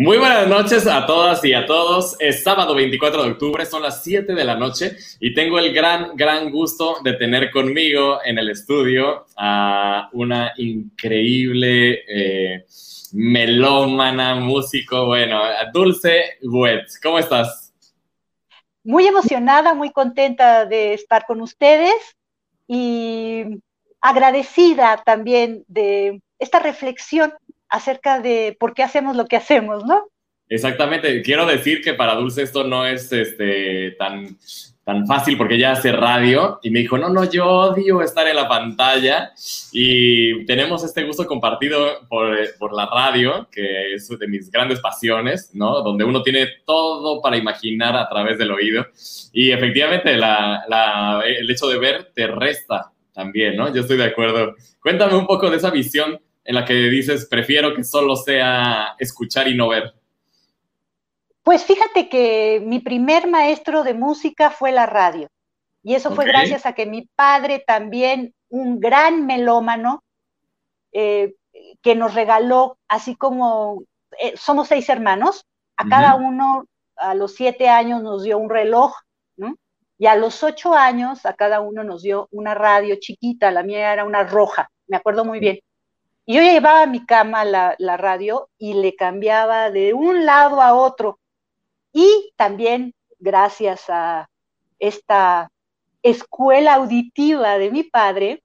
Muy 0.00 0.16
buenas 0.16 0.46
noches 0.46 0.86
a 0.86 1.06
todas 1.06 1.44
y 1.44 1.52
a 1.52 1.66
todos. 1.66 2.14
Es 2.20 2.44
sábado 2.44 2.72
24 2.72 3.24
de 3.24 3.30
octubre, 3.32 3.66
son 3.66 3.82
las 3.82 4.04
7 4.04 4.32
de 4.32 4.44
la 4.44 4.54
noche 4.54 4.96
y 5.18 5.34
tengo 5.34 5.58
el 5.58 5.74
gran, 5.74 6.16
gran 6.16 6.52
gusto 6.52 6.98
de 7.02 7.14
tener 7.14 7.50
conmigo 7.50 8.20
en 8.24 8.38
el 8.38 8.48
estudio 8.48 9.26
a 9.36 10.08
una 10.12 10.52
increíble 10.56 12.04
eh, 12.06 12.64
melómana, 13.12 14.36
músico, 14.36 15.06
bueno, 15.06 15.42
Dulce 15.72 16.38
Wet. 16.42 16.86
¿Cómo 17.02 17.18
estás? 17.18 17.74
Muy 18.84 19.04
emocionada, 19.04 19.74
muy 19.74 19.90
contenta 19.90 20.64
de 20.64 20.94
estar 20.94 21.26
con 21.26 21.40
ustedes 21.40 22.16
y 22.68 23.46
agradecida 24.00 25.02
también 25.04 25.64
de 25.66 26.22
esta 26.38 26.60
reflexión 26.60 27.32
acerca 27.68 28.20
de 28.20 28.56
por 28.58 28.74
qué 28.74 28.82
hacemos 28.82 29.16
lo 29.16 29.26
que 29.26 29.36
hacemos, 29.36 29.84
¿no? 29.84 30.08
Exactamente. 30.48 31.22
Quiero 31.22 31.46
decir 31.46 31.82
que 31.82 31.94
para 31.94 32.14
Dulce 32.14 32.42
esto 32.42 32.64
no 32.64 32.86
es 32.86 33.12
este, 33.12 33.92
tan, 33.92 34.38
tan 34.82 35.06
fácil 35.06 35.36
porque 35.36 35.56
ella 35.56 35.72
hace 35.72 35.92
radio 35.92 36.58
y 36.62 36.70
me 36.70 36.78
dijo, 36.78 36.96
no, 36.96 37.10
no, 37.10 37.30
yo 37.30 37.46
odio 37.46 38.00
estar 38.00 38.26
en 38.26 38.36
la 38.36 38.48
pantalla 38.48 39.32
y 39.72 40.46
tenemos 40.46 40.82
este 40.84 41.04
gusto 41.04 41.26
compartido 41.26 42.08
por, 42.08 42.34
por 42.58 42.74
la 42.74 42.86
radio, 42.86 43.46
que 43.52 43.92
es 43.92 44.08
de 44.08 44.26
mis 44.26 44.50
grandes 44.50 44.80
pasiones, 44.80 45.50
¿no? 45.52 45.82
Donde 45.82 46.04
uno 46.04 46.22
tiene 46.22 46.48
todo 46.64 47.20
para 47.20 47.36
imaginar 47.36 47.94
a 47.96 48.08
través 48.08 48.38
del 48.38 48.50
oído 48.50 48.86
y 49.34 49.50
efectivamente 49.50 50.16
la, 50.16 50.64
la, 50.66 51.22
el 51.26 51.50
hecho 51.50 51.68
de 51.68 51.78
ver 51.78 52.12
te 52.14 52.26
resta 52.26 52.90
también, 53.12 53.56
¿no? 53.56 53.74
Yo 53.74 53.82
estoy 53.82 53.98
de 53.98 54.04
acuerdo. 54.04 54.54
Cuéntame 54.80 55.14
un 55.16 55.26
poco 55.26 55.50
de 55.50 55.58
esa 55.58 55.70
visión 55.70 56.18
en 56.48 56.54
la 56.54 56.64
que 56.64 56.72
dices, 56.72 57.26
prefiero 57.26 57.74
que 57.74 57.84
solo 57.84 58.16
sea 58.16 58.96
escuchar 58.98 59.48
y 59.48 59.54
no 59.54 59.68
ver? 59.68 59.92
Pues 61.42 61.62
fíjate 61.62 62.08
que 62.08 62.62
mi 62.64 62.80
primer 62.80 63.28
maestro 63.28 63.84
de 63.84 63.92
música 63.92 64.50
fue 64.50 64.72
la 64.72 64.86
radio. 64.86 65.28
Y 65.82 65.94
eso 65.94 66.14
fue 66.14 66.24
gracias 66.24 66.64
a 66.64 66.72
que 66.72 66.86
mi 66.86 67.06
padre 67.14 67.62
también, 67.66 68.34
un 68.48 68.80
gran 68.80 69.26
melómano, 69.26 70.02
eh, 70.92 71.34
que 71.82 71.94
nos 71.94 72.14
regaló, 72.14 72.78
así 72.88 73.14
como 73.14 73.82
eh, 74.18 74.32
somos 74.38 74.68
seis 74.68 74.88
hermanos, 74.88 75.44
a 75.76 75.86
cada 75.86 76.14
uno 76.14 76.64
a 76.96 77.14
los 77.14 77.34
siete 77.34 77.68
años 77.68 78.02
nos 78.02 78.22
dio 78.22 78.38
un 78.38 78.48
reloj, 78.48 78.94
¿no? 79.36 79.54
Y 79.98 80.06
a 80.06 80.16
los 80.16 80.42
ocho 80.42 80.72
años 80.72 81.26
a 81.26 81.34
cada 81.34 81.60
uno 81.60 81.84
nos 81.84 82.02
dio 82.02 82.26
una 82.30 82.54
radio 82.54 82.96
chiquita, 82.98 83.50
la 83.50 83.62
mía 83.62 83.92
era 83.92 84.06
una 84.06 84.24
roja, 84.24 84.70
me 84.86 84.96
acuerdo 84.96 85.26
muy 85.26 85.40
bien. 85.40 85.60
Y 86.28 86.34
yo 86.34 86.42
llevaba 86.42 86.82
a 86.82 86.86
mi 86.86 87.06
cama 87.06 87.42
la, 87.46 87.96
radio 87.96 88.50
y 88.58 88.74
le 88.74 88.94
cambiaba 88.94 89.70
de 89.70 89.94
un 89.94 90.26
lado 90.26 90.60
a 90.60 90.74
otro. 90.74 91.18
Y 91.90 92.34
también 92.36 92.92
gracias 93.18 93.88
a 93.88 94.28
esta 94.78 95.50
escuela 96.02 96.74
auditiva 96.74 97.56
de 97.56 97.70
mi 97.70 97.82
padre, 97.82 98.42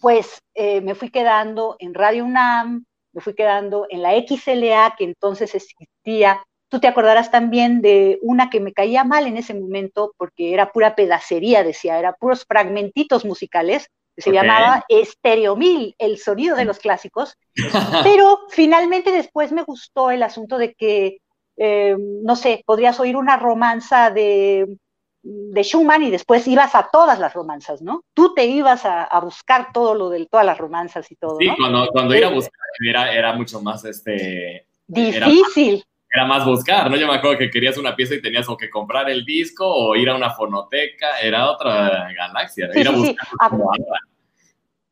pues 0.00 0.42
eh, 0.54 0.80
me 0.80 0.96
fui 0.96 1.10
quedando 1.10 1.76
en 1.78 1.94
Radio 1.94 2.24
UNAM, 2.24 2.84
me 3.12 3.20
fui 3.20 3.34
quedando 3.34 3.86
en 3.88 4.02
la 4.02 4.10
XLA 4.10 4.96
que 4.98 5.04
entonces 5.04 5.54
existía. 5.54 6.42
Tú 6.68 6.80
te 6.80 6.88
acordarás 6.88 7.30
también 7.30 7.82
de 7.82 8.18
una 8.20 8.50
que 8.50 8.58
me 8.58 8.72
caía 8.72 9.04
mal 9.04 9.28
en 9.28 9.36
ese 9.36 9.54
momento 9.54 10.12
porque 10.16 10.52
era 10.52 10.72
pura 10.72 10.96
pedacería, 10.96 11.62
decía, 11.62 12.00
era 12.00 12.14
puros 12.14 12.44
fragmentitos 12.44 13.24
musicales 13.24 13.92
se 14.16 14.32
llamaba 14.32 14.84
Stereo 14.90 15.56
Mil, 15.56 15.94
el 15.98 16.18
sonido 16.18 16.56
de 16.56 16.64
los 16.64 16.78
clásicos, 16.78 17.36
pero 18.04 18.40
finalmente 18.50 19.10
después 19.10 19.52
me 19.52 19.64
gustó 19.64 20.10
el 20.10 20.22
asunto 20.22 20.58
de 20.58 20.74
que, 20.74 21.18
eh, 21.56 21.96
no 21.98 22.36
sé, 22.36 22.62
podrías 22.66 22.98
oír 23.00 23.16
una 23.16 23.36
romanza 23.36 24.10
de, 24.10 24.76
de, 25.22 25.62
Schumann 25.62 26.02
y 26.02 26.10
después 26.10 26.46
ibas 26.46 26.74
a 26.74 26.88
todas 26.92 27.18
las 27.18 27.34
romanzas, 27.34 27.82
¿no? 27.82 28.04
Tú 28.14 28.34
te 28.34 28.46
ibas 28.46 28.84
a, 28.84 29.18
buscar 29.20 29.72
todo 29.72 29.94
lo 29.94 30.10
de 30.10 30.26
todas 30.26 30.46
las 30.46 30.58
romanzas 30.58 31.10
y 31.10 31.16
todo. 31.16 31.38
Sí, 31.38 31.48
cuando, 31.58 31.88
cuando 31.88 32.14
ir 32.14 32.24
a 32.24 32.30
buscar 32.30 32.52
era, 32.86 33.12
era 33.12 33.32
mucho 33.32 33.60
más 33.60 33.84
este... 33.84 34.66
Difícil. 34.86 35.74
Era 35.76 35.93
más, 36.26 36.44
buscar, 36.44 36.90
¿no? 36.90 36.96
Yo 36.96 37.06
me 37.06 37.14
acuerdo 37.14 37.38
que 37.38 37.50
querías 37.50 37.76
una 37.76 37.96
pieza 37.96 38.14
y 38.14 38.22
tenías 38.22 38.48
o 38.48 38.56
que 38.56 38.70
comprar 38.70 39.10
el 39.10 39.24
disco 39.24 39.66
o 39.66 39.96
ir 39.96 40.08
a 40.08 40.14
una 40.14 40.30
fonoteca, 40.30 41.18
era 41.20 41.50
otra 41.50 42.08
galaxia, 42.16 42.68
ir 42.74 42.88
a 42.88 42.92
buscar 42.92 43.16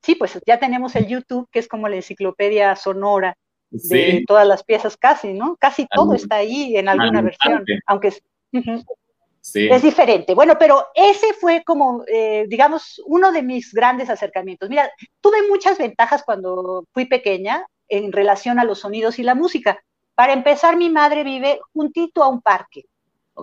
sí, 0.02 0.14
pues 0.16 0.38
ya 0.46 0.58
tenemos 0.58 0.94
el 0.96 1.06
YouTube, 1.06 1.48
que 1.50 1.60
es 1.60 1.68
como 1.68 1.88
la 1.88 1.96
enciclopedia 1.96 2.76
sonora 2.76 3.36
de 3.70 4.24
todas 4.26 4.46
las 4.46 4.62
piezas 4.64 4.96
casi, 4.96 5.32
¿no? 5.32 5.56
Casi 5.58 5.86
todo 5.86 6.12
está 6.12 6.36
ahí 6.36 6.76
en 6.76 6.88
alguna 6.88 7.22
versión, 7.22 7.64
aunque 7.86 8.08
es, 8.08 8.22
es 9.54 9.82
diferente. 9.82 10.34
Bueno, 10.34 10.56
pero 10.58 10.88
ese 10.94 11.32
fue 11.34 11.62
como, 11.64 12.04
eh, 12.06 12.44
digamos, 12.48 13.00
uno 13.06 13.32
de 13.32 13.42
mis 13.42 13.72
grandes 13.72 14.10
acercamientos. 14.10 14.68
Mira, 14.68 14.90
tuve 15.22 15.48
muchas 15.48 15.78
ventajas 15.78 16.22
cuando 16.22 16.84
fui 16.92 17.06
pequeña 17.06 17.64
en 17.88 18.12
relación 18.12 18.58
a 18.58 18.64
los 18.64 18.80
sonidos 18.80 19.18
y 19.18 19.22
la 19.22 19.34
música. 19.34 19.82
Para 20.14 20.32
empezar, 20.32 20.76
mi 20.76 20.90
madre 20.90 21.24
vive 21.24 21.60
juntito 21.72 22.22
a 22.22 22.28
un 22.28 22.40
parque. 22.40 22.84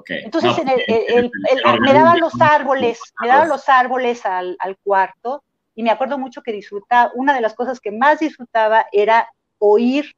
Entonces, 0.07 0.55
me 0.63 1.93
daban 1.93 2.19
los 2.19 2.39
árboles, 2.39 2.99
me 3.19 3.27
daban 3.27 3.49
los 3.49 3.67
árboles 3.67 4.25
al, 4.25 4.55
al 4.59 4.77
cuarto 4.77 5.43
y 5.75 5.83
me 5.83 5.91
acuerdo 5.91 6.17
mucho 6.17 6.41
que 6.41 6.51
disfrutaba, 6.51 7.11
una 7.15 7.33
de 7.33 7.41
las 7.41 7.55
cosas 7.55 7.79
que 7.79 7.91
más 7.91 8.19
disfrutaba 8.19 8.85
era 8.91 9.27
oír 9.57 10.13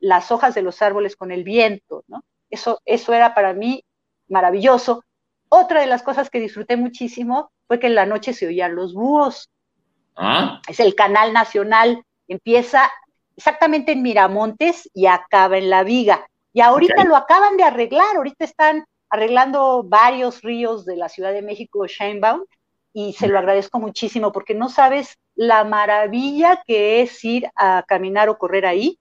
las 0.00 0.30
hojas 0.30 0.54
de 0.54 0.62
los 0.62 0.82
árboles 0.82 1.16
con 1.16 1.32
el 1.32 1.44
viento, 1.44 2.04
¿no? 2.08 2.24
Eso, 2.50 2.80
eso 2.84 3.12
era 3.12 3.34
para 3.34 3.52
mí 3.52 3.84
maravilloso. 4.28 5.04
Otra 5.48 5.80
de 5.80 5.86
las 5.86 6.02
cosas 6.02 6.30
que 6.30 6.40
disfruté 6.40 6.76
muchísimo 6.76 7.50
fue 7.66 7.78
que 7.78 7.86
en 7.86 7.94
la 7.94 8.06
noche 8.06 8.32
se 8.32 8.46
oían 8.46 8.74
los 8.74 8.94
búhos. 8.94 9.48
¿Ah? 10.16 10.60
Es 10.68 10.80
el 10.80 10.94
canal 10.94 11.32
nacional, 11.32 12.04
empieza 12.28 12.90
exactamente 13.36 13.92
en 13.92 14.02
Miramontes 14.02 14.88
y 14.94 15.06
acaba 15.06 15.58
en 15.58 15.70
La 15.70 15.84
Viga. 15.84 16.26
Y 16.52 16.60
ahorita 16.60 17.04
lo 17.04 17.16
acaban 17.16 17.56
de 17.56 17.64
arreglar, 17.64 18.16
ahorita 18.16 18.44
están 18.44 18.84
arreglando 19.10 19.82
varios 19.84 20.42
ríos 20.42 20.84
de 20.84 20.96
la 20.96 21.08
Ciudad 21.08 21.32
de 21.32 21.42
México, 21.42 21.86
Sheinbaum, 21.86 22.44
y 22.92 23.12
se 23.12 23.28
lo 23.28 23.38
agradezco 23.38 23.78
muchísimo 23.78 24.32
porque 24.32 24.54
no 24.54 24.70
sabes 24.70 25.18
la 25.34 25.64
maravilla 25.64 26.62
que 26.66 27.02
es 27.02 27.22
ir 27.24 27.46
a 27.54 27.84
caminar 27.86 28.30
o 28.30 28.38
correr 28.38 28.64
ahí. 28.64 28.98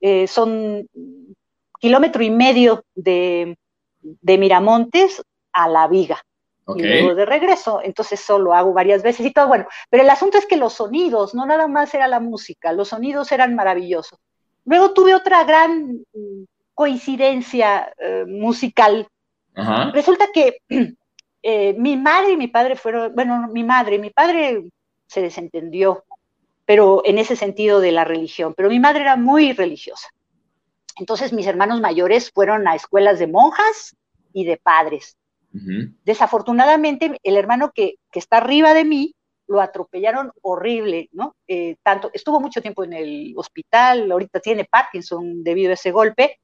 Eh, 0.00 0.28
son 0.28 0.88
kilómetro 1.80 2.22
y 2.22 2.30
medio 2.30 2.84
de, 2.94 3.58
Miramontes 4.22 5.22
a 5.52 5.68
La 5.68 5.88
Viga. 5.88 6.22
Y 6.76 6.82
luego 6.82 7.14
de 7.14 7.26
regreso, 7.26 7.80
entonces 7.82 8.20
solo 8.20 8.54
hago 8.54 8.72
varias 8.72 9.02
veces 9.02 9.26
y 9.26 9.32
todo, 9.32 9.48
bueno, 9.48 9.66
pero 9.88 10.02
el 10.02 10.10
asunto 10.10 10.38
es 10.38 10.46
que 10.46 10.56
los 10.56 10.74
sonidos, 10.74 11.34
no 11.34 11.46
nada 11.46 11.66
más 11.68 11.94
era 11.94 12.08
la 12.08 12.20
música, 12.20 12.72
los 12.72 12.88
sonidos 12.88 13.32
eran 13.32 13.54
maravillosos. 13.54 14.18
Luego 14.64 14.92
tuve 14.92 15.14
otra 15.14 15.44
gran 15.44 16.04
mm, 16.12 16.44
coincidencia 16.74 17.92
eh, 17.98 18.24
musical. 18.26 19.06
Resulta 19.92 20.28
que 20.32 20.58
Eh, 21.42 21.74
mi 21.78 21.96
madre 21.96 22.32
y 22.32 22.36
mi 22.36 22.48
padre 22.48 22.76
fueron, 22.76 23.14
bueno, 23.14 23.48
mi 23.48 23.64
madre, 23.64 23.98
mi 23.98 24.10
padre 24.10 24.68
se 25.06 25.22
desentendió, 25.22 26.04
pero 26.66 27.02
en 27.04 27.18
ese 27.18 27.34
sentido 27.34 27.80
de 27.80 27.92
la 27.92 28.04
religión, 28.04 28.54
pero 28.54 28.68
mi 28.68 28.78
madre 28.78 29.02
era 29.02 29.16
muy 29.16 29.52
religiosa. 29.52 30.08
Entonces 30.96 31.32
mis 31.32 31.46
hermanos 31.46 31.80
mayores 31.80 32.30
fueron 32.30 32.68
a 32.68 32.74
escuelas 32.74 33.18
de 33.18 33.26
monjas 33.26 33.96
y 34.32 34.44
de 34.44 34.58
padres. 34.58 35.16
Desafortunadamente, 36.04 37.18
el 37.22 37.36
hermano 37.36 37.72
que, 37.74 37.94
está 38.12 38.38
arriba 38.38 38.72
de 38.72 38.84
mí 38.84 39.14
lo 39.48 39.60
atropellaron 39.60 40.30
horrible, 40.42 41.08
¿no? 41.12 41.34
Eh, 41.48 41.76
tanto, 41.82 42.10
estuvo 42.12 42.40
mucho 42.40 42.62
tiempo 42.62 42.84
en 42.84 42.92
el 42.92 43.32
hospital, 43.36 44.10
ahorita 44.10 44.38
tiene 44.38 44.64
Parkinson 44.64 45.42
debido 45.42 45.70
a 45.70 45.74
ese 45.74 45.90
golpe, 45.90 46.38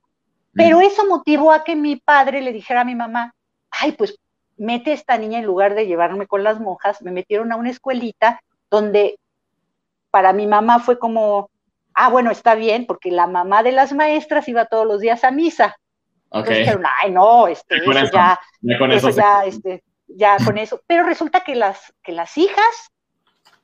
pero 0.53 0.81
eso 0.81 1.07
motivó 1.07 1.53
a 1.53 1.63
que 1.63 1.77
mi 1.77 1.97
padre 1.97 2.41
le 2.41 2.53
dijera 2.53 2.81
a 2.81 2.85
mi 2.85 2.95
mamá, 2.95 3.35
ay, 3.71 3.93
pues 3.93 4.19
mete 4.57 4.93
esta 4.93 5.19
niña 5.19 5.39
en 5.39 5.45
lugar 5.45 5.75
de 5.75 5.87
llevarme 5.87 6.27
con 6.27 6.43
las 6.43 6.59
monjas, 6.59 7.03
me 7.03 7.13
metieron 7.13 7.53
a 7.53 7.57
una 7.57 7.71
escuelita 7.71 8.41
donde 8.71 9.19
para 10.11 10.33
mi 10.33 10.47
mamá 10.47 10.79
fue 10.81 10.99
como, 10.99 11.51
ah, 11.95 12.09
bueno, 12.09 12.31
está 12.31 12.55
bien, 12.55 12.87
porque 12.87 13.11
la 13.11 13.27
mamá 13.27 13.63
de 13.63 13.73
las 13.73 13.93
maestras 13.93 14.49
iba 14.49 14.65
todos 14.65 14.87
los 14.87 15.01
días 15.01 15.25
a 15.25 15.31
misa. 15.31 15.77
Entonces 16.39 16.59
dijeron, 16.59 16.85
ay, 17.03 17.11
no, 17.11 17.49
este, 17.49 17.77
eso, 17.77 17.93
ya, 18.13 18.41
eso 18.63 19.11
ya, 19.11 19.45
este, 19.45 19.83
ya 20.07 20.37
con 20.45 20.59
eso. 20.59 20.81
Pero 20.87 21.05
resulta 21.05 21.41
que 21.41 21.55
las, 21.55 21.95
que 22.03 22.13
las 22.13 22.37
hijas, 22.39 22.91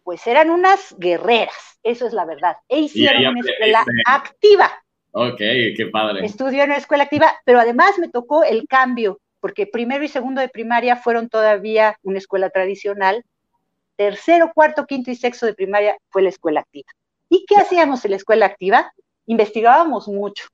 pues 0.05 0.27
eran 0.27 0.51
unas 0.51 0.95
guerreras, 0.99 1.79
eso 1.83 2.07
es 2.07 2.13
la 2.13 2.25
verdad. 2.25 2.57
E 2.69 2.81
hicieron 2.81 3.27
una 3.27 3.41
escuela 3.41 3.85
activa. 4.07 4.71
Ok, 5.13 5.39
qué 5.39 5.89
padre. 5.93 6.25
Estudió 6.25 6.63
en 6.63 6.71
una 6.71 6.79
escuela 6.79 7.05
activa, 7.05 7.33
pero 7.45 7.61
además 7.61 7.99
me 7.99 8.09
tocó 8.09 8.45
el 8.45 8.67
cambio 8.67 9.19
porque 9.43 9.67
primero 9.67 10.05
y 10.05 10.09
segundo 10.09 10.41
de 10.41 10.49
primaria 10.49 10.95
fueron 10.95 11.29
todavía 11.29 11.99
una 12.03 12.19
escuela 12.19 12.51
tradicional, 12.51 13.25
tercero, 13.97 14.53
cuarto, 14.55 14.87
quinto 14.87 15.11
y 15.11 15.17
sexto 15.17 15.47
de 15.47 15.53
primaria 15.53 15.97
fue 16.11 16.23
la 16.23 16.29
escuela 16.29 16.61
activa. 16.61 16.89
¿Y 17.29 17.45
qué 17.49 17.57
hacíamos 17.57 18.05
en 18.05 18.13
la 18.13 18.19
escuela 18.19 18.47
activa? 18.47 18.93
Investigábamos 19.27 20.07
mucho. 20.07 20.47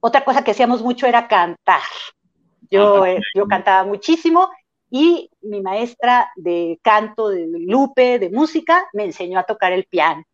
Otra 0.00 0.24
cosa 0.24 0.42
que 0.42 0.50
hacíamos 0.50 0.82
mucho 0.82 1.06
era 1.06 1.28
cantar. 1.28 1.82
Yo, 2.70 3.04
ah, 3.04 3.10
eh, 3.10 3.20
yo 3.34 3.46
cantaba 3.46 3.84
muchísimo 3.84 4.50
y 4.90 5.30
mi 5.42 5.60
maestra 5.60 6.30
de 6.36 6.78
canto, 6.82 7.28
de 7.28 7.46
Lupe, 7.46 8.18
de 8.18 8.30
música, 8.30 8.88
me 8.92 9.04
enseñó 9.04 9.38
a 9.38 9.44
tocar 9.44 9.72
el 9.72 9.84
piano. 9.84 10.24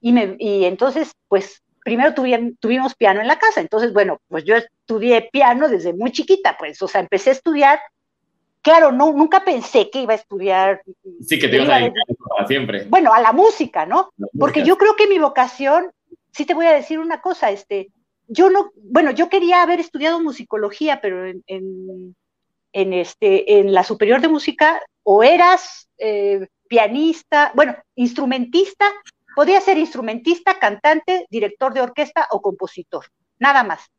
Y, 0.00 0.12
me, 0.12 0.36
y 0.38 0.64
entonces, 0.64 1.12
pues, 1.28 1.62
primero 1.84 2.14
tuvimos 2.14 2.94
piano 2.94 3.20
en 3.20 3.26
la 3.26 3.38
casa. 3.38 3.60
Entonces, 3.60 3.92
bueno, 3.92 4.18
pues 4.28 4.44
yo 4.44 4.56
estudié 4.56 5.28
piano 5.32 5.68
desde 5.68 5.92
muy 5.92 6.10
chiquita, 6.12 6.56
pues, 6.58 6.80
o 6.82 6.88
sea, 6.88 7.00
empecé 7.00 7.30
a 7.30 7.34
estudiar. 7.34 7.80
Claro, 8.62 8.92
no, 8.92 9.12
nunca 9.12 9.44
pensé 9.44 9.90
que 9.90 10.02
iba 10.02 10.12
a 10.12 10.16
estudiar. 10.16 10.82
Sí, 11.20 11.38
que 11.38 11.48
te 11.48 11.56
ibas 11.56 11.68
a 11.68 11.76
dedicar 11.78 12.04
para 12.28 12.46
siempre. 12.46 12.84
Bueno, 12.88 13.12
a 13.12 13.20
la 13.20 13.32
música, 13.32 13.86
¿no? 13.86 14.10
Porque 14.38 14.64
yo 14.64 14.78
creo 14.78 14.94
que 14.94 15.08
mi 15.08 15.18
vocación, 15.18 15.90
sí 16.30 16.46
te 16.46 16.54
voy 16.54 16.66
a 16.66 16.72
decir 16.72 17.00
una 17.00 17.20
cosa, 17.20 17.50
este, 17.50 17.90
yo 18.32 18.50
no, 18.50 18.72
bueno, 18.76 19.10
yo 19.10 19.28
quería 19.28 19.62
haber 19.62 19.80
estudiado 19.80 20.20
musicología, 20.20 21.00
pero 21.00 21.26
en, 21.26 21.44
en, 22.72 22.92
este, 22.92 23.58
en 23.58 23.72
la 23.74 23.84
superior 23.84 24.20
de 24.20 24.28
música 24.28 24.80
o 25.02 25.22
eras 25.22 25.88
eh, 25.98 26.48
pianista, 26.68 27.52
bueno, 27.54 27.76
instrumentista, 27.94 28.86
podía 29.36 29.60
ser 29.60 29.76
instrumentista, 29.76 30.58
cantante, 30.58 31.26
director 31.30 31.74
de 31.74 31.82
orquesta 31.82 32.26
o 32.30 32.40
compositor, 32.40 33.04
nada 33.38 33.62
más. 33.64 33.90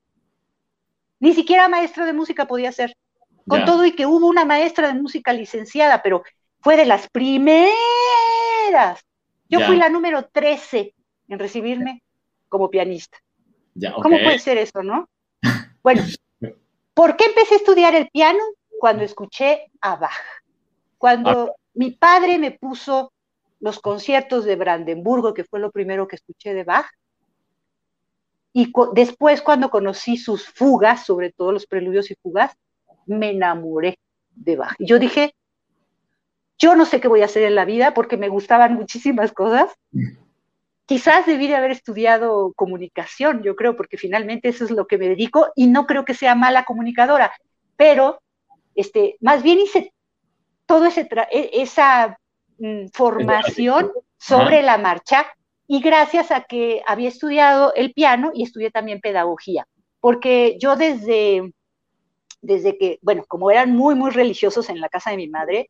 Ni 1.20 1.34
siquiera 1.34 1.70
maestro 1.70 2.06
de 2.06 2.14
música 2.14 2.48
podía 2.48 2.72
ser. 2.72 2.96
Con 3.48 3.66
todo 3.66 3.86
y 3.86 3.92
que 3.92 4.06
hubo 4.06 4.28
una 4.28 4.46
maestra 4.46 4.88
de 4.88 4.94
música 4.94 5.34
licenciada, 5.34 6.02
pero 6.02 6.24
fue 6.62 6.78
de 6.78 6.86
las 6.86 7.10
primeras. 7.10 7.68
Yo 9.50 9.60
fui 9.60 9.76
la 9.76 9.90
número 9.90 10.26
13 10.32 10.96
en 11.28 11.40
recibirme 11.40 12.04
como 12.48 12.70
pianista. 12.70 13.18
¿Cómo 14.02 14.18
puede 14.20 14.40
ser 14.40 14.58
eso, 14.58 14.84
no? 14.84 15.10
Bueno, 15.81 16.02
¿por 16.94 17.16
qué 17.18 17.25
empecé 17.25 17.56
a 17.56 17.58
estudiar 17.58 17.96
el 17.96 18.10
piano? 18.10 18.40
Cuando 18.80 19.04
escuché 19.04 19.72
a 19.81 19.96
Bach. 19.96 20.12
Cuando 20.98 21.30
ah. 21.30 21.52
mi 21.74 21.92
padre 21.92 22.38
me 22.38 22.52
puso 22.52 23.12
los 23.60 23.80
conciertos 23.80 24.46
de 24.46 24.56
Brandenburgo, 24.56 25.34
que 25.34 25.46
fue 25.46 25.60
lo 25.60 25.72
primero 25.72 26.08
que 26.08 26.18
escuché 26.18 26.54
de 26.54 26.64
Bach, 26.64 26.86
y 28.52 28.72
después 28.94 29.42
cuando 29.42 29.70
conocí 29.70 30.18
sus 30.18 30.48
fugas, 30.48 31.06
sobre 31.06 31.31
todo 31.31 31.52
los 31.52 31.66
preludios 31.66 32.12
y 32.12 32.16
fugas, 32.22 32.52
me 33.08 33.31
enamoré 33.31 33.98
de 34.36 34.56
Bach. 34.56 34.75
Yo 34.80 35.00
dije, 35.00 35.34
yo 36.60 36.75
no 36.75 36.86
sé 36.86 37.02
qué 37.02 37.08
voy 37.08 37.22
a 37.22 37.25
hacer 37.25 37.44
en 37.44 37.56
la 37.56 37.66
vida 37.66 37.94
porque 37.94 38.16
me 38.16 38.30
gustaban 38.30 38.75
muchísimas 38.75 39.31
cosas, 39.31 39.72
quizás 40.86 41.26
debí 41.26 41.48
de 41.48 41.56
haber 41.56 41.72
estudiado 41.72 42.54
comunicación, 42.56 43.44
yo 43.44 43.56
creo, 43.56 43.76
porque 43.76 43.98
finalmente 43.98 44.50
eso 44.50 44.66
es 44.66 44.72
lo 44.72 44.88
que 44.88 44.98
me 44.98 45.10
dedico 45.10 45.48
y 45.56 45.68
no 45.68 45.86
creo 45.86 46.06
que 46.06 46.14
sea 46.14 46.36
mala 46.36 46.66
comunicadora, 46.66 47.34
pero 47.78 48.22
este, 48.76 49.18
más 49.22 49.44
bien 49.44 49.60
hice 49.60 49.94
toda 50.66 50.90
e, 50.90 51.50
esa 51.54 52.18
mm, 52.58 52.88
formación 52.94 53.92
sobre 54.18 54.62
la 54.64 54.78
marcha 54.78 55.26
y 55.68 55.82
gracias 55.82 56.32
a 56.32 56.42
que 56.42 56.82
había 56.86 57.10
estudiado 57.10 57.74
el 57.76 57.94
piano 57.94 58.32
y 58.34 58.44
estudié 58.44 58.72
también 58.72 59.02
pedagogía, 59.02 59.68
porque 60.00 60.58
yo 60.60 60.76
desde, 60.76 61.54
desde 62.42 62.78
que, 62.78 63.00
bueno, 63.02 63.24
como 63.28 63.52
eran 63.52 63.72
muy, 63.72 63.96
muy 63.96 64.12
religiosos 64.12 64.70
en 64.70 64.82
la 64.82 64.90
casa 64.90 65.12
de 65.12 65.18
mi 65.18 65.28
madre, 65.28 65.70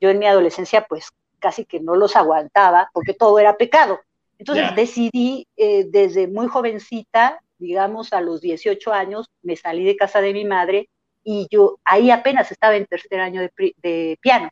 yo 0.00 0.10
en 0.10 0.18
mi 0.18 0.26
adolescencia 0.26 0.86
pues 0.88 1.08
casi 1.38 1.64
que 1.66 1.80
no 1.80 1.94
los 1.94 2.16
aguantaba 2.16 2.90
porque 2.92 3.14
todo 3.14 3.38
era 3.38 3.56
pecado. 3.56 4.00
Entonces 4.44 4.76
decidí 4.76 5.48
eh, 5.56 5.86
desde 5.88 6.28
muy 6.28 6.48
jovencita, 6.48 7.40
digamos 7.58 8.12
a 8.12 8.20
los 8.20 8.42
18 8.42 8.92
años, 8.92 9.30
me 9.42 9.56
salí 9.56 9.84
de 9.84 9.96
casa 9.96 10.20
de 10.20 10.34
mi 10.34 10.44
madre 10.44 10.90
y 11.24 11.46
yo 11.50 11.78
ahí 11.82 12.10
apenas 12.10 12.52
estaba 12.52 12.76
en 12.76 12.84
tercer 12.84 13.20
año 13.20 13.40
de, 13.40 14.18
piano. 14.20 14.50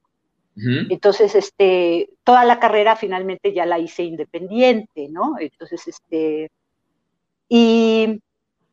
Entonces, 0.55 1.35
este, 1.35 2.11
toda 2.25 2.45
la 2.45 2.59
carrera 2.59 2.97
finalmente 2.97 3.53
ya 3.53 3.67
la 3.67 3.79
hice 3.79 4.03
independiente, 4.03 5.09
¿no? 5.11 5.35
Entonces, 5.39 5.87
este, 5.89 6.51
y, 7.49 8.21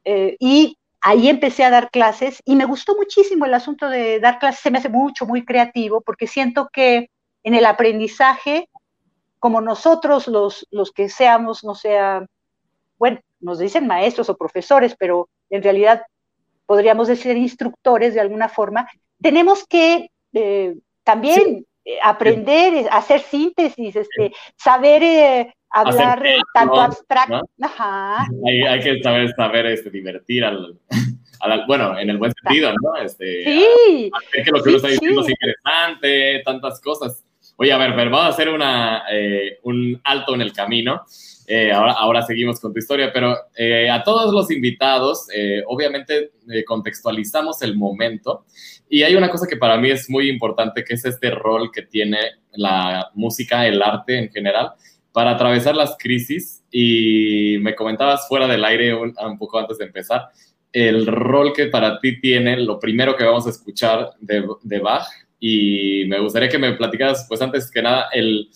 eh, 0.05 0.37
y 0.39 0.77
ahí 1.01 1.27
empecé 1.27 1.65
a 1.65 1.69
dar 1.69 1.89
clases 1.89 2.41
y 2.45 2.55
me 2.55 2.65
gustó 2.65 2.95
muchísimo 2.95 3.45
el 3.45 3.53
asunto 3.53 3.89
de 3.89 4.21
dar 4.21 4.39
clases, 4.39 4.61
se 4.61 4.71
me 4.71 4.77
hace 4.77 4.89
mucho, 4.89 5.25
muy 5.25 5.43
creativo, 5.43 6.01
porque 6.01 6.27
siento 6.27 6.69
que 6.71 7.09
en 7.43 7.55
el 7.55 7.65
aprendizaje 7.65 8.69
como 9.39 9.61
nosotros 9.61 10.27
los, 10.27 10.67
los 10.69 10.91
que 10.91 11.09
seamos, 11.09 11.63
no 11.63 11.75
sea, 11.75 12.25
bueno, 12.97 13.19
nos 13.39 13.59
dicen 13.59 13.87
maestros 13.87 14.29
o 14.29 14.37
profesores, 14.37 14.95
pero 14.99 15.29
en 15.49 15.63
realidad 15.63 16.03
podríamos 16.65 17.07
decir 17.07 17.35
instructores 17.35 18.13
de 18.13 18.19
alguna 18.19 18.49
forma, 18.49 18.87
tenemos 19.21 19.65
que 19.65 20.11
eh, 20.33 20.75
también 21.03 21.65
eh, 21.85 21.97
aprender, 22.03 22.73
eh, 22.73 22.87
hacer 22.91 23.21
síntesis, 23.21 23.95
este, 23.95 24.33
saber 24.55 25.53
hablar 25.71 26.23
tanto 26.53 26.79
abstracto. 26.79 27.49
Hay, 28.45 28.79
que 28.81 29.01
saber, 29.01 29.33
saber 29.35 29.65
este, 29.67 29.89
divertir 29.89 30.43
al, 30.43 30.77
bueno, 31.67 31.97
en 31.97 32.09
el 32.09 32.17
buen 32.17 32.33
sentido, 32.33 32.71
¿no? 32.83 32.97
Este, 32.97 33.43
sí. 33.43 34.11
que 34.33 34.51
lo 34.51 34.61
que 34.61 34.69
uno 34.69 34.77
está 34.77 34.89
diciendo 34.89 35.21
es 35.21 35.29
interesante, 35.29 36.41
tantas 36.45 36.81
cosas. 36.81 37.23
Oye, 37.61 37.73
a 37.73 37.77
ver, 37.77 37.93
vamos 37.93 38.21
a 38.21 38.27
hacer 38.27 38.47
una, 38.47 39.03
eh, 39.11 39.59
un 39.63 39.99
alto 40.05 40.33
en 40.33 40.39
el 40.39 40.53
camino. 40.53 41.03
Eh, 41.45 41.73
ahora, 41.73 41.91
ahora 41.91 42.21
seguimos 42.21 42.57
con 42.57 42.71
tu 42.71 42.79
historia, 42.79 43.11
pero 43.11 43.35
eh, 43.53 43.89
a 43.89 44.01
todos 44.01 44.33
los 44.33 44.49
invitados, 44.49 45.27
obviamente 45.67 46.31
contextualizamos 46.65 47.61
el 47.61 47.75
momento 47.75 48.45
y 48.89 49.03
hay 49.03 49.13
una 49.15 49.29
cosa 49.29 49.45
que 49.45 49.57
para 49.57 49.75
mí 49.77 49.91
es 49.91 50.09
muy 50.09 50.29
importante, 50.29 50.85
que 50.85 50.93
es 50.93 51.03
este 51.03 51.31
rol 51.31 51.69
que 51.69 51.81
tiene 51.81 52.19
la 52.53 53.11
música, 53.15 53.67
el 53.67 53.81
arte 53.81 54.17
en 54.17 54.31
general, 54.31 54.71
para 55.11 55.31
atravesar 55.31 55.75
las 55.75 55.97
crisis. 55.99 56.63
Y 56.71 57.57
me 57.59 57.75
comentabas 57.75 58.25
fuera 58.29 58.47
del 58.47 58.63
aire 58.63 58.93
un, 58.93 59.13
un 59.21 59.37
poco 59.37 59.59
antes 59.59 59.79
de 59.79 59.85
empezar, 59.85 60.29
el 60.71 61.05
rol 61.05 61.51
que 61.51 61.65
para 61.65 61.99
ti 61.99 62.21
tiene, 62.21 62.55
lo 62.55 62.79
primero 62.79 63.17
que 63.17 63.25
vamos 63.25 63.47
a 63.47 63.49
escuchar 63.49 64.11
de, 64.21 64.47
de 64.63 64.79
Bach, 64.79 65.09
y 65.39 66.05
me 66.07 66.19
gustaría 66.19 66.49
que 66.49 66.57
me 66.57 66.73
platicaras, 66.73 67.25
pues 67.27 67.41
antes 67.41 67.71
que 67.71 67.81
nada, 67.81 68.09
el, 68.11 68.49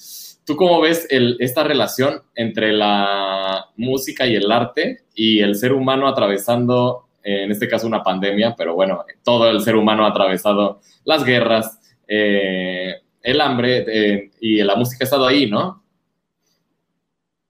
¿tú 0.46 0.56
cómo 0.56 0.82
ves 0.82 1.08
el, 1.10 1.38
esta 1.40 1.64
relación 1.64 2.22
entre 2.36 2.74
la 2.74 3.68
música 3.78 4.28
y 4.28 4.36
el 4.36 4.52
arte 4.52 5.06
y 5.16 5.40
el 5.40 5.56
ser 5.56 5.74
humano 5.74 6.08
atravesando, 6.08 7.08
en 7.24 7.52
este 7.52 7.70
caso, 7.70 7.88
una 7.88 8.04
pandemia, 8.04 8.56
pero 8.58 8.76
bueno, 8.76 9.06
todo 9.24 9.50
el 9.50 9.62
ser 9.62 9.76
humano 9.76 10.06
ha 10.06 10.10
atravesado 10.10 10.82
las 11.06 11.24
guerras, 11.24 11.80
eh, 12.08 12.96
el 13.22 13.42
hambre 13.42 13.86
eh, 13.88 14.32
y 14.42 14.62
la 14.62 14.76
música 14.76 15.04
ha 15.04 15.06
estado 15.06 15.26
ahí, 15.26 15.50
¿no? 15.50 15.82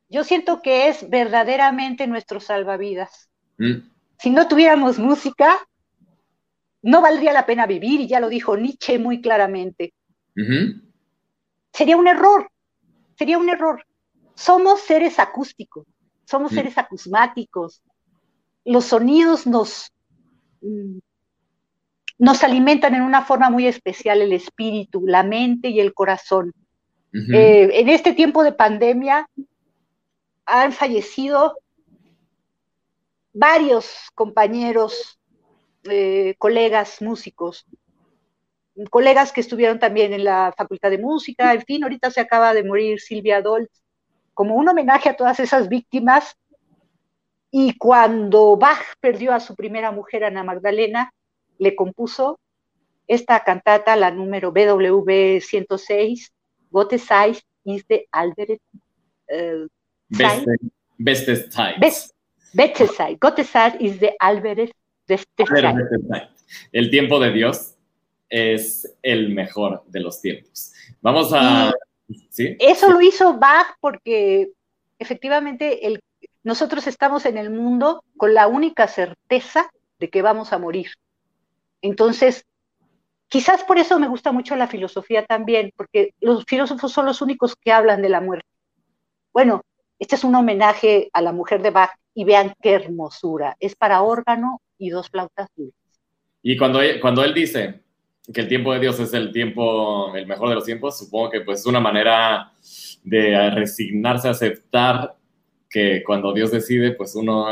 Yo 0.10 0.24
siento 0.24 0.62
que 0.62 0.90
es 0.90 1.10
verdaderamente 1.10 2.06
nuestro 2.06 2.40
salvavidas. 2.40 3.32
Mm. 3.58 3.90
Si 4.20 4.30
no 4.30 4.48
tuviéramos 4.48 5.00
música, 5.00 5.58
no 6.84 7.02
valdría 7.02 7.34
la 7.34 7.46
pena 7.46 7.66
vivir, 7.66 8.02
y 8.02 8.08
ya 8.08 8.20
lo 8.20 8.30
dijo 8.30 8.56
Nietzsche 8.58 9.00
muy 9.00 9.22
claramente. 9.22 9.94
Sería 11.72 11.98
un 11.98 12.08
error, 12.08 12.50
sería 13.18 13.38
un 13.38 13.50
error. 13.50 13.84
Somos 14.36 14.82
seres 14.82 15.18
acústicos, 15.18 15.86
somos 16.26 16.52
seres 16.52 16.78
acusmáticos. 16.78 17.82
Los 18.66 18.86
sonidos 18.86 19.48
nos, 19.48 19.92
mm, 20.62 21.00
nos 22.18 22.44
alimentan 22.44 22.96
en 22.96 23.02
una 23.02 23.24
forma 23.24 23.50
muy 23.50 23.66
especial 23.66 24.22
el 24.22 24.34
espíritu, 24.34 25.08
la 25.08 25.24
mente 25.24 25.70
y 25.70 25.80
el 25.80 25.94
corazón. 25.94 26.54
Eh, 27.14 27.70
en 27.74 27.90
este 27.90 28.14
tiempo 28.14 28.44
de 28.44 28.54
pandemia 28.54 29.30
han 30.46 30.74
fallecido 30.74 31.60
varios 33.34 34.10
compañeros 34.16 35.20
eh, 35.90 36.36
colegas 36.38 37.02
músicos, 37.02 37.66
colegas 38.90 39.32
que 39.32 39.42
estuvieron 39.42 39.80
también 39.80 40.14
en 40.14 40.24
la 40.24 40.54
Facultad 40.58 40.90
de 40.90 40.98
Música, 40.98 41.54
en 41.54 41.62
fin, 41.62 41.84
ahorita 41.84 42.12
se 42.12 42.22
acaba 42.22 42.54
de 42.54 42.64
morir 42.64 43.00
Silvia 43.00 43.42
Dolz, 43.42 43.70
como 44.34 44.56
un 44.56 44.68
homenaje 44.68 45.10
a 45.10 45.16
todas 45.16 45.40
esas 45.40 45.70
víctimas. 45.70 46.36
Y 47.52 47.78
cuando 47.78 48.58
Bach 48.58 48.96
perdió 49.00 49.34
a 49.34 49.40
su 49.40 49.56
primera 49.56 49.92
mujer, 49.92 50.24
Ana 50.24 50.44
Magdalena, 50.44 51.14
le 51.60 51.76
compuso 51.76 52.40
esta 53.08 53.44
cantata, 53.44 53.96
la 53.96 54.10
número 54.10 54.52
BWV 54.52 55.40
106, 55.40 56.34
Gotte 56.72 56.98
Zeit 56.98 57.40
is 57.64 57.86
the 57.86 58.08
Albert 58.12 58.60
uh, 59.30 59.68
Beste 60.98 61.36
Zeit. 61.52 61.80
Beste 62.54 62.88
Zeit. 62.88 63.20
Gotte 63.20 63.44
Zeit 63.44 63.80
is 63.80 64.00
the 64.00 64.16
Albert 64.20 64.72
el 66.72 66.90
tiempo 66.90 67.20
de 67.20 67.32
Dios 67.32 67.76
es 68.30 68.96
el 69.02 69.30
mejor 69.34 69.84
de 69.88 70.00
los 70.00 70.22
tiempos. 70.22 70.74
Vamos 71.02 71.32
a... 71.34 71.72
Eso 72.38 72.92
lo 72.92 73.02
hizo 73.02 73.38
Bach 73.38 73.76
porque 73.80 74.52
efectivamente 75.00 75.88
el, 75.88 76.02
nosotros 76.44 76.88
estamos 76.88 77.26
en 77.26 77.38
el 77.38 77.50
mundo 77.50 78.04
con 78.18 78.34
la 78.34 78.48
única 78.48 78.88
certeza 78.88 79.70
de 80.00 80.10
que 80.10 80.22
vamos 80.22 80.52
a 80.52 80.58
morir. 80.58 80.92
Entonces, 81.82 82.46
quizás 83.28 83.64
por 83.64 83.78
eso 83.78 84.00
me 84.00 84.08
gusta 84.08 84.32
mucho 84.32 84.56
la 84.56 84.68
filosofía 84.68 85.26
también, 85.26 85.72
porque 85.76 86.14
los 86.20 86.44
filósofos 86.46 86.92
son 86.92 87.06
los 87.06 87.22
únicos 87.22 87.56
que 87.56 87.72
hablan 87.72 88.02
de 88.02 88.10
la 88.10 88.22
muerte. 88.22 88.48
Bueno, 89.32 89.64
este 90.00 90.16
es 90.16 90.24
un 90.24 90.36
homenaje 90.36 91.10
a 91.14 91.22
la 91.22 91.32
mujer 91.32 91.62
de 91.62 91.72
Bach 91.72 91.92
y 92.14 92.24
vean 92.26 92.54
qué 92.62 92.74
hermosura. 92.74 93.56
Es 93.60 93.76
para 93.76 94.02
órgano 94.02 94.62
y 94.78 94.90
dos 94.90 95.10
flautas 95.10 95.50
dulces. 95.56 95.80
Y 96.42 96.58
cuando, 96.58 96.80
cuando 97.02 97.24
él 97.24 97.34
dice 97.34 97.82
que 98.34 98.42
el 98.42 98.48
tiempo 98.48 98.74
de 98.74 98.80
Dios 98.80 99.00
es 99.00 99.14
el 99.14 99.32
tiempo, 99.32 100.16
el 100.16 100.28
mejor 100.28 100.50
de 100.50 100.56
los 100.56 100.66
tiempos, 100.66 100.98
supongo 100.98 101.30
que 101.30 101.42
pues 101.42 101.62
es 101.62 101.66
una 101.66 101.80
manera 101.80 102.52
de 103.04 103.50
resignarse 103.52 104.28
a 104.28 104.32
aceptar 104.32 105.16
que 105.70 106.04
cuando 106.06 106.34
Dios 106.34 106.52
decide, 106.52 106.92
pues 106.92 107.16
uno, 107.16 107.48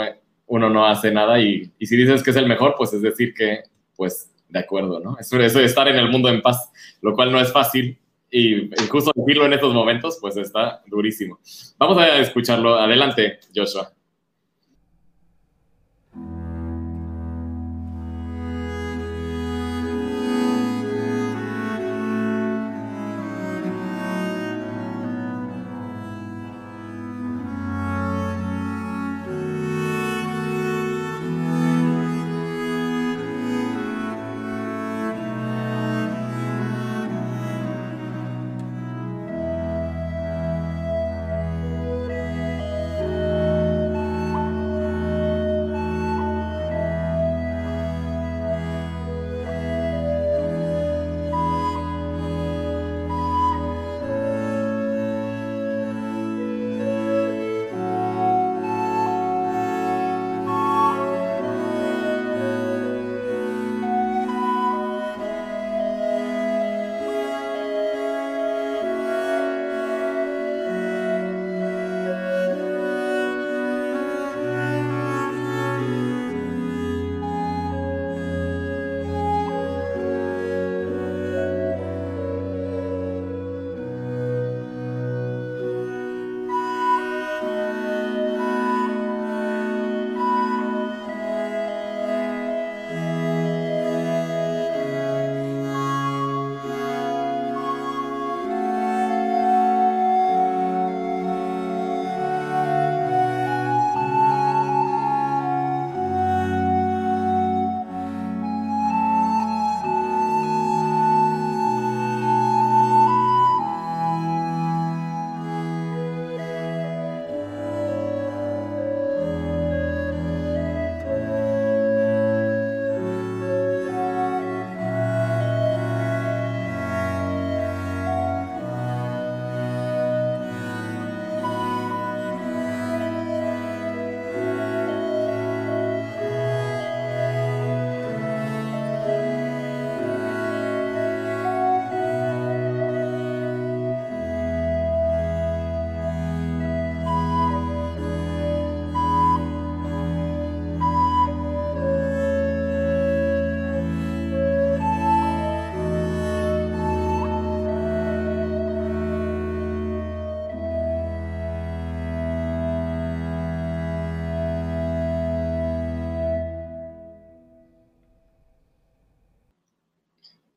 uno 0.47 0.69
no 0.69 0.85
hace 0.85 1.11
nada 1.11 1.39
y, 1.41 1.71
y, 1.79 1.85
si 1.87 1.97
dices 1.97 2.23
que 2.23 2.29
es 2.29 2.35
el 2.35 2.47
mejor, 2.47 2.75
pues 2.77 2.93
es 2.93 3.01
decir 3.01 3.33
que, 3.33 3.63
pues, 3.95 4.31
de 4.47 4.59
acuerdo, 4.59 4.99
¿no? 4.99 5.17
Eso, 5.19 5.39
eso 5.39 5.59
de 5.59 5.65
estar 5.65 5.87
en 5.87 5.95
el 5.95 6.09
mundo 6.09 6.29
en 6.29 6.41
paz, 6.41 6.71
lo 7.01 7.15
cual 7.15 7.31
no 7.31 7.39
es 7.39 7.51
fácil 7.51 7.97
y 8.29 8.69
justo 8.89 9.11
decirlo 9.13 9.45
en 9.45 9.53
estos 9.53 9.73
momentos, 9.73 10.17
pues 10.21 10.37
está 10.37 10.81
durísimo. 10.87 11.39
Vamos 11.77 11.97
a 11.97 12.17
escucharlo. 12.19 12.75
Adelante, 12.75 13.39
Joshua. 13.53 13.91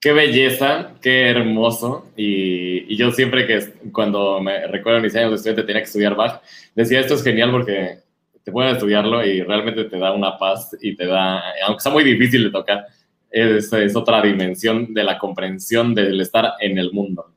Qué 0.05 0.13
belleza, 0.13 0.91
qué 1.01 1.31
hermoso. 1.31 2.13
Y, 2.15 2.95
yo 2.95 3.11
siempre 3.11 3.47
que 3.47 3.73
cuando 3.91 4.39
me 4.39 4.67
recuerdo 4.67 5.01
mis 5.01 5.17
años 5.17 5.31
de 5.31 5.37
estudiante 5.37 5.63
tenía 5.63 5.81
que 5.81 5.87
estudiar 5.87 6.15
Bach, 6.15 6.43
decía 6.75 7.01
esto 7.01 7.15
es 7.15 7.25
genial 7.25 7.51
porque 7.51 8.01
te 8.45 8.53
pueden 8.53 8.75
estudiarlo 8.75 9.25
y 9.25 9.41
realmente 9.41 9.85
te 9.85 9.99
da 9.99 10.13
una 10.13 10.37
paz 10.37 10.77
y 10.83 10.95
te 10.95 11.07
da, 11.07 11.43
aunque 11.67 11.81
sea 11.81 11.91
muy 11.91 12.05
difícil 12.05 12.45
de 12.45 12.51
tocar, 12.51 12.85
es, 13.31 13.73
es 13.73 13.97
otra 13.97 14.21
dimensión 14.21 14.93
de 14.93 15.05
la 15.05 15.19
comprensión 15.19 15.95
del 15.95 16.21
estar 16.21 16.53
en 16.61 16.77
el 16.77 16.93
mundo. 16.93 17.33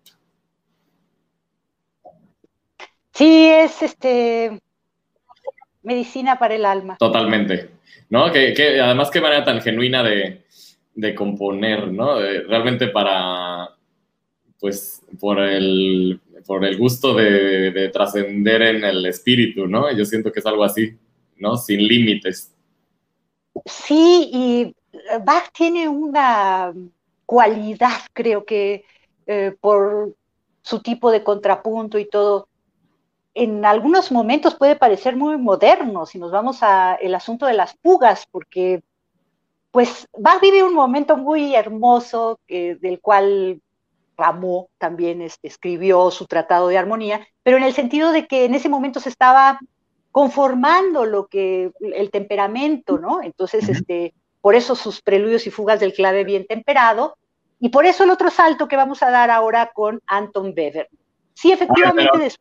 Sí, 3.13 3.47
es 3.47 3.81
este 3.81 4.59
medicina 5.83 6.37
para 6.37 6.55
el 6.55 6.65
alma. 6.65 6.97
Totalmente. 6.99 7.69
¿No? 8.09 8.29
Que, 8.29 8.53
que 8.53 8.81
además 8.81 9.09
qué 9.09 9.21
manera 9.21 9.45
tan 9.45 9.61
genuina 9.61 10.03
de, 10.03 10.46
de 10.97 11.13
componer, 11.13 11.91
¿no? 11.91 12.15
realmente 12.19 12.87
para, 12.87 13.69
pues, 14.59 15.03
por 15.19 15.39
el, 15.39 16.19
por 16.45 16.65
el 16.65 16.75
gusto 16.75 17.13
de, 17.13 17.89
trascender 17.93 18.63
en 18.63 18.83
el 18.83 19.05
espíritu, 19.05 19.67
¿no? 19.67 19.91
Yo 19.95 20.05
siento 20.05 20.31
que 20.31 20.39
es 20.39 20.45
algo 20.47 20.63
así, 20.63 20.97
¿no? 21.37 21.55
Sin 21.55 21.87
límites. 21.87 22.51
Sí, 23.65 24.29
y 24.33 24.75
Bach 25.23 25.51
tiene 25.53 25.87
una 25.87 26.73
cualidad, 27.27 27.99
creo 28.13 28.43
que 28.43 28.83
eh, 29.27 29.55
por 29.61 30.15
su 30.63 30.79
tipo 30.79 31.11
de 31.11 31.23
contrapunto 31.23 31.99
y 31.99 32.09
todo, 32.09 32.47
en 33.35 33.65
algunos 33.65 34.11
momentos 34.11 34.55
puede 34.55 34.75
parecer 34.75 35.15
muy 35.15 35.37
moderno 35.37 36.07
si 36.07 36.17
nos 36.17 36.31
vamos 36.31 36.63
al 36.63 37.13
asunto 37.13 37.45
de 37.45 37.53
las 37.53 37.75
fugas, 37.83 38.25
porque 38.31 38.81
pues 39.77 40.07
va 40.15 40.31
a 40.31 40.39
vivir 40.39 40.63
un 40.63 40.73
momento 40.73 41.17
muy 41.17 41.53
hermoso 41.53 42.39
del 42.47 42.99
cual 42.99 43.61
Rameau 44.17 44.69
también 44.79 45.21
este, 45.21 45.47
escribió 45.47 46.09
su 46.09 46.25
tratado 46.25 46.69
de 46.69 46.79
armonía, 46.79 47.27
pero 47.43 47.57
en 47.57 47.63
el 47.63 47.73
sentido 47.73 48.11
de 48.11 48.25
que 48.25 48.45
en 48.45 48.55
ese 48.55 48.69
momento 48.69 48.99
se 48.99 49.09
estaba 49.09 49.59
conformando 50.11 51.05
lo 51.05 51.27
que 51.27 51.69
el 51.79 52.09
temperamento, 52.09 52.97
¿no? 52.97 53.21
Entonces, 53.21 53.69
este, 53.69 54.15
por 54.41 54.55
eso 54.55 54.73
sus 54.73 55.03
preludios 55.03 55.45
y 55.45 55.51
fugas 55.51 55.79
del 55.79 55.93
clave 55.93 56.23
bien 56.23 56.47
temperado, 56.47 57.15
y 57.59 57.69
por 57.69 57.85
eso 57.85 58.03
el 58.03 58.09
otro 58.09 58.31
salto 58.31 58.67
que 58.67 58.77
vamos 58.77 59.03
a 59.03 59.11
dar 59.11 59.29
ahora 59.29 59.69
con 59.75 60.01
Anton 60.07 60.55
Weber. 60.57 60.89
Sí, 61.35 61.51
efectivamente. 61.51 62.09
pero, 62.11 62.33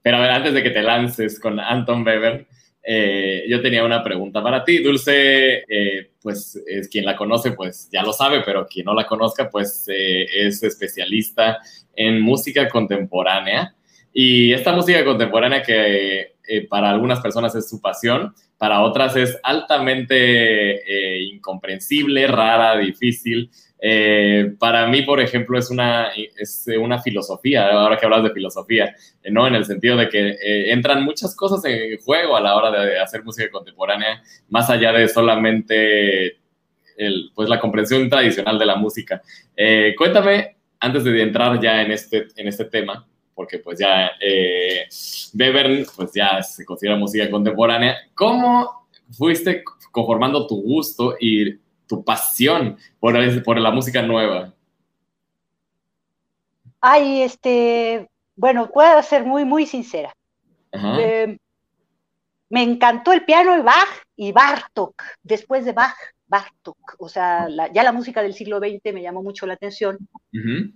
pero, 0.00 0.16
a 0.18 0.20
ver, 0.20 0.30
antes 0.30 0.54
de 0.54 0.62
que 0.62 0.70
te 0.70 0.82
lances 0.84 1.40
con 1.40 1.58
Anton 1.58 2.06
Weber, 2.06 2.46
eh, 2.90 3.44
yo 3.46 3.60
tenía 3.60 3.84
una 3.84 4.02
pregunta 4.02 4.42
para 4.42 4.64
ti. 4.64 4.82
Dulce, 4.82 5.62
eh, 5.68 6.10
pues 6.22 6.58
es 6.66 6.88
quien 6.88 7.04
la 7.04 7.16
conoce, 7.16 7.52
pues 7.52 7.90
ya 7.92 8.02
lo 8.02 8.14
sabe, 8.14 8.40
pero 8.46 8.66
quien 8.66 8.86
no 8.86 8.94
la 8.94 9.06
conozca, 9.06 9.50
pues 9.50 9.86
eh, 9.88 10.26
es 10.32 10.62
especialista 10.62 11.58
en 11.94 12.18
música 12.18 12.66
contemporánea. 12.66 13.74
Y 14.10 14.54
esta 14.54 14.72
música 14.72 15.04
contemporánea 15.04 15.62
que 15.62 16.36
eh, 16.48 16.66
para 16.66 16.88
algunas 16.88 17.20
personas 17.20 17.54
es 17.54 17.68
su 17.68 17.78
pasión, 17.78 18.34
para 18.56 18.80
otras 18.80 19.16
es 19.16 19.38
altamente 19.42 20.76
eh, 20.80 21.24
incomprensible, 21.24 22.26
rara, 22.26 22.78
difícil. 22.78 23.50
Eh, 23.80 24.54
para 24.58 24.86
mí, 24.88 25.02
por 25.02 25.20
ejemplo, 25.20 25.58
es 25.58 25.70
una, 25.70 26.08
es 26.36 26.66
una 26.80 27.00
filosofía, 27.00 27.70
ahora 27.70 27.96
que 27.96 28.06
hablas 28.06 28.24
de 28.24 28.30
filosofía, 28.30 28.94
¿no? 29.30 29.46
En 29.46 29.54
el 29.54 29.64
sentido 29.64 29.96
de 29.96 30.08
que 30.08 30.72
entran 30.72 31.04
muchas 31.04 31.34
cosas 31.36 31.64
en 31.64 31.98
juego 32.00 32.36
a 32.36 32.40
la 32.40 32.56
hora 32.56 32.70
de 32.70 32.98
hacer 32.98 33.22
música 33.24 33.50
contemporánea, 33.50 34.22
más 34.48 34.68
allá 34.70 34.92
de 34.92 35.08
solamente 35.08 36.38
el, 36.96 37.30
pues, 37.34 37.48
la 37.48 37.60
comprensión 37.60 38.08
tradicional 38.10 38.58
de 38.58 38.66
la 38.66 38.76
música. 38.76 39.22
cuéntame, 39.96 40.56
antes 40.80 41.04
de 41.04 41.22
entrar 41.22 41.60
ya 41.60 41.82
en 41.82 41.92
este, 41.92 42.28
en 42.36 42.48
este 42.48 42.64
tema, 42.66 43.06
porque 43.38 43.58
pues 43.58 43.78
ya 43.78 44.10
eh, 44.20 44.88
Webern 45.32 45.86
pues 45.94 46.10
ya 46.12 46.42
se 46.42 46.64
considera 46.64 46.96
música 46.96 47.30
contemporánea. 47.30 47.96
¿Cómo 48.12 48.88
fuiste 49.10 49.62
conformando 49.92 50.44
tu 50.46 50.60
gusto 50.60 51.14
y 51.20 51.56
tu 51.88 52.04
pasión 52.04 52.76
por, 53.00 53.14
por 53.42 53.58
la 53.58 53.70
música 53.70 54.02
nueva? 54.02 54.52
Ay, 56.80 57.22
este, 57.22 58.08
bueno, 58.36 58.70
puedo 58.70 59.02
ser 59.02 59.24
muy, 59.24 59.44
muy 59.44 59.66
sincera. 59.66 60.14
Eh, 60.72 61.38
me 62.50 62.62
encantó 62.62 63.12
el 63.12 63.24
piano 63.24 63.56
de 63.56 63.62
Bach 63.62 63.88
y 64.16 64.32
Bartok. 64.32 65.02
Después 65.22 65.64
de 65.64 65.72
Bach, 65.72 65.96
Bartok, 66.28 66.96
o 66.98 67.08
sea, 67.08 67.48
ya 67.72 67.82
la 67.82 67.92
música 67.92 68.22
del 68.22 68.34
siglo 68.34 68.58
XX 68.58 68.92
me 68.92 69.02
llamó 69.02 69.22
mucho 69.22 69.46
la 69.46 69.54
atención, 69.54 69.98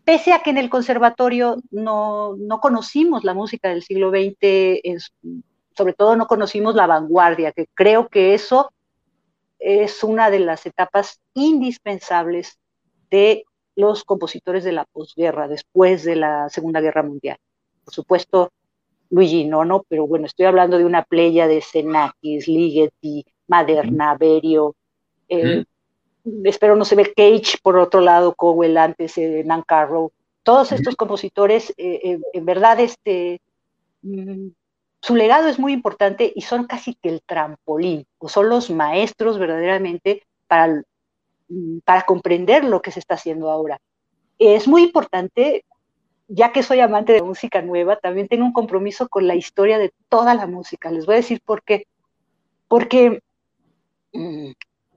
pese 0.05 0.33
a 0.33 0.43
que 0.43 0.51
en 0.51 0.59
el 0.59 0.71
conservatorio 0.71 1.57
no, 1.71 2.37
conocimos 2.61 3.23
la 3.23 3.35
música 3.35 3.69
del 3.69 3.83
siglo 3.83 4.11
XX, 4.11 5.13
sobre 5.77 5.93
todo 5.93 6.17
no 6.17 6.27
conocimos 6.27 6.75
la 6.75 6.87
vanguardia, 6.87 7.53
que 7.53 7.67
creo 7.75 8.09
que 8.09 8.33
eso 8.35 8.73
es 9.63 10.03
una 10.03 10.31
de 10.31 10.41
las 10.41 10.67
etapas 10.67 11.21
indispensables 11.35 12.59
de 13.11 13.45
los 13.77 14.05
compositores 14.05 14.65
de 14.65 14.73
la 14.73 14.85
posguerra, 14.85 15.49
después 15.49 16.05
de 16.05 16.17
la 16.17 16.49
Segunda 16.49 16.81
Guerra 16.81 17.03
Mundial. 17.03 17.39
Por 17.85 17.95
supuesto, 17.95 18.53
Luigi 19.11 19.45
Nono, 19.45 19.85
pero 19.89 20.07
bueno, 20.07 20.27
estoy 20.27 20.47
hablando 20.47 20.79
de 20.79 20.85
una 20.85 21.03
playa 21.03 21.47
de 21.47 21.61
Xenakis, 21.61 22.49
Ligeti, 22.49 23.25
Maderna, 23.47 24.17
Berio, 24.17 24.75
eh, 25.29 25.65
espero 26.45 26.77
no 26.77 26.85
se 26.85 26.97
ve 26.97 27.13
Cage, 27.15 27.59
por 27.63 27.77
otro 27.77 28.01
lado, 28.01 28.35
Cowell 28.35 28.77
antes, 28.77 29.17
eh, 29.19 29.43
Nan 29.45 29.63
Carroll, 29.63 30.11
todos 30.43 30.73
estos 30.73 30.97
compositores, 30.97 31.73
eh, 31.77 32.19
en 32.33 32.45
verdad, 32.45 32.81
este, 32.81 33.41
mm, 34.03 34.49
su 35.03 35.17
legado 35.17 35.49
es 35.49 35.59
muy 35.59 35.73
importante 35.73 36.33
y 36.35 36.43
son 36.43 36.67
casi 36.67 36.95
que 36.95 37.09
el 37.09 37.23
trampolín, 37.23 38.07
o 38.19 38.29
son 38.29 38.49
los 38.49 38.71
maestros 38.71 39.37
verdaderamente 39.37 40.23
para, 40.47 40.85
mm, 41.49 41.81
para 41.85 42.03
comprender 42.03 42.65
lo 42.65 42.81
que 42.81 42.93
se 42.93 43.01
está 43.01 43.15
haciendo 43.15 43.51
ahora. 43.51 43.81
Es 44.39 44.69
muy 44.69 44.85
importante, 44.85 45.65
ya 46.29 46.53
que 46.53 46.63
soy 46.63 46.79
amante 46.79 47.13
de 47.13 47.23
música 47.23 47.63
nueva, 47.63 47.97
también 47.97 48.29
tengo 48.29 48.45
un 48.45 48.53
compromiso 48.53 49.09
con 49.09 49.27
la 49.27 49.35
historia 49.35 49.79
de 49.79 49.93
toda 50.09 50.35
la 50.35 50.47
música. 50.47 50.93
Les 50.93 51.05
voy 51.05 51.15
a 51.15 51.17
decir 51.17 51.43
por 51.45 51.65
qué. 51.65 51.87
Porque 52.69 53.23
mm, 54.13 54.53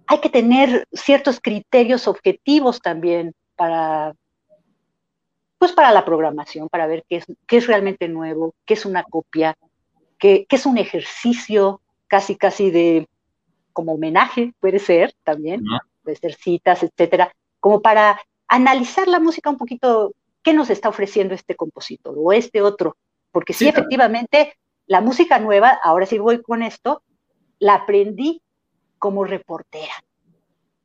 hay 0.06 0.20
que 0.22 0.30
tener 0.30 0.88
ciertos 0.94 1.40
criterios 1.42 2.08
objetivos 2.08 2.80
también 2.80 3.34
para, 3.56 4.14
pues 5.58 5.72
para 5.72 5.92
la 5.92 6.06
programación, 6.06 6.70
para 6.70 6.86
ver 6.86 7.04
qué 7.10 7.18
es, 7.18 7.26
qué 7.48 7.58
es 7.58 7.66
realmente 7.66 8.08
nuevo, 8.08 8.54
qué 8.66 8.76
es 8.76 8.86
una 8.86 9.04
copia, 9.04 9.58
qué, 10.26 10.56
es 10.56 10.66
un 10.66 10.78
ejercicio 10.78 11.82
casi, 12.08 12.36
casi 12.36 12.72
de 12.72 13.08
como 13.74 13.94
homenaje, 13.94 14.54
puede 14.60 14.80
ser 14.80 15.14
también, 15.24 15.62
puede 16.04 16.18
ser 16.18 16.34
citas, 16.34 16.82
etcétera, 16.82 17.32
como 17.60 17.82
para 17.82 18.20
analizar 18.48 19.08
la 19.08 19.20
música 19.20 19.50
un 19.50 19.58
poquito, 19.58 20.14
qué 20.42 20.54
nos 20.54 20.70
está 20.70 20.90
ofreciendo 20.90 21.34
este 21.34 21.56
compositor 21.56 22.16
o 22.18 22.32
este 22.32 22.62
otro, 22.62 22.96
porque 23.32 23.54
sí, 23.54 23.68
efectivamente, 23.68 24.56
la 24.88 25.02
música 25.02 25.40
nueva, 25.40 25.78
ahora 25.84 26.06
sí 26.06 26.18
voy 26.18 26.42
con 26.42 26.64
esto, 26.64 27.04
la 27.60 27.76
aprendí 27.76 28.42
como 28.98 29.26
reportera. 29.26 29.94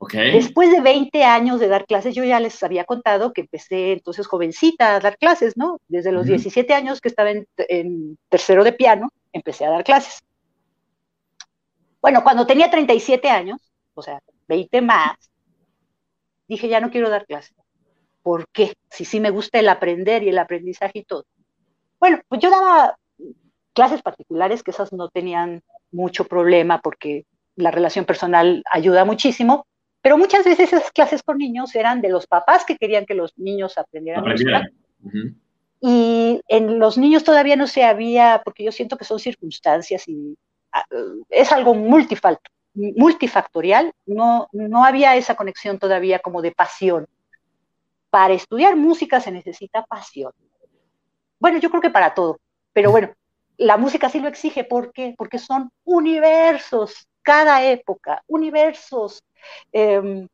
Después 0.08 0.72
de 0.72 0.80
20 0.80 1.24
años 1.24 1.60
de 1.60 1.68
dar 1.68 1.84
clases, 1.84 2.14
yo 2.14 2.24
ya 2.24 2.40
les 2.40 2.62
había 2.62 2.84
contado 2.84 3.34
que 3.34 3.42
empecé 3.42 3.92
entonces 3.92 4.26
jovencita 4.26 4.96
a 4.96 5.00
dar 5.00 5.18
clases, 5.18 5.58
¿no? 5.58 5.78
Desde 5.88 6.10
los 6.10 6.24
17 6.24 6.72
años 6.72 7.02
que 7.02 7.08
estaba 7.08 7.30
en, 7.30 8.18
tercero 8.30 8.64
de 8.64 8.72
piano, 8.72 9.10
empecé 9.32 9.66
a 9.66 9.70
dar 9.70 9.84
clases. 9.84 10.20
Bueno, 12.00 12.22
cuando 12.22 12.46
tenía 12.46 12.70
37 12.70 13.28
años, 13.28 13.60
o 13.92 14.00
sea, 14.00 14.20
20 14.48 14.80
más, 14.80 15.16
dije, 16.48 16.68
ya 16.68 16.80
no 16.80 16.90
quiero 16.90 17.10
dar 17.10 17.26
clases. 17.26 17.54
¿Por 18.22 18.48
qué? 18.48 18.72
Si 18.88 19.04
sí 19.04 19.20
me 19.20 19.30
gusta 19.30 19.58
el 19.58 19.68
aprender 19.68 20.22
y 20.22 20.30
el 20.30 20.38
aprendizaje 20.38 21.00
y 21.00 21.04
todo. 21.04 21.26
Bueno, 21.98 22.20
pues 22.26 22.40
yo 22.40 22.50
daba 22.50 22.96
clases 23.74 24.00
particulares 24.00 24.62
que 24.62 24.70
esas 24.70 24.94
no 24.94 25.10
tenían 25.10 25.62
mucho 25.92 26.24
problema 26.24 26.80
porque 26.80 27.26
la 27.54 27.70
relación 27.70 28.06
personal 28.06 28.62
ayuda 28.72 29.04
muchísimo, 29.04 29.66
pero 30.02 30.16
muchas 30.16 30.44
veces 30.44 30.72
esas 30.72 30.90
clases 30.92 31.22
con 31.22 31.38
niños 31.38 31.74
eran 31.74 32.00
de 32.00 32.08
los 32.08 32.26
papás 32.26 32.64
que 32.64 32.76
querían 32.76 33.06
que 33.06 33.14
los 33.14 33.36
niños 33.38 33.76
aprendieran. 33.78 34.24
Y 35.80 36.40
en 36.48 36.78
los 36.78 36.98
niños 36.98 37.24
todavía 37.24 37.56
no 37.56 37.66
se 37.66 37.84
había, 37.84 38.42
porque 38.44 38.64
yo 38.64 38.72
siento 38.72 38.96
que 38.96 39.04
son 39.04 39.18
circunstancias 39.18 40.06
y 40.08 40.36
ah, 40.72 40.84
es 41.28 41.52
algo 41.52 41.74
multifactorial, 41.74 43.92
no, 44.06 44.48
no 44.52 44.84
había 44.84 45.16
esa 45.16 45.34
conexión 45.34 45.78
todavía 45.78 46.18
como 46.18 46.42
de 46.42 46.52
pasión. 46.52 47.06
Para 48.10 48.34
estudiar 48.34 48.76
música 48.76 49.20
se 49.20 49.30
necesita 49.30 49.84
pasión. 49.84 50.32
Bueno, 51.38 51.58
yo 51.58 51.70
creo 51.70 51.80
que 51.80 51.90
para 51.90 52.14
todo, 52.14 52.38
pero 52.72 52.90
bueno, 52.90 53.10
la 53.56 53.76
música 53.76 54.08
sí 54.08 54.20
lo 54.20 54.28
exige, 54.28 54.64
¿por 54.64 54.92
qué? 54.92 55.14
Porque 55.16 55.38
son 55.38 55.70
universos 55.84 57.06
cada 57.22 57.64
época, 57.64 58.22
universos 58.26 59.22
eh, 59.72 60.26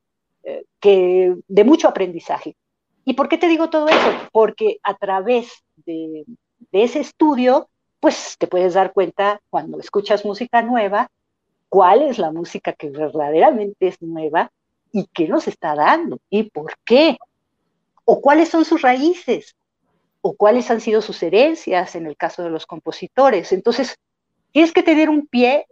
que, 0.80 1.36
de 1.48 1.64
mucho 1.64 1.88
aprendizaje. 1.88 2.56
¿Y 3.04 3.14
por 3.14 3.28
qué 3.28 3.38
te 3.38 3.48
digo 3.48 3.70
todo 3.70 3.88
eso? 3.88 4.28
Porque 4.32 4.78
a 4.82 4.94
través 4.94 5.48
de, 5.84 6.24
ese 6.72 7.00
estudio, 7.00 7.68
pues 8.00 8.36
te 8.38 8.46
puedes 8.46 8.74
dar 8.74 8.92
cuenta 8.92 9.40
cuando 9.50 9.78
escuchas 9.80 10.24
música 10.24 10.62
nueva, 10.62 11.08
cuál 11.68 12.02
es 12.02 12.18
la 12.18 12.30
música 12.30 12.72
que 12.72 12.90
verdaderamente 12.90 13.88
es 13.88 14.00
nueva 14.02 14.50
y 14.92 15.06
qué 15.12 15.28
nos 15.28 15.48
está 15.48 15.74
dando 15.74 16.18
y 16.30 16.44
por 16.44 16.74
qué, 16.84 17.16
o 18.04 18.20
cuáles 18.20 18.48
son 18.48 18.64
sus 18.64 18.82
raíces, 18.82 19.56
o 20.20 20.34
cuáles 20.34 20.70
han 20.70 20.80
sido 20.80 21.02
sus 21.02 21.22
herencias 21.22 21.94
en 21.94 22.06
el 22.06 22.16
caso 22.16 22.42
de 22.42 22.50
los 22.50 22.66
compositores. 22.66 23.52
Entonces, 23.52 23.96
tienes 24.52 24.72
que 24.72 24.82
tener 24.82 25.08
un 25.08 25.26
pie 25.26 25.66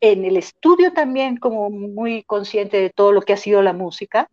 en 0.00 0.24
el 0.24 0.36
estudio 0.36 0.92
también 0.92 1.36
como 1.36 1.70
muy 1.70 2.22
consciente 2.24 2.80
de 2.80 2.90
todo 2.90 3.12
lo 3.12 3.22
que 3.22 3.34
ha 3.34 3.36
sido 3.36 3.62
la 3.62 3.72
música 3.72 4.28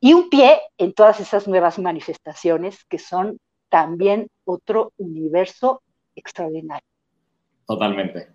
y 0.00 0.12
un 0.12 0.28
pie 0.28 0.60
en 0.78 0.92
todas 0.92 1.20
esas 1.20 1.48
nuevas 1.48 1.78
manifestaciones 1.78 2.84
que 2.84 2.98
son 2.98 3.38
también 3.68 4.28
otro 4.44 4.92
universo 4.96 5.82
extraordinario. 6.14 6.86
Totalmente. 7.66 8.28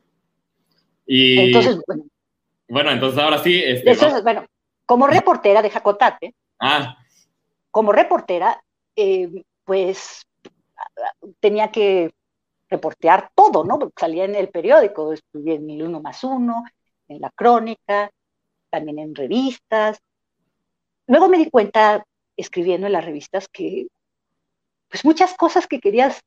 Y 1.05 1.39
entonces, 1.39 1.79
bueno, 1.87 2.03
bueno 2.67 2.91
entonces 2.91 3.19
ahora 3.19 3.37
sí. 3.39 3.61
Este, 3.63 4.21
bueno, 4.21 4.45
como 4.85 5.07
reportera 5.07 5.61
de 5.61 5.69
Jacotate, 5.69 6.35
ah. 6.59 6.97
como 7.69 7.91
reportera, 7.91 8.61
eh, 8.95 9.43
pues 9.63 10.25
tenía 11.39 11.71
que 11.71 12.11
reportear 12.71 13.31
todo, 13.35 13.63
¿no? 13.65 13.77
Salía 13.99 14.23
en 14.25 14.35
el 14.35 14.49
periódico, 14.49 15.11
estudié 15.13 15.55
en 15.55 15.69
el 15.69 15.83
uno 15.83 16.01
más 16.01 16.23
uno, 16.23 16.63
en 17.09 17.19
la 17.19 17.29
crónica, 17.29 18.09
también 18.69 18.97
en 18.97 19.13
revistas. 19.13 19.99
Luego 21.05 21.27
me 21.27 21.37
di 21.37 21.49
cuenta, 21.49 22.03
escribiendo 22.37 22.87
en 22.87 22.93
las 22.93 23.05
revistas, 23.05 23.47
que 23.49 23.87
pues 24.89 25.05
muchas 25.05 25.35
cosas 25.35 25.67
que 25.67 25.79
querías 25.79 26.21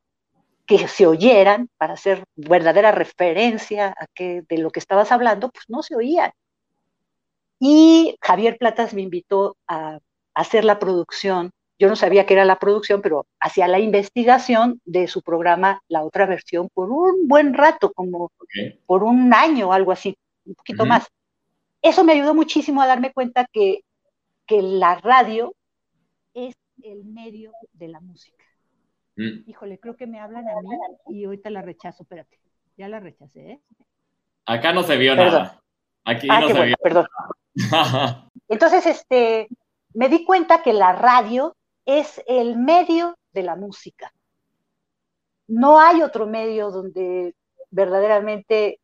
que 0.65 0.87
se 0.87 1.05
oyeran 1.05 1.69
para 1.77 1.93
hacer 1.93 2.23
verdadera 2.35 2.91
referencia 2.91 3.95
a 3.99 4.07
que 4.13 4.43
de 4.47 4.57
lo 4.57 4.71
que 4.71 4.79
estabas 4.79 5.11
hablando, 5.11 5.49
pues 5.49 5.65
no 5.67 5.83
se 5.83 5.95
oían. 5.95 6.31
Y 7.59 8.17
Javier 8.21 8.57
Platas 8.57 8.93
me 8.93 9.01
invitó 9.01 9.57
a 9.67 9.99
hacer 10.33 10.65
la 10.65 10.79
producción 10.79 11.51
yo 11.77 11.89
no 11.89 11.95
sabía 11.95 12.25
qué 12.25 12.33
era 12.33 12.45
la 12.45 12.59
producción, 12.59 13.01
pero 13.01 13.25
hacía 13.39 13.67
la 13.67 13.79
investigación 13.79 14.81
de 14.85 15.07
su 15.07 15.21
programa, 15.21 15.81
la 15.87 16.03
otra 16.03 16.25
versión, 16.25 16.69
por 16.73 16.89
un 16.89 17.27
buen 17.27 17.53
rato, 17.53 17.91
como 17.91 18.31
por 18.85 19.03
un 19.03 19.33
año 19.33 19.69
o 19.69 19.73
algo 19.73 19.91
así, 19.91 20.15
un 20.45 20.55
poquito 20.55 20.85
más. 20.85 21.07
Eso 21.81 22.03
me 22.03 22.13
ayudó 22.13 22.33
muchísimo 22.33 22.81
a 22.81 22.87
darme 22.87 23.11
cuenta 23.11 23.45
que, 23.51 23.81
que 24.47 24.61
la 24.61 24.95
radio 24.95 25.53
es 26.33 26.55
el 26.83 27.03
medio 27.03 27.51
de 27.73 27.89
la 27.89 27.99
música. 27.99 28.45
Mm. 29.17 29.49
Híjole, 29.49 29.79
creo 29.79 29.95
que 29.95 30.07
me 30.07 30.19
hablan 30.19 30.47
a 30.47 30.61
mí 30.61 31.17
y 31.17 31.25
ahorita 31.25 31.49
la 31.49 31.61
rechazo, 31.61 32.03
espérate. 32.03 32.39
Ya 32.77 32.89
la 32.89 32.99
rechacé, 32.99 33.51
¿eh? 33.51 33.61
Acá 34.45 34.73
no 34.73 34.83
se 34.83 34.97
vio 34.97 35.15
nada. 35.15 35.61
Aquí 36.03 36.27
ah, 36.29 36.41
no 36.41 36.49
se 36.49 36.65
vio. 36.65 36.75
Perdón. 36.81 37.07
Entonces, 38.47 38.85
este, 38.85 39.47
me 39.93 40.09
di 40.09 40.25
cuenta 40.25 40.61
que 40.61 40.73
la 40.73 40.91
radio 40.93 41.55
es 41.85 42.21
el 42.27 42.57
medio 42.57 43.17
de 43.33 43.43
la 43.43 43.55
música. 43.55 44.13
No 45.47 45.79
hay 45.79 46.01
otro 46.01 46.25
medio 46.25 46.71
donde 46.71 47.35
verdaderamente 47.69 48.79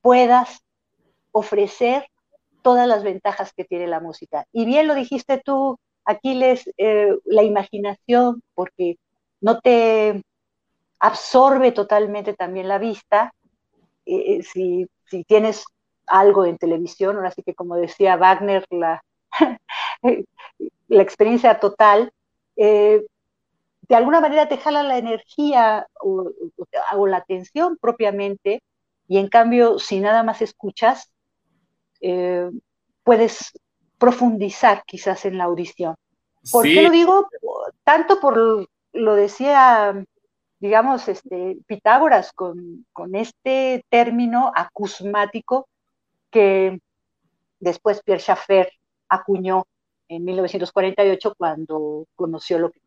puedas 0.00 0.62
ofrecer 1.32 2.06
todas 2.62 2.86
las 2.86 3.02
ventajas 3.02 3.52
que 3.52 3.64
tiene 3.64 3.86
la 3.86 4.00
música. 4.00 4.46
Y 4.52 4.64
bien 4.64 4.86
lo 4.86 4.94
dijiste 4.94 5.40
tú, 5.44 5.78
Aquiles, 6.04 6.70
eh, 6.76 7.16
la 7.24 7.42
imaginación, 7.42 8.42
porque 8.54 8.96
no 9.40 9.60
te 9.60 10.22
absorbe 11.00 11.72
totalmente 11.72 12.34
también 12.34 12.68
la 12.68 12.78
vista. 12.78 13.32
Eh, 14.06 14.36
eh, 14.36 14.42
si, 14.42 14.86
si, 15.04 15.24
tienes 15.24 15.64
algo 16.06 16.44
en 16.44 16.58
televisión, 16.58 17.16
ahora 17.16 17.30
sí 17.30 17.42
que 17.42 17.54
como 17.54 17.76
decía 17.76 18.16
Wagner, 18.16 18.64
la, 18.70 19.02
la 20.88 21.02
experiencia 21.02 21.60
total, 21.60 22.12
de 23.88 23.96
alguna 23.96 24.20
manera 24.20 24.48
te 24.48 24.58
jala 24.58 24.82
la 24.82 24.98
energía 24.98 25.86
o, 26.00 26.30
o, 26.94 27.06
la 27.06 27.18
atención 27.18 27.78
propiamente, 27.80 28.62
y 29.06 29.18
en 29.18 29.28
cambio, 29.28 29.78
si 29.78 30.00
nada 30.00 30.22
más 30.22 30.42
escuchas, 30.42 31.10
eh, 32.00 32.50
puedes 33.02 33.52
profundizar 33.96 34.84
quizás 34.86 35.24
en 35.24 35.38
la 35.38 35.44
audición. 35.44 35.94
¿Por 36.52 36.64
qué 36.64 36.82
lo 36.82 36.90
digo? 36.90 37.28
Tanto 37.82 38.20
por 38.20 38.68
lo 38.92 39.14
decía, 39.14 40.04
digamos, 40.60 41.08
este, 41.08 41.58
Pitágoras 41.66 42.32
con, 42.32 42.84
este 43.14 43.84
término 43.88 44.52
acusmático 44.54 45.68
que 46.30 46.78
después 47.58 48.02
Pierre 48.02 48.20
Schaeffer 48.20 48.70
acuñó 49.08 49.64
en 50.08 50.24
1948 50.24 51.34
cuando 51.36 52.06
conoció 52.16 52.58
lo 52.58 52.70
que 52.70 52.80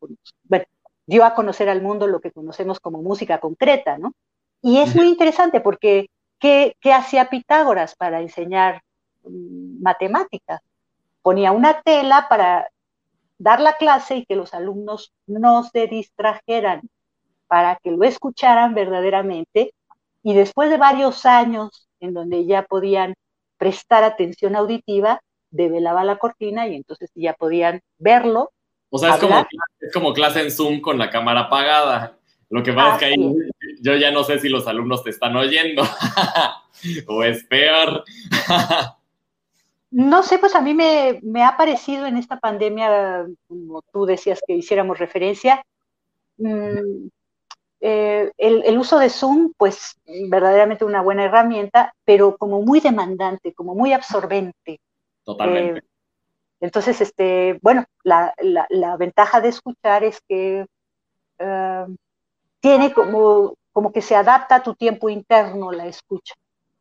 bueno, 0.44 0.66
dio 1.06 1.26
a 1.26 1.34
conocer 1.34 1.70
al 1.70 1.82
mundo 1.82 2.08
lo 2.08 2.20
que 2.20 2.32
conocemos 2.32 2.80
como 2.80 3.02
música 3.02 3.40
concreta, 3.40 3.98
¿no? 3.98 4.14
Y 4.62 4.78
es 4.78 4.96
muy 4.96 5.08
interesante 5.08 5.62
porque 5.62 6.10
¿qué, 6.40 6.76
qué 6.80 6.94
hacía 6.94 7.30
Pitágoras 7.30 7.96
para 7.96 8.22
enseñar 8.22 8.82
matemáticas. 9.24 10.62
Ponía 11.22 11.52
una 11.52 11.82
tela 11.82 12.28
para 12.30 12.70
dar 13.38 13.60
la 13.60 13.78
clase 13.78 14.18
y 14.18 14.26
que 14.26 14.36
los 14.36 14.54
alumnos 14.54 15.14
no 15.28 15.64
se 15.64 15.88
distrajeran, 15.88 16.82
para 17.48 17.78
que 17.78 17.92
lo 17.92 18.04
escucharan 18.04 18.74
verdaderamente. 18.74 19.74
Y 20.24 20.34
después 20.34 20.70
de 20.70 20.78
varios 20.78 21.26
años 21.26 21.88
en 22.00 22.14
donde 22.14 22.46
ya 22.46 22.64
podían 22.64 23.16
prestar 23.58 24.04
atención 24.04 24.56
auditiva, 24.56 25.22
develaba 25.52 26.04
la 26.04 26.18
cortina 26.18 26.68
y 26.68 26.76
entonces 26.76 27.12
ya 27.14 27.34
podían 27.34 27.82
verlo. 28.00 28.52
O 28.90 28.98
sea, 28.98 29.16
es 29.16 29.20
como, 29.20 29.48
es 29.80 29.94
como, 29.94 30.14
clase 30.14 30.42
en 30.42 30.52
Zoom 30.52 30.82
con 30.82 30.98
la 30.98 31.10
cámara 31.10 31.42
apagada. 31.42 32.18
Lo 32.50 32.64
que 32.64 32.74
pasa 32.74 32.96
es 32.96 33.00
que 33.00 33.06
ahí 33.06 33.36
yo 33.82 33.96
ya 33.96 34.12
no 34.12 34.24
sé 34.26 34.40
si 34.40 34.50
los 34.50 34.68
alumnos 34.68 35.04
te 35.04 35.10
están 35.10 35.36
oyendo 35.38 35.84
o 37.08 37.24
es 37.24 37.46
peor. 37.46 38.04
No 39.92 40.24
sé, 40.24 40.38
pues 40.38 40.56
a 40.56 40.62
mí 40.62 40.74
me, 40.74 41.44
ha 41.44 41.56
parecido 41.58 42.06
en 42.06 42.18
esta 42.18 42.40
pandemia, 42.40 43.26
como 43.48 43.82
tú 43.94 44.06
decías 44.06 44.42
que 44.46 44.56
hiciéramos 44.56 45.00
referencia, 45.00 45.64
mm, 46.38 47.08
eh, 47.82 48.32
el, 48.38 48.78
uso 48.78 49.00
de 49.00 49.10
Zoom, 49.10 49.54
pues 49.58 49.98
verdaderamente 50.30 50.86
una 50.86 51.02
buena 51.02 51.26
herramienta, 51.26 51.94
pero 52.06 52.38
como 52.38 52.62
muy 52.62 52.80
demandante, 52.80 53.54
como 53.54 53.76
muy 53.76 53.92
absorbente. 53.92 54.80
Totalmente. 55.24 55.80
Eh, 55.80 55.84
entonces, 56.62 57.02
este, 57.02 57.58
bueno, 57.62 57.86
la, 58.04 58.34
ventaja 58.98 59.42
de 59.42 59.50
escuchar 59.50 60.04
es 60.04 60.22
que 60.28 60.66
eh, 61.40 61.86
tiene 62.60 62.94
como, 62.94 63.56
como 63.72 63.92
que 63.92 64.02
se 64.02 64.16
adapta 64.16 64.56
a 64.56 64.64
tu 64.64 64.76
tiempo 64.76 65.10
interno 65.10 65.72
la 65.72 65.88
escucha. 65.88 66.36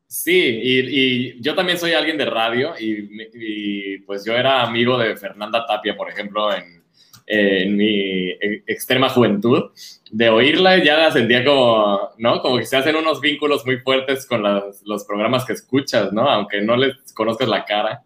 Sí, 0.06 0.60
y, 0.62 1.40
yo 1.40 1.54
también 1.54 1.78
soy 1.78 1.92
alguien 1.92 2.18
de 2.18 2.24
radio 2.24 2.74
y, 2.78 3.98
pues 3.98 4.24
yo 4.24 4.34
era 4.34 4.62
amigo 4.62 4.98
de 4.98 5.16
Fernanda 5.16 5.64
Tapia, 5.64 5.96
por 5.96 6.10
ejemplo, 6.10 6.50
en, 6.52 7.76
mi 7.76 8.30
e, 8.30 8.64
extrema 8.66 9.08
juventud. 9.08 9.70
De 10.10 10.28
oírla 10.28 10.82
ya 10.82 10.98
la 10.98 11.12
sentía 11.12 11.44
como, 11.44 12.10
¿no? 12.18 12.42
Como 12.42 12.58
que 12.58 12.66
se 12.66 12.76
hacen 12.76 12.96
unos 12.96 13.20
vínculos 13.20 13.64
muy 13.64 13.78
fuertes 13.78 14.26
con 14.26 14.42
los 14.42 15.04
programas 15.04 15.44
que 15.44 15.52
escuchas, 15.52 16.12
¿no? 16.12 16.28
Aunque 16.28 16.60
no 16.60 16.76
les 16.76 16.96
conozcas 17.14 17.48
la 17.48 17.64
cara, 17.64 18.02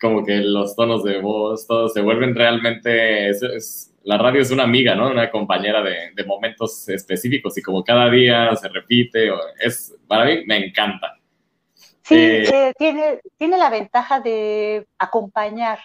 como 0.00 0.24
que 0.24 0.36
los 0.38 0.76
tonos 0.76 1.02
de 1.04 1.20
voz, 1.20 1.66
todos 1.66 1.92
se 1.92 2.02
vuelven 2.02 2.34
realmente... 2.34 3.30
la 4.04 4.18
radio 4.18 4.42
es 4.42 4.50
una 4.50 4.64
amiga, 4.64 4.94
¿no? 4.94 5.10
Una 5.10 5.30
compañera 5.30 5.82
de, 5.82 6.12
de 6.14 6.24
momentos 6.24 6.88
específicos 6.88 7.56
y 7.56 7.62
como 7.62 7.82
cada 7.82 8.10
día 8.10 8.54
se 8.56 8.68
repite, 8.68 9.30
es, 9.60 9.94
para 10.06 10.26
mí 10.26 10.44
me 10.46 10.66
encanta. 10.66 11.14
Sí, 12.02 12.16
eh, 12.16 12.42
eh, 12.52 12.72
tiene, 12.76 13.20
tiene 13.38 13.56
la 13.56 13.70
ventaja 13.70 14.20
de 14.20 14.86
acompañar, 14.98 15.78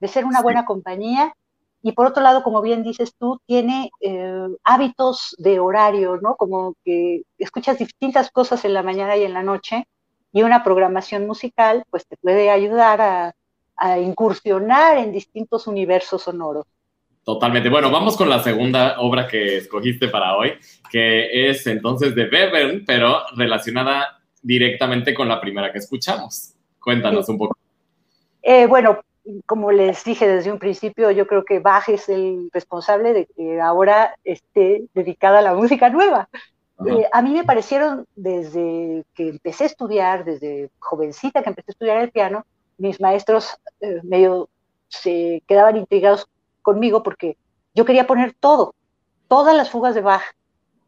de 0.00 0.08
ser 0.08 0.24
una 0.24 0.42
buena 0.42 0.64
compañía. 0.64 1.32
Y 1.80 1.92
por 1.92 2.06
otro 2.06 2.22
lado, 2.22 2.42
como 2.42 2.60
bien 2.60 2.82
dices 2.82 3.14
tú, 3.16 3.40
tiene 3.46 3.90
eh, 4.00 4.48
hábitos 4.64 5.36
de 5.38 5.60
horario, 5.60 6.18
¿no? 6.20 6.34
Como 6.34 6.74
que 6.84 7.22
escuchas 7.38 7.78
distintas 7.78 8.30
cosas 8.30 8.64
en 8.64 8.74
la 8.74 8.82
mañana 8.82 9.16
y 9.16 9.22
en 9.22 9.34
la 9.34 9.42
noche. 9.42 9.86
Y 10.34 10.42
una 10.42 10.62
programación 10.62 11.26
musical, 11.26 11.84
pues 11.88 12.06
te 12.06 12.18
puede 12.18 12.50
ayudar 12.50 13.00
a, 13.00 13.34
a 13.76 13.98
incursionar 13.98 14.98
en 14.98 15.12
distintos 15.12 15.66
universos 15.66 16.22
sonoros. 16.22 16.66
Totalmente. 17.24 17.70
Bueno, 17.70 17.90
vamos 17.90 18.16
con 18.18 18.28
la 18.28 18.42
segunda 18.42 19.00
obra 19.00 19.26
que 19.26 19.56
escogiste 19.56 20.08
para 20.08 20.36
hoy, 20.36 20.52
que 20.90 21.48
es 21.48 21.66
entonces 21.66 22.14
de 22.14 22.26
Bevern, 22.26 22.84
pero 22.84 23.22
relacionada 23.34 24.20
directamente 24.42 25.14
con 25.14 25.28
la 25.28 25.40
primera 25.40 25.72
que 25.72 25.78
escuchamos. 25.78 26.52
Cuéntanos 26.78 27.26
un 27.30 27.38
poco. 27.38 27.56
Eh, 28.42 28.66
bueno, 28.66 29.00
como 29.46 29.72
les 29.72 30.04
dije 30.04 30.28
desde 30.28 30.52
un 30.52 30.58
principio, 30.58 31.10
yo 31.10 31.26
creo 31.26 31.46
que 31.46 31.60
Bach 31.60 31.88
es 31.88 32.10
el 32.10 32.50
responsable 32.52 33.14
de 33.14 33.26
que 33.26 33.58
ahora 33.58 34.14
esté 34.22 34.84
dedicada 34.92 35.38
a 35.38 35.42
la 35.42 35.54
música 35.54 35.88
nueva. 35.88 36.28
Eh, 36.86 37.08
a 37.12 37.22
mí 37.22 37.30
me 37.32 37.44
parecieron 37.44 38.06
desde 38.16 39.04
que 39.14 39.28
empecé 39.28 39.64
a 39.64 39.66
estudiar, 39.68 40.24
desde 40.24 40.70
jovencita 40.80 41.42
que 41.42 41.50
empecé 41.50 41.70
a 41.70 41.72
estudiar 41.72 41.98
el 41.98 42.10
piano, 42.10 42.44
mis 42.78 43.00
maestros 43.00 43.56
eh, 43.80 44.00
medio 44.02 44.48
se 44.88 45.42
quedaban 45.46 45.76
intrigados 45.76 46.26
conmigo 46.62 47.02
porque 47.02 47.36
yo 47.74 47.84
quería 47.84 48.06
poner 48.06 48.34
todo, 48.38 48.74
todas 49.28 49.56
las 49.56 49.70
fugas 49.70 49.94
de 49.94 50.00
Bach, 50.00 50.22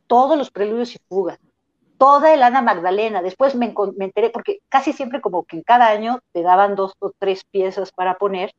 todos 0.06 0.36
los 0.36 0.50
preludios 0.50 0.94
y 0.94 0.98
fugas, 1.08 1.38
toda 1.98 2.34
el 2.34 2.42
Ana 2.42 2.62
Magdalena. 2.62 3.22
Después 3.22 3.54
me, 3.54 3.74
enteré, 3.98 4.30
porque 4.30 4.60
casi 4.68 4.92
siempre 4.92 5.20
como 5.20 5.44
que 5.44 5.56
en 5.56 5.62
cada 5.62 5.88
año 5.88 6.20
te 6.32 6.42
daban 6.42 6.74
dos 6.74 6.94
o 6.98 7.12
tres 7.18 7.44
piezas 7.44 7.92
para 7.92 8.18
poner, 8.18 8.52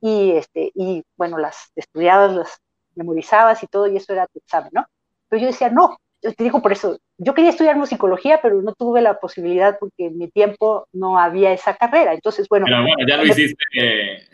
y, 0.00 0.32
este, 0.32 0.72
y 0.74 1.04
bueno, 1.16 1.38
las 1.38 1.70
estudiabas, 1.76 2.34
las 2.34 2.60
memorizabas 2.94 3.62
y 3.62 3.66
todo, 3.66 3.86
y 3.86 3.96
eso 3.96 4.12
era 4.12 4.26
tu 4.26 4.38
examen, 4.38 4.70
¿no? 4.72 4.84
Pero 5.28 5.42
yo 5.42 5.46
decía, 5.46 5.70
no, 5.70 5.96
te 6.22 6.44
digo 6.44 6.62
por 6.62 6.72
eso, 6.72 6.98
yo 7.18 7.34
quería 7.34 7.50
estudiar 7.50 7.76
musicología, 7.76 8.40
pero 8.40 8.62
no 8.62 8.72
tuve 8.74 9.02
la 9.02 9.18
posibilidad 9.18 9.76
porque 9.78 10.06
en 10.06 10.18
mi 10.18 10.28
tiempo 10.28 10.86
no 10.92 11.18
había 11.18 11.52
esa 11.52 11.74
carrera. 11.74 12.14
Entonces, 12.14 12.48
bueno. 12.48 12.66
Pero 12.66 12.82
bueno, 12.82 13.06
ya 13.06 13.16
lo 13.16 13.24
hiciste, 13.24 13.64
eh, 13.74 14.28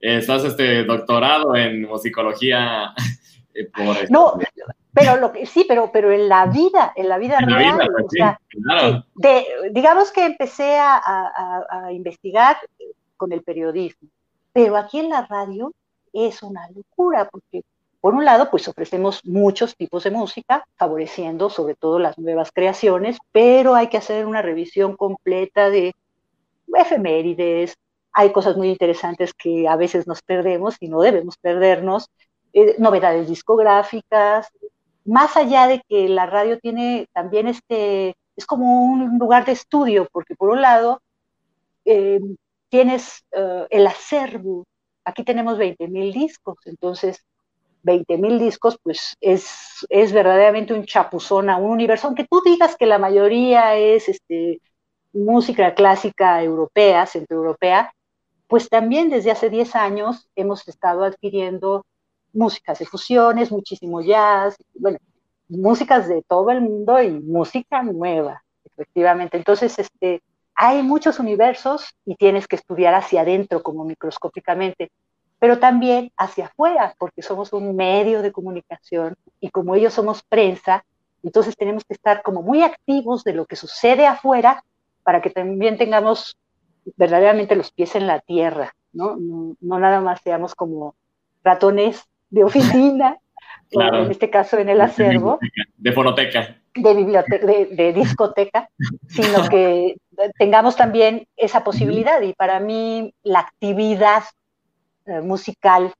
estás 0.00 0.44
este 0.44 0.84
doctorado 0.84 1.56
en 1.56 1.82
musicología. 1.82 2.92
Eh, 3.52 3.64
por 3.64 4.08
no, 4.12 4.38
pero 4.92 5.16
lo 5.16 5.32
que 5.32 5.44
sí, 5.44 5.64
pero, 5.66 5.90
pero 5.92 6.12
en 6.12 6.28
la 6.28 6.46
vida, 6.46 6.92
en 6.94 7.08
la 7.08 7.18
vida 7.18 7.38
real, 7.40 7.80
o 7.80 8.08
sea, 8.08 8.40
de, 9.16 9.44
digamos 9.72 10.12
que 10.12 10.24
empecé 10.24 10.78
a, 10.78 11.88
investigar 11.90 12.56
con 13.16 13.32
el 13.32 13.42
periodismo, 13.42 14.08
pero 14.52 14.76
aquí 14.76 15.00
en 15.00 15.08
la 15.08 15.26
radio 15.26 15.72
es 16.12 16.44
una 16.44 16.68
locura, 16.70 17.28
porque 17.28 17.62
por 18.00 18.14
un 18.14 18.24
lado, 18.24 18.50
pues 18.50 18.66
ofrecemos 18.68 19.24
muchos 19.24 19.76
tipos 19.76 20.04
de 20.04 20.10
música, 20.10 20.64
favoreciendo 20.76 21.50
sobre 21.50 21.74
todo 21.74 21.98
las 21.98 22.18
nuevas 22.18 22.50
creaciones, 22.52 23.18
pero 23.32 23.74
hay 23.74 23.88
que 23.88 23.98
hacer 23.98 24.26
una 24.26 24.42
revisión 24.42 24.96
completa 24.96 25.68
de 25.68 25.94
efemérides, 26.74 27.76
hay 28.12 28.32
cosas 28.32 28.56
muy 28.56 28.70
interesantes 28.70 29.34
que 29.34 29.68
a 29.68 29.76
veces 29.76 30.06
nos 30.06 30.22
perdemos 30.22 30.76
y 30.80 30.88
no 30.88 31.00
debemos 31.00 31.36
perdernos, 31.36 32.08
eh, 32.52 32.74
novedades 32.78 33.28
discográficas, 33.28 34.48
más 35.04 35.36
allá 35.36 35.66
de 35.66 35.82
que 35.88 36.08
la 36.08 36.26
radio 36.26 36.58
tiene 36.58 37.06
también 37.12 37.48
este, 37.48 38.16
es 38.36 38.46
como 38.46 38.84
un 38.84 39.18
lugar 39.18 39.44
de 39.44 39.52
estudio, 39.52 40.08
porque 40.10 40.36
por 40.36 40.50
un 40.50 40.62
lado 40.62 41.02
eh, 41.84 42.20
tienes 42.68 43.24
eh, 43.32 43.66
el 43.70 43.86
acervo, 43.86 44.64
aquí 45.04 45.24
tenemos 45.24 45.58
20 45.58 45.88
mil 45.88 46.12
discos, 46.12 46.58
entonces 46.64 47.24
20 47.82 48.18
mil 48.18 48.38
discos, 48.38 48.78
pues 48.82 49.16
es, 49.20 49.86
es 49.88 50.12
verdaderamente 50.12 50.74
un 50.74 50.84
chapuzón 50.84 51.50
a 51.50 51.56
un 51.56 51.70
universo, 51.70 52.06
aunque 52.06 52.26
tú 52.28 52.42
digas 52.44 52.76
que 52.76 52.86
la 52.86 52.98
mayoría 52.98 53.76
es 53.76 54.08
este, 54.08 54.60
música 55.12 55.74
clásica 55.74 56.42
europea, 56.42 57.06
centroeuropea, 57.06 57.92
pues 58.46 58.68
también 58.68 59.10
desde 59.10 59.30
hace 59.30 59.50
10 59.50 59.76
años 59.76 60.28
hemos 60.34 60.66
estado 60.68 61.04
adquiriendo 61.04 61.84
músicas 62.32 62.78
de 62.78 62.86
fusiones, 62.86 63.50
muchísimo 63.50 64.00
jazz, 64.02 64.56
bueno, 64.74 64.98
músicas 65.48 66.08
de 66.08 66.22
todo 66.22 66.50
el 66.50 66.60
mundo 66.60 67.00
y 67.02 67.10
música 67.10 67.82
nueva, 67.82 68.42
efectivamente. 68.64 69.36
Entonces, 69.36 69.78
este, 69.78 70.22
hay 70.54 70.82
muchos 70.82 71.18
universos 71.18 71.94
y 72.04 72.16
tienes 72.16 72.46
que 72.46 72.56
estudiar 72.56 72.94
hacia 72.94 73.22
adentro 73.22 73.62
como 73.62 73.84
microscópicamente 73.84 74.90
pero 75.40 75.58
también 75.58 76.12
hacia 76.16 76.46
afuera, 76.46 76.94
porque 76.98 77.22
somos 77.22 77.52
un 77.52 77.74
medio 77.74 78.22
de 78.22 78.30
comunicación 78.30 79.16
y 79.40 79.48
como 79.48 79.74
ellos 79.74 79.94
somos 79.94 80.22
prensa, 80.22 80.84
entonces 81.22 81.56
tenemos 81.56 81.82
que 81.84 81.94
estar 81.94 82.22
como 82.22 82.42
muy 82.42 82.62
activos 82.62 83.24
de 83.24 83.32
lo 83.32 83.46
que 83.46 83.56
sucede 83.56 84.06
afuera 84.06 84.62
para 85.02 85.22
que 85.22 85.30
también 85.30 85.78
tengamos 85.78 86.36
verdaderamente 86.96 87.56
los 87.56 87.72
pies 87.72 87.94
en 87.94 88.06
la 88.06 88.20
tierra, 88.20 88.74
¿no? 88.92 89.16
No, 89.18 89.78
nada 89.78 90.00
más 90.00 90.20
seamos 90.22 90.54
como 90.54 90.94
ratones 91.42 92.04
de 92.28 92.44
oficina, 92.44 93.16
en 93.70 94.10
este 94.10 94.28
caso 94.28 94.58
en 94.58 94.68
el 94.68 94.80
acervo. 94.82 95.38
De 95.76 95.92
fonoteca. 95.92 96.56
De, 96.74 96.94
biblioteca, 96.94 97.46
de 97.46 97.92
discoteca, 97.94 98.68
sino 99.08 99.48
que 99.48 99.96
tengamos 100.38 100.76
también 100.76 101.26
esa 101.36 101.64
posibilidad. 101.64 102.20
Y 102.20 102.34
para 102.34 102.60
mí 102.60 103.14
la 103.22 103.40
actividad 103.40 104.22
eh, 105.10 105.20
musical 105.20 105.92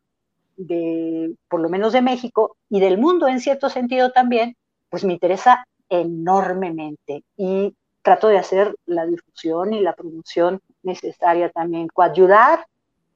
de, 0.56 1.34
por 1.48 1.60
lo 1.60 1.68
menos 1.68 1.92
de 1.92 2.02
México 2.02 2.56
y 2.68 2.80
del 2.80 2.98
mundo 2.98 3.26
en 3.28 3.40
cierto 3.40 3.68
sentido 3.68 4.12
también, 4.12 4.56
pues 4.88 5.04
me 5.04 5.14
interesa 5.14 5.66
enormemente 5.88 7.24
y 7.36 7.74
trato 8.02 8.28
de 8.28 8.38
hacer 8.38 8.76
la 8.86 9.06
difusión 9.06 9.72
y 9.72 9.80
la 9.80 9.94
promoción 9.94 10.60
necesaria 10.82 11.50
también, 11.50 11.88
coayudar, 11.88 12.66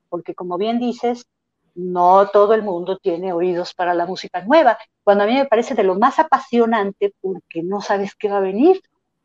porque 0.09 0.35
como 0.35 0.59
bien 0.59 0.79
dices, 0.79 1.27
no 1.75 2.29
todo 2.29 2.55
el 2.55 2.63
mundo 2.63 2.99
tiene 2.99 3.33
oídos 3.33 3.75
para 3.75 3.95
la 3.95 4.07
música 4.07 4.43
nueva, 4.45 4.79
cuando 5.03 5.25
a 5.25 5.27
mí 5.27 5.35
me 5.35 5.47
parece 5.47 5.75
de 5.75 5.85
lo 5.85 5.99
más 5.99 6.19
apasionante 6.19 7.15
porque 7.21 7.63
no 7.63 7.81
sabes 7.81 8.15
qué 8.15 8.29
va 8.29 8.39
a 8.39 8.41
venir, 8.41 8.81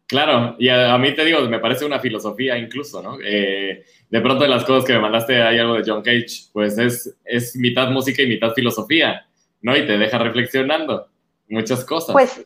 Claro, 0.09 0.55
y 0.57 0.69
a, 0.69 0.97
mí 0.97 1.13
te 1.13 1.23
digo, 1.23 1.39
me 1.41 1.59
parece 1.59 1.85
una 1.85 1.99
filosofía 1.99 2.57
incluso, 2.57 3.03
¿no? 3.03 3.19
Eh, 3.23 3.85
de 4.09 4.21
pronto 4.21 4.43
en 4.43 4.49
las 4.49 4.65
cosas 4.65 4.83
que 4.83 4.93
me 4.93 4.99
mandaste 4.99 5.39
hay 5.39 5.59
algo 5.59 5.75
de 5.75 5.83
John 5.85 6.01
Cage, 6.01 6.49
pues 6.51 6.79
es, 6.79 7.15
es 7.23 7.55
mitad 7.55 7.91
música 7.91 8.23
y 8.23 8.27
mitad 8.27 8.53
filosofía, 8.55 9.27
¿no? 9.61 9.77
Y 9.77 9.85
te 9.85 9.99
deja 9.99 10.17
reflexionando 10.17 11.09
muchas 11.47 11.85
cosas. 11.85 12.13
Pues 12.13 12.43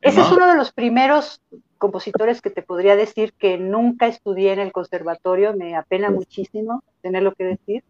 ese 0.00 0.20
es 0.20 0.32
uno 0.32 0.48
de 0.48 0.56
los 0.56 0.72
primeros 0.72 1.40
compositores 1.78 2.42
que 2.42 2.50
te 2.50 2.62
podría 2.62 2.96
decir 2.96 3.32
que 3.34 3.58
nunca 3.58 4.08
estudié 4.08 4.52
en 4.52 4.58
el 4.58 4.72
conservatorio, 4.72 5.54
me 5.54 5.76
apena 5.76 6.10
muchísimo 6.10 6.82
tener 7.00 7.22
lo 7.22 7.32
que 7.32 7.44
decir, 7.44 7.84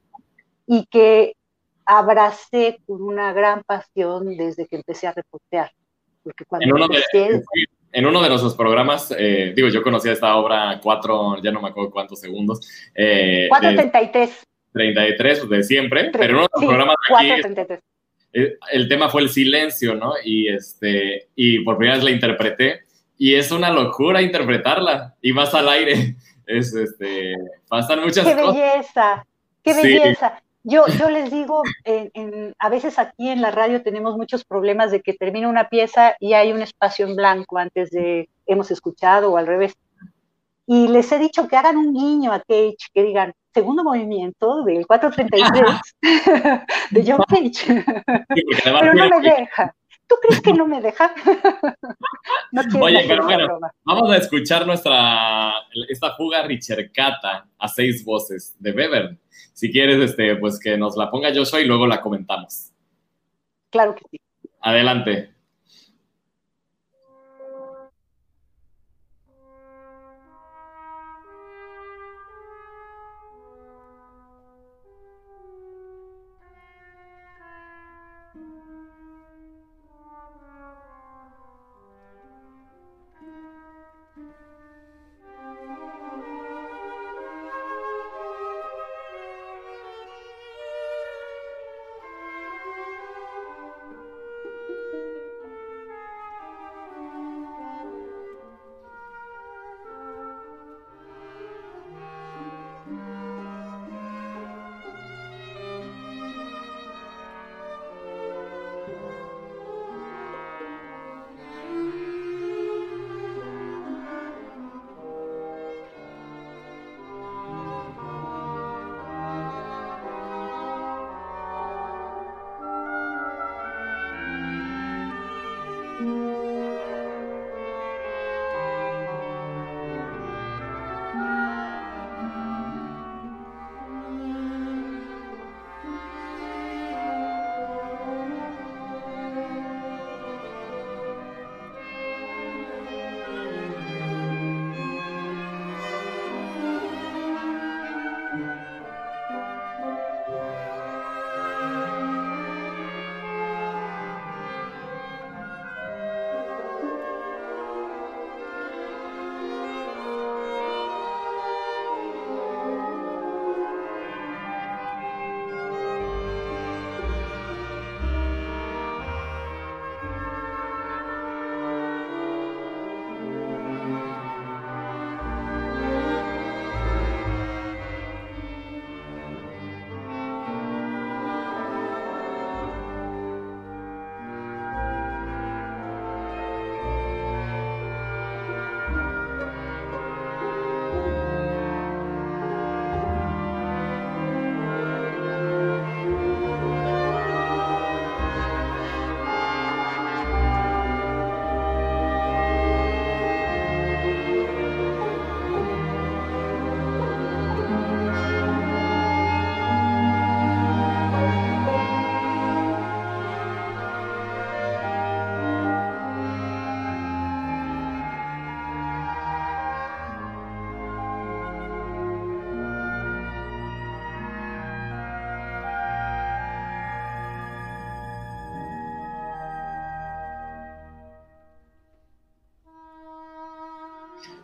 y 0.66 0.84
que 0.84 1.34
abracé 1.86 2.78
con 2.86 3.00
una 3.00 3.32
gran 3.32 3.62
pasión 3.62 4.36
desde 4.36 4.66
que 4.66 4.76
empecé 4.76 5.06
a 5.06 5.12
reportear. 5.12 5.72
Porque 6.22 6.44
cuando 6.44 6.76
empecé, 6.76 7.42
en 7.94 8.06
uno 8.06 8.20
de 8.20 8.28
nuestros 8.28 8.56
programas, 8.56 9.14
eh, 9.16 9.52
digo, 9.54 9.68
yo 9.68 9.80
conocía 9.80 10.12
esta 10.12 10.34
obra 10.34 10.80
cuatro, 10.82 11.40
ya 11.40 11.52
no 11.52 11.62
me 11.62 11.68
acuerdo 11.68 11.92
cuántos 11.92 12.20
segundos. 12.20 12.60
Eh, 12.92 13.48
4.33. 13.48 14.30
33, 14.72 15.48
de 15.48 15.62
siempre, 15.62 16.10
pero 16.12 16.24
en 16.24 16.34
uno 16.34 16.42
de 16.42 16.48
los 16.52 16.64
programas 16.64 16.96
aquí, 17.08 17.30
eh, 18.32 18.58
el 18.72 18.88
tema 18.88 19.08
fue 19.08 19.22
el 19.22 19.28
silencio, 19.28 19.94
¿no? 19.94 20.14
Y, 20.24 20.48
este, 20.48 21.28
y 21.36 21.60
por 21.60 21.76
primera 21.76 21.96
vez 21.96 22.04
la 22.04 22.10
interpreté, 22.10 22.80
y 23.16 23.36
es 23.36 23.52
una 23.52 23.70
locura 23.70 24.20
interpretarla, 24.20 25.14
y 25.22 25.32
más 25.32 25.54
al 25.54 25.68
aire, 25.68 26.16
es, 26.46 26.74
este, 26.74 27.36
pasan 27.68 28.00
muchas 28.00 28.26
¡Qué 28.26 28.34
cosas. 28.34 28.54
¡Qué 28.54 28.60
belleza! 28.60 29.26
¡Qué 29.62 29.74
belleza! 29.74 30.42
Yo, 30.66 30.86
yo 30.86 31.10
les 31.10 31.30
digo, 31.30 31.62
a 32.58 32.68
veces 32.70 32.98
aquí 32.98 33.28
en 33.28 33.42
la 33.42 33.50
radio 33.50 33.82
tenemos 33.82 34.16
muchos 34.16 34.46
problemas 34.46 34.90
de 34.90 35.02
que 35.02 35.12
termina 35.12 35.48
una 35.48 35.68
pieza 35.68 36.16
y 36.18 36.32
hay 36.32 36.52
un 36.52 36.62
espacio 36.62 37.06
en 37.06 37.16
blanco 37.16 37.58
antes 37.58 37.90
de 37.90 38.30
hemos 38.46 38.70
escuchado 38.70 39.32
o 39.32 39.36
al 39.36 39.46
revés. 39.46 39.74
Y 40.66 40.88
les 40.88 41.12
he 41.12 41.18
dicho 41.18 41.46
que 41.46 41.56
hagan 41.56 41.76
un 41.76 41.92
guiño 41.92 42.32
a 42.32 42.38
Cage, 42.38 42.78
que 42.94 43.02
digan, 43.02 43.34
segundo 43.52 43.84
movimiento 43.84 44.64
del 44.64 44.86
433 44.86 45.80
de 46.90 47.04
John 47.06 47.22
Cage. 47.28 47.84
Pero 48.64 48.94
no 48.94 49.08
me 49.10 49.20
deja. 49.20 49.74
¿Tú 50.06 50.16
crees 50.20 50.40
que 50.40 50.52
no 50.52 50.66
me 50.66 50.80
deja? 50.80 51.14
no 52.52 52.62
Oye, 52.80 53.04
pero 53.08 53.24
bueno, 53.24 53.58
vamos 53.84 54.10
a 54.10 54.16
escuchar 54.18 54.66
nuestra, 54.66 55.54
esta 55.88 56.14
fuga 56.14 56.42
Ricercata 56.42 57.46
a 57.58 57.68
seis 57.68 58.04
voces 58.04 58.54
de 58.58 58.72
Weber 58.72 59.18
si 59.54 59.70
quieres, 59.70 59.98
este, 59.98 60.36
pues 60.36 60.58
que 60.58 60.76
nos 60.76 60.96
la 60.96 61.10
ponga 61.10 61.32
Joshua 61.34 61.60
y 61.60 61.66
luego 61.66 61.86
la 61.86 62.00
comentamos. 62.00 62.72
Claro 63.70 63.94
que 63.94 64.02
sí. 64.10 64.20
Adelante. 64.60 65.33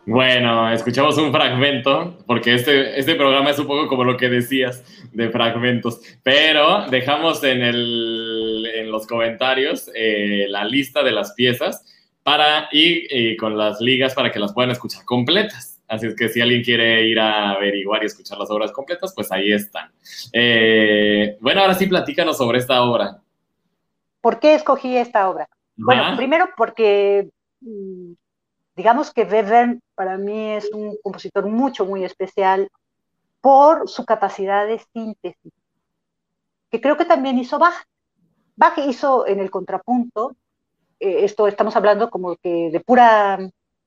Bueno, 0.05 0.71
escuchamos 0.71 1.17
un 1.17 1.31
fragmento, 1.31 2.17
porque 2.25 2.55
este, 2.55 2.99
este 2.99 3.15
programa 3.15 3.51
es 3.51 3.59
un 3.59 3.67
poco 3.67 3.87
como 3.87 4.03
lo 4.03 4.17
que 4.17 4.29
decías 4.29 4.83
de 5.11 5.29
fragmentos, 5.29 6.01
pero 6.23 6.87
dejamos 6.89 7.43
en, 7.43 7.61
el, 7.61 8.67
en 8.73 8.91
los 8.91 9.05
comentarios 9.05 9.91
eh, 9.93 10.47
la 10.49 10.65
lista 10.65 11.03
de 11.03 11.11
las 11.11 11.33
piezas 11.33 11.85
para 12.23 12.67
ir 12.71 13.37
con 13.37 13.57
las 13.57 13.79
ligas 13.79 14.13
para 14.13 14.31
que 14.31 14.39
las 14.39 14.53
puedan 14.53 14.71
escuchar 14.71 15.05
completas. 15.05 15.71
Así 15.91 16.07
es 16.07 16.15
que 16.15 16.29
si 16.29 16.39
alguien 16.39 16.63
quiere 16.63 17.05
ir 17.05 17.19
a 17.19 17.51
averiguar 17.51 18.01
y 18.01 18.05
escuchar 18.05 18.37
las 18.37 18.49
obras 18.49 18.71
completas, 18.71 19.13
pues 19.13 19.29
ahí 19.29 19.51
están. 19.51 19.91
Eh, 20.31 21.37
bueno, 21.41 21.61
ahora 21.61 21.73
sí 21.73 21.85
platícanos 21.85 22.37
sobre 22.37 22.59
esta 22.59 22.81
obra. 22.81 23.17
¿Por 24.21 24.39
qué 24.39 24.55
escogí 24.55 24.95
esta 24.95 25.29
obra? 25.29 25.49
Bueno, 25.75 26.15
primero 26.15 26.47
porque 26.55 27.27
mm, 27.59 28.13
digamos 28.77 29.11
que 29.11 29.23
Weber 29.23 29.79
para 30.01 30.17
mí 30.17 30.53
es 30.53 30.67
un 30.73 30.97
compositor 31.03 31.45
mucho, 31.45 31.85
muy 31.85 32.03
especial 32.03 32.71
por 33.39 33.87
su 33.87 34.03
capacidad 34.03 34.65
de 34.65 34.81
síntesis, 34.91 35.53
que 36.71 36.81
creo 36.81 36.97
que 36.97 37.05
también 37.05 37.37
hizo 37.37 37.59
Bach. 37.59 37.85
Bach 38.55 38.79
hizo 38.79 39.27
en 39.27 39.39
el 39.39 39.51
contrapunto, 39.51 40.35
eh, 40.99 41.23
esto 41.23 41.47
estamos 41.47 41.75
hablando 41.75 42.09
como 42.09 42.35
que 42.37 42.71
de 42.71 42.79
pura, 42.79 43.37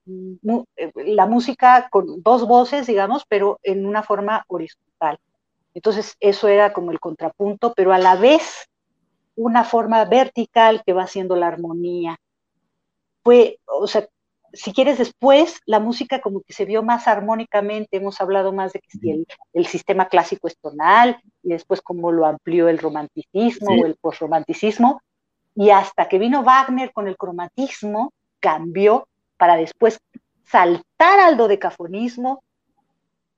mm, 0.07 0.59
eh, 0.77 0.93
la 1.05 1.27
música 1.27 1.89
con 1.91 2.23
dos 2.23 2.47
voces, 2.47 2.87
digamos, 2.87 3.25
pero 3.29 3.59
en 3.65 3.85
una 3.85 4.05
forma 4.05 4.45
horizontal. 4.47 5.19
Entonces, 5.75 6.15
eso 6.21 6.47
era 6.47 6.73
como 6.73 6.93
el 6.93 7.01
contrapunto, 7.01 7.75
pero 7.75 7.93
a 7.93 7.99
la 7.99 8.15
vez 8.15 8.69
una 9.35 9.65
forma 9.65 10.05
vertical 10.05 10.85
que 10.87 10.93
va 10.93 11.03
haciendo 11.03 11.35
la 11.35 11.49
armonía. 11.49 12.21
Fue, 13.25 13.59
o 13.67 13.89
sea, 13.89 14.09
si 14.55 14.73
quieres 14.73 14.99
después, 14.99 15.61
la 15.67 15.81
música 15.81 16.21
como 16.21 16.41
que 16.43 16.53
se 16.53 16.65
vio 16.65 16.83
más 16.83 17.09
armónicamente, 17.09 17.97
hemos 17.97 18.21
hablado 18.21 18.53
más 18.53 18.73
de 18.73 18.81
que 18.81 19.25
el, 19.53 19.67
sistema 19.67 20.09
clásico 20.09 20.49
es 20.49 20.57
tonal, 20.59 21.19
y 21.43 21.51
después 21.51 21.81
cómo 21.83 22.13
lo 22.13 22.27
amplió 22.27 22.69
el 22.69 22.79
romanticismo 22.79 23.69
o 23.71 23.87
el 23.87 23.97
posromanticismo, 23.97 25.03
y 25.55 25.71
hasta 25.71 26.09
que 26.09 26.19
vino 26.19 26.43
Wagner 26.43 26.93
con 26.93 27.09
el 27.09 27.17
cromatismo, 27.17 28.13
cambió 28.41 29.09
para 29.37 29.57
después 29.57 30.01
saltar 30.45 31.21
al 31.21 31.37
dodecafonismo, 31.37 32.43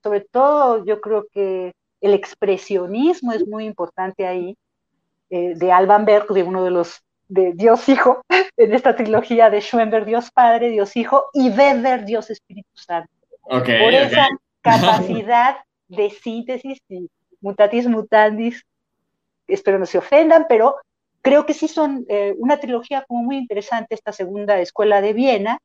sobre 0.03 0.21
todo 0.21 0.85
yo 0.85 1.01
creo 1.01 1.27
que 1.33 1.73
el 2.01 2.15
expresionismo 2.15 3.33
es 3.33 3.47
muy 3.47 3.65
importante 3.65 4.27
ahí, 4.27 4.57
eh, 5.31 5.55
de 5.57 5.73
Alban 5.73 6.05
Berg, 6.05 6.29
de 6.29 6.43
uno 6.43 6.63
de 6.63 6.71
los 6.71 7.03
de 7.29 7.53
Dios 7.55 7.89
Hijo, 7.89 8.23
en 8.57 8.75
esta 8.75 8.97
trilogía 8.97 9.51
de 9.51 9.61
Schoenberg, 9.61 10.07
Dios 10.07 10.31
Padre, 10.31 10.71
Dios 10.71 10.97
Hijo, 10.97 11.27
y 11.33 11.51
Weber, 11.51 12.05
Dios 12.05 12.31
Espíritu 12.31 12.69
Santo. 12.75 13.11
Por 13.43 13.65
esa 13.65 14.27
capacidad 14.61 15.57
de 15.89 16.11
síntesis 16.11 16.81
y 16.89 17.09
mutatis 17.41 17.87
mutandis, 17.87 18.65
espero 19.47 19.79
no 19.79 19.87
se 19.87 19.99
ofendan, 19.99 20.47
pero 20.49 20.77
creo 21.23 21.47
que 21.47 21.55
sí 21.55 21.69
son 21.69 22.05
eh, 22.09 22.35
una 22.39 22.59
trilogía 22.59 23.05
como 23.07 23.23
muy 23.23 23.37
interesante, 23.37 23.95
esta 23.95 24.13
segunda 24.13 24.59
escuela 24.61 25.01
de 25.01 25.13
Viena, 25.13 25.59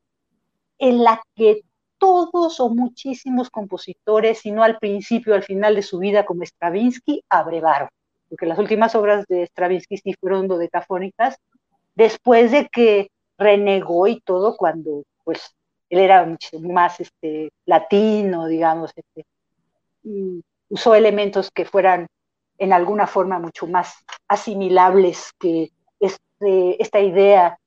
en 0.77 1.03
la 1.03 1.21
que 1.35 1.61
todos 1.97 2.59
o 2.59 2.69
muchísimos 2.69 3.49
compositores, 3.49 4.39
si 4.39 4.51
no 4.51 4.63
al 4.63 4.77
principio, 4.77 5.33
al 5.33 5.43
final 5.43 5.75
de 5.75 5.83
su 5.83 5.99
vida, 5.99 6.25
como 6.25 6.43
Stravinsky, 6.43 7.23
abrevaron 7.29 7.89
porque 8.31 8.45
las 8.45 8.59
últimas 8.59 8.95
obras 8.95 9.25
de 9.27 9.45
Stravinsky 9.45 9.97
sí 9.97 10.13
fueron 10.17 10.47
dodecafónicas, 10.47 11.35
después 11.95 12.51
de 12.51 12.67
que 12.69 13.09
renegó 13.37 14.07
y 14.07 14.19
todo 14.21 14.55
cuando 14.55 15.03
pues 15.23 15.55
él 15.89 15.99
era 15.99 16.25
mucho 16.25 16.59
más 16.59 16.99
este, 16.99 17.51
latino, 17.65 18.47
digamos, 18.47 18.91
este, 18.95 19.25
usó 20.69 20.95
elementos 20.95 21.51
que 21.51 21.65
fueran 21.65 22.07
en 22.57 22.73
alguna 22.73 23.07
forma 23.07 23.39
mucho 23.39 23.67
más 23.67 23.93
asimilables 24.27 25.31
que 25.39 25.71
este, 25.99 26.81
esta 26.81 26.99
idea 26.99 27.57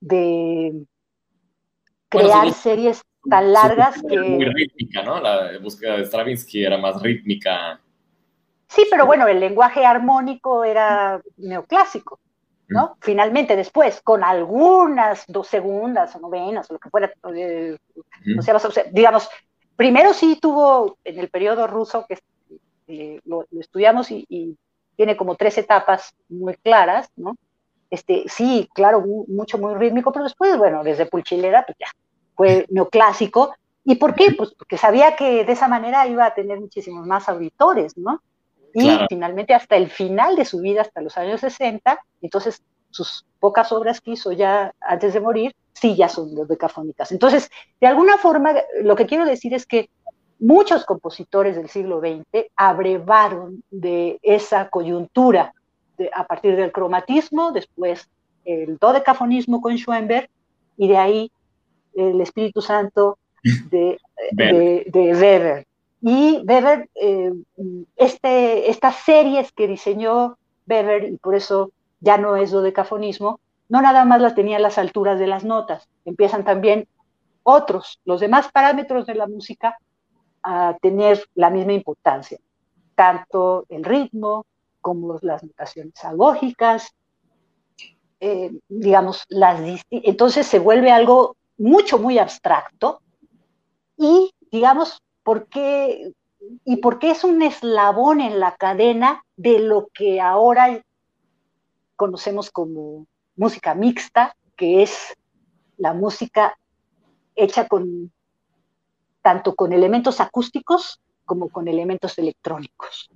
de 0.00 0.84
crear 2.08 2.52
series 2.52 3.02
tan 3.28 3.52
largas 3.52 4.00
que... 4.08 4.18
Muy 4.18 4.44
rítmica, 4.44 5.02
¿no? 5.02 5.20
La 5.20 5.58
búsqueda 5.58 5.96
de 5.96 6.04
Stravinsky 6.04 6.64
era 6.64 6.78
más 6.78 7.02
rítmica. 7.02 7.80
Sí, 8.68 8.86
pero 8.90 9.06
bueno, 9.06 9.26
el 9.26 9.40
lenguaje 9.40 9.84
armónico 9.84 10.64
era 10.64 11.20
neoclásico. 11.36 12.20
¿No? 12.70 12.96
Finalmente, 13.00 13.56
después, 13.56 14.00
con 14.00 14.22
algunas 14.22 15.24
dos 15.26 15.48
segundas 15.48 16.14
o 16.14 16.20
novenas 16.20 16.70
o 16.70 16.74
lo 16.74 16.78
que 16.78 16.88
fuera, 16.88 17.12
eh, 17.34 17.76
digamos, 18.92 19.28
primero 19.74 20.14
sí 20.14 20.38
tuvo 20.40 20.96
en 21.04 21.18
el 21.18 21.28
periodo 21.28 21.66
ruso, 21.66 22.06
que 22.08 22.18
eh, 22.86 23.20
lo, 23.24 23.44
estudiamos 23.58 24.10
y, 24.10 24.56
tiene 24.96 25.16
como 25.16 25.34
tres 25.34 25.56
etapas 25.56 26.14
muy 26.28 26.54
claras, 26.56 27.08
¿no? 27.16 27.34
Este, 27.88 28.24
sí, 28.26 28.68
claro, 28.74 29.02
mucho, 29.28 29.56
muy 29.56 29.74
rítmico, 29.74 30.12
pero 30.12 30.24
después, 30.24 30.58
bueno, 30.58 30.84
desde 30.84 31.06
Pulchilera, 31.06 31.64
pues 31.64 31.78
ya, 31.78 31.86
fue 32.36 32.66
neoclásico. 32.68 33.54
¿Y 33.82 33.94
por 33.94 34.14
qué? 34.14 34.32
Pues 34.36 34.52
porque 34.52 34.76
sabía 34.76 35.16
que 35.16 35.46
de 35.46 35.52
esa 35.52 35.68
manera 35.68 36.06
iba 36.06 36.26
a 36.26 36.34
tener 36.34 36.60
muchísimos 36.60 37.06
más 37.06 37.30
auditores, 37.30 37.96
¿no? 37.96 38.20
Y 38.74 38.98
finalmente 39.08 39.54
hasta 39.54 39.76
el 39.76 39.90
final 39.90 40.36
de 40.36 40.44
su 40.44 40.60
vida, 40.60 40.82
hasta 40.82 41.00
los 41.00 41.16
años 41.16 41.40
60, 41.40 41.98
entonces 42.22 42.62
sus 42.90 43.24
pocas 43.38 43.72
obras 43.72 44.00
que 44.00 44.12
hizo 44.12 44.32
ya 44.32 44.74
antes 44.80 45.14
de 45.14 45.20
morir, 45.20 45.54
sí 45.72 45.96
ya 45.96 46.08
son 46.08 46.34
decafónicas. 46.46 47.12
Entonces, 47.12 47.50
de 47.80 47.86
alguna 47.86 48.18
forma, 48.18 48.54
lo 48.82 48.96
que 48.96 49.06
quiero 49.06 49.24
decir 49.24 49.54
es 49.54 49.66
que 49.66 49.88
muchos 50.38 50.84
compositores 50.84 51.56
del 51.56 51.68
siglo 51.68 52.00
XX 52.00 52.46
abrevaron 52.56 53.62
de 53.70 54.18
esa 54.22 54.68
coyuntura 54.68 55.52
a 56.14 56.26
partir 56.26 56.56
del 56.56 56.72
cromatismo, 56.72 57.52
después 57.52 58.08
el 58.44 58.78
dodecafonismo 58.78 59.60
con 59.60 59.76
Schoenberg, 59.76 60.28
y 60.76 60.88
de 60.88 60.96
ahí 60.96 61.32
el 61.94 62.20
Espíritu 62.20 62.62
Santo 62.62 63.18
de, 63.70 63.98
de, 64.32 64.84
de 64.86 65.14
Weber. 65.14 65.66
Y 66.02 66.42
Weber, 66.46 66.88
eh, 66.94 67.32
este, 67.96 68.70
estas 68.70 68.96
series 68.96 69.52
que 69.52 69.66
diseñó 69.66 70.38
Weber, 70.66 71.04
y 71.04 71.16
por 71.18 71.34
eso 71.34 71.72
ya 72.00 72.16
no 72.16 72.36
es 72.36 72.50
dodecafonismo, 72.50 73.40
no 73.68 73.82
nada 73.82 74.04
más 74.04 74.20
las 74.20 74.34
tenía 74.34 74.58
las 74.58 74.78
alturas 74.78 75.18
de 75.18 75.26
las 75.26 75.44
notas, 75.44 75.88
empiezan 76.04 76.44
también 76.44 76.88
otros, 77.42 78.00
los 78.04 78.20
demás 78.20 78.50
parámetros 78.50 79.06
de 79.06 79.14
la 79.14 79.26
música 79.26 79.78
a 80.42 80.76
tener 80.80 81.24
la 81.34 81.50
misma 81.50 81.74
importancia, 81.74 82.38
tanto 82.94 83.66
el 83.68 83.84
ritmo 83.84 84.46
como 84.80 85.18
las 85.22 85.44
notaciones 85.44 86.02
agógicas, 86.04 86.94
eh, 88.20 88.50
digamos, 88.68 89.24
las 89.28 89.60
entonces 89.90 90.46
se 90.46 90.58
vuelve 90.58 90.90
algo 90.90 91.36
mucho, 91.58 91.98
muy 91.98 92.18
abstracto 92.18 93.00
y, 93.96 94.32
digamos, 94.50 95.02
¿Por 95.22 95.46
qué, 95.48 96.12
y 96.64 96.76
por 96.76 96.98
qué 96.98 97.10
es 97.10 97.24
un 97.24 97.42
eslabón 97.42 98.20
en 98.20 98.40
la 98.40 98.56
cadena 98.56 99.24
de 99.36 99.58
lo 99.60 99.88
que 99.92 100.20
ahora 100.20 100.82
conocemos 101.96 102.50
como 102.50 103.06
música 103.36 103.74
mixta, 103.74 104.36
que 104.56 104.82
es 104.82 105.14
la 105.76 105.92
música 105.92 106.56
hecha 107.36 107.66
con 107.66 108.12
tanto 109.22 109.54
con 109.54 109.72
elementos 109.72 110.20
acústicos 110.20 111.00
como 111.24 111.48
con 111.48 111.68
elementos 111.68 112.18
electrónicos. 112.18 113.10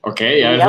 Ok, 0.00 0.20
a 0.20 0.50
ver, 0.50 0.60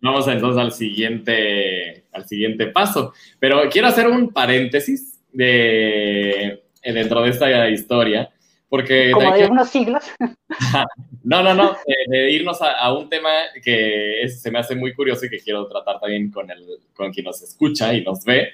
vamos, 0.00 0.28
entonces 0.28 0.62
al 0.62 0.72
siguiente, 0.72 2.06
al 2.10 2.26
siguiente 2.26 2.68
paso. 2.68 3.12
Pero 3.38 3.68
quiero 3.70 3.88
hacer 3.88 4.08
un 4.08 4.32
paréntesis 4.32 5.20
de, 5.30 6.64
dentro 6.82 7.20
de 7.22 7.30
esta 7.30 7.68
historia 7.68 8.30
porque 8.68 9.12
Como 9.12 9.32
de, 9.32 9.46
unos 9.46 9.70
siglos. 9.70 10.04
no, 11.24 11.42
no, 11.42 11.54
no, 11.54 11.76
de, 12.08 12.30
irnos 12.30 12.58
a, 12.60 12.92
un 12.92 13.08
tema 13.08 13.30
que 13.62 14.28
se 14.28 14.50
me 14.50 14.58
hace 14.58 14.74
muy 14.74 14.92
curioso 14.94 15.26
y 15.26 15.30
que 15.30 15.40
quiero 15.40 15.66
tratar 15.66 16.00
también 16.00 16.30
con, 16.30 16.50
el, 16.50 16.64
con 16.94 17.12
quien 17.12 17.24
nos 17.24 17.42
escucha 17.42 17.94
y 17.94 18.02
nos 18.02 18.24
ve. 18.24 18.50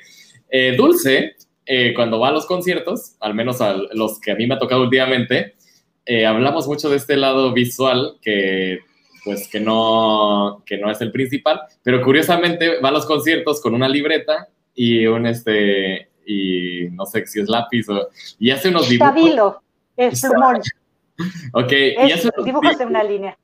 Eh, 0.49 0.75
Dulce, 0.77 1.37
eh, 1.67 1.93
cuando 1.95 2.21
va 2.21 2.29
a 2.29 2.33
los 2.33 2.47
conciertos, 2.47 3.17
al 3.21 3.35
menos 3.35 3.61
a 3.61 3.77
los 3.93 4.21
que 4.21 4.31
a 4.31 4.37
mí 4.37 4.47
me 4.47 4.55
ha 4.55 4.59
tocado 4.59 4.83
últimamente, 4.83 5.55
eh, 6.07 6.27
hablamos 6.27 6.69
mucho 6.69 6.91
de 6.91 6.97
este 6.97 7.17
lado 7.17 7.53
visual 7.53 8.19
que 8.21 8.81
pues 9.25 9.49
que 9.49 9.59
no, 9.59 10.63
que 10.67 10.77
no 10.77 10.91
es 10.91 11.01
el 11.01 11.11
principal, 11.11 11.63
pero 11.83 12.03
curiosamente 12.03 12.79
va 12.81 12.91
a 12.91 12.93
los 12.93 13.07
conciertos 13.07 13.59
con 13.61 13.75
una 13.75 13.89
libreta 13.89 14.49
y 14.75 15.07
un 15.07 15.27
este 15.27 16.11
y 16.27 16.89
no 16.91 17.07
sé 17.07 17.27
si 17.27 17.41
es 17.41 17.49
lápiz 17.49 17.89
o 17.89 18.11
y 18.39 18.51
hace 18.51 18.69
unos 18.69 18.87
dibujos. 18.87 19.64
Es 19.97 20.21
plumón. 20.21 20.61
ok, 21.53 21.73
y 21.73 22.13
eso 22.13 22.31
dibujos 22.45 22.79
de 22.79 22.87
una 22.87 23.03
línea. 23.03 23.39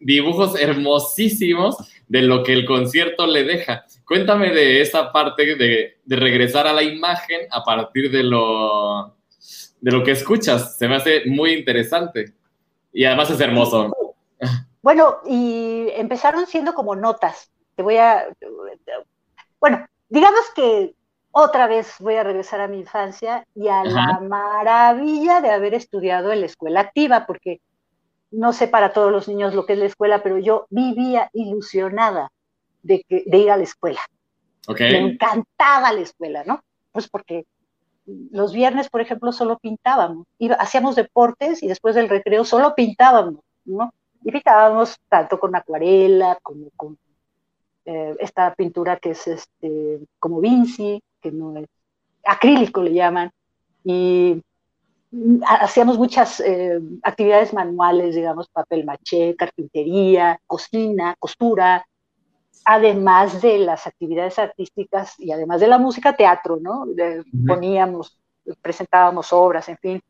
Dibujos 0.00 0.60
hermosísimos 0.60 1.76
de 2.08 2.22
lo 2.22 2.42
que 2.42 2.52
el 2.52 2.66
concierto 2.66 3.26
le 3.26 3.44
deja. 3.44 3.84
Cuéntame 4.04 4.50
de 4.50 4.80
esa 4.80 5.12
parte 5.12 5.54
de, 5.54 5.98
regresar 6.06 6.66
a 6.66 6.72
la 6.72 6.82
imagen 6.82 7.42
a 7.50 7.62
partir 7.62 8.10
de 8.10 8.24
lo, 8.24 9.16
de 9.80 9.92
lo 9.92 10.02
que 10.02 10.10
escuchas. 10.10 10.76
Se 10.76 10.88
me 10.88 10.96
hace 10.96 11.22
muy 11.26 11.52
interesante. 11.52 12.34
Y 12.92 13.04
además 13.04 13.30
es 13.30 13.40
hermoso. 13.40 13.90
Bueno, 14.82 15.18
y 15.24 15.86
empezaron 15.94 16.46
siendo 16.46 16.74
como 16.74 16.96
notas. 16.96 17.50
Te 17.76 17.82
voy 17.82 17.96
a... 17.96 18.26
Bueno, 19.60 19.86
digamos 20.08 20.42
que 20.56 20.94
otra 21.32 21.66
vez 21.66 21.94
voy 21.98 22.14
a 22.14 22.22
regresar 22.22 22.60
a 22.60 22.68
mi 22.68 22.78
infancia 22.78 23.46
y 23.54 23.68
a 23.68 23.84
la 23.84 24.20
maravilla 24.20 25.40
de 25.40 25.50
haber 25.50 25.74
estudiado 25.74 26.30
en 26.30 26.40
la 26.40 26.46
escuela 26.46 26.80
activa, 26.80 27.26
porque 27.26 27.60
no 28.30 28.52
sé 28.52 28.68
para 28.68 28.92
todos 28.92 29.10
los 29.10 29.28
niños 29.28 29.54
lo 29.54 29.66
que 29.66 29.72
es 29.72 29.78
la 29.78 29.86
escuela, 29.86 30.22
pero 30.22 30.38
yo 30.38 30.66
vivía 30.70 31.30
ilusionada 31.32 32.30
de, 32.82 33.02
que, 33.08 33.24
de 33.26 33.38
ir 33.38 33.50
a 33.50 33.56
la 33.56 33.62
escuela. 33.62 34.00
Me 34.68 34.98
encantaba 34.98 35.92
la 35.92 36.00
escuela, 36.00 36.44
¿no? 36.44 36.62
Pues 36.92 37.08
porque 37.08 37.46
los 38.06 38.52
viernes, 38.52 38.88
por 38.88 39.00
ejemplo, 39.00 39.32
solo 39.32 39.58
pintábamos, 39.58 40.26
hacíamos 40.58 40.96
deportes 40.96 41.62
y 41.62 41.68
después 41.68 41.94
del 41.94 42.08
recreo 42.08 42.44
solo 42.44 42.74
pintábamos, 42.74 43.42
¿no? 43.64 43.92
Y 44.22 44.32
pintábamos 44.32 44.98
tanto 45.08 45.40
con 45.40 45.56
acuarela 45.56 46.38
como 46.42 46.68
con 46.76 46.98
eh, 47.84 48.16
esta 48.20 48.54
pintura 48.54 48.96
que 48.96 49.10
es 49.10 49.26
este, 49.26 50.00
como 50.18 50.40
Vinci, 50.40 51.02
que 51.20 51.32
no 51.32 51.56
es 51.56 51.66
acrílico 52.24 52.82
le 52.82 52.94
llaman, 52.94 53.30
y 53.84 54.40
hacíamos 55.46 55.98
muchas 55.98 56.40
eh, 56.40 56.80
actividades 57.02 57.52
manuales, 57.52 58.14
digamos, 58.14 58.48
papel 58.48 58.84
maché, 58.84 59.34
carpintería, 59.36 60.40
cocina, 60.46 61.16
costura, 61.18 61.84
además 62.64 63.42
de 63.42 63.58
las 63.58 63.86
actividades 63.86 64.38
artísticas 64.38 65.18
y 65.18 65.32
además 65.32 65.60
de 65.60 65.66
la 65.66 65.78
música, 65.78 66.16
teatro, 66.16 66.58
¿no? 66.60 66.86
Poníamos, 67.46 68.18
presentábamos 68.62 69.32
obras, 69.32 69.68
en 69.68 69.78
fin. 69.78 70.02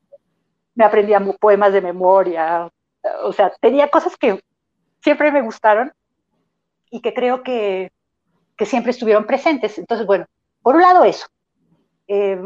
Me 0.74 0.84
aprendía 0.84 1.20
poemas 1.40 1.72
de 1.72 1.80
memoria, 1.80 2.70
o 3.24 3.32
sea, 3.32 3.52
tenía 3.60 3.88
cosas 3.88 4.16
que 4.16 4.42
siempre 5.02 5.32
me 5.32 5.42
gustaron 5.42 5.92
y 6.92 7.00
que 7.00 7.14
creo 7.14 7.42
que, 7.42 7.90
que 8.56 8.66
siempre 8.66 8.92
estuvieron 8.92 9.26
presentes. 9.26 9.78
Entonces, 9.78 10.06
bueno, 10.06 10.26
por 10.62 10.76
un 10.76 10.82
lado 10.82 11.02
eso. 11.04 11.26
Eh, 12.06 12.38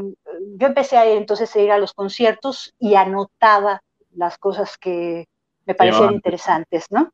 yo 0.57 0.67
empecé 0.67 0.97
a 0.97 1.11
ir, 1.11 1.19
entonces 1.19 1.55
a 1.55 1.61
ir 1.61 1.73
a 1.73 1.79
los 1.79 1.93
conciertos 1.93 2.75
y 2.79 2.95
anotaba 2.95 3.83
las 4.15 4.39
cosas 4.39 4.79
que 4.79 5.27
me 5.67 5.75
parecían 5.75 6.15
interesantes, 6.15 6.87
¿no? 6.91 7.11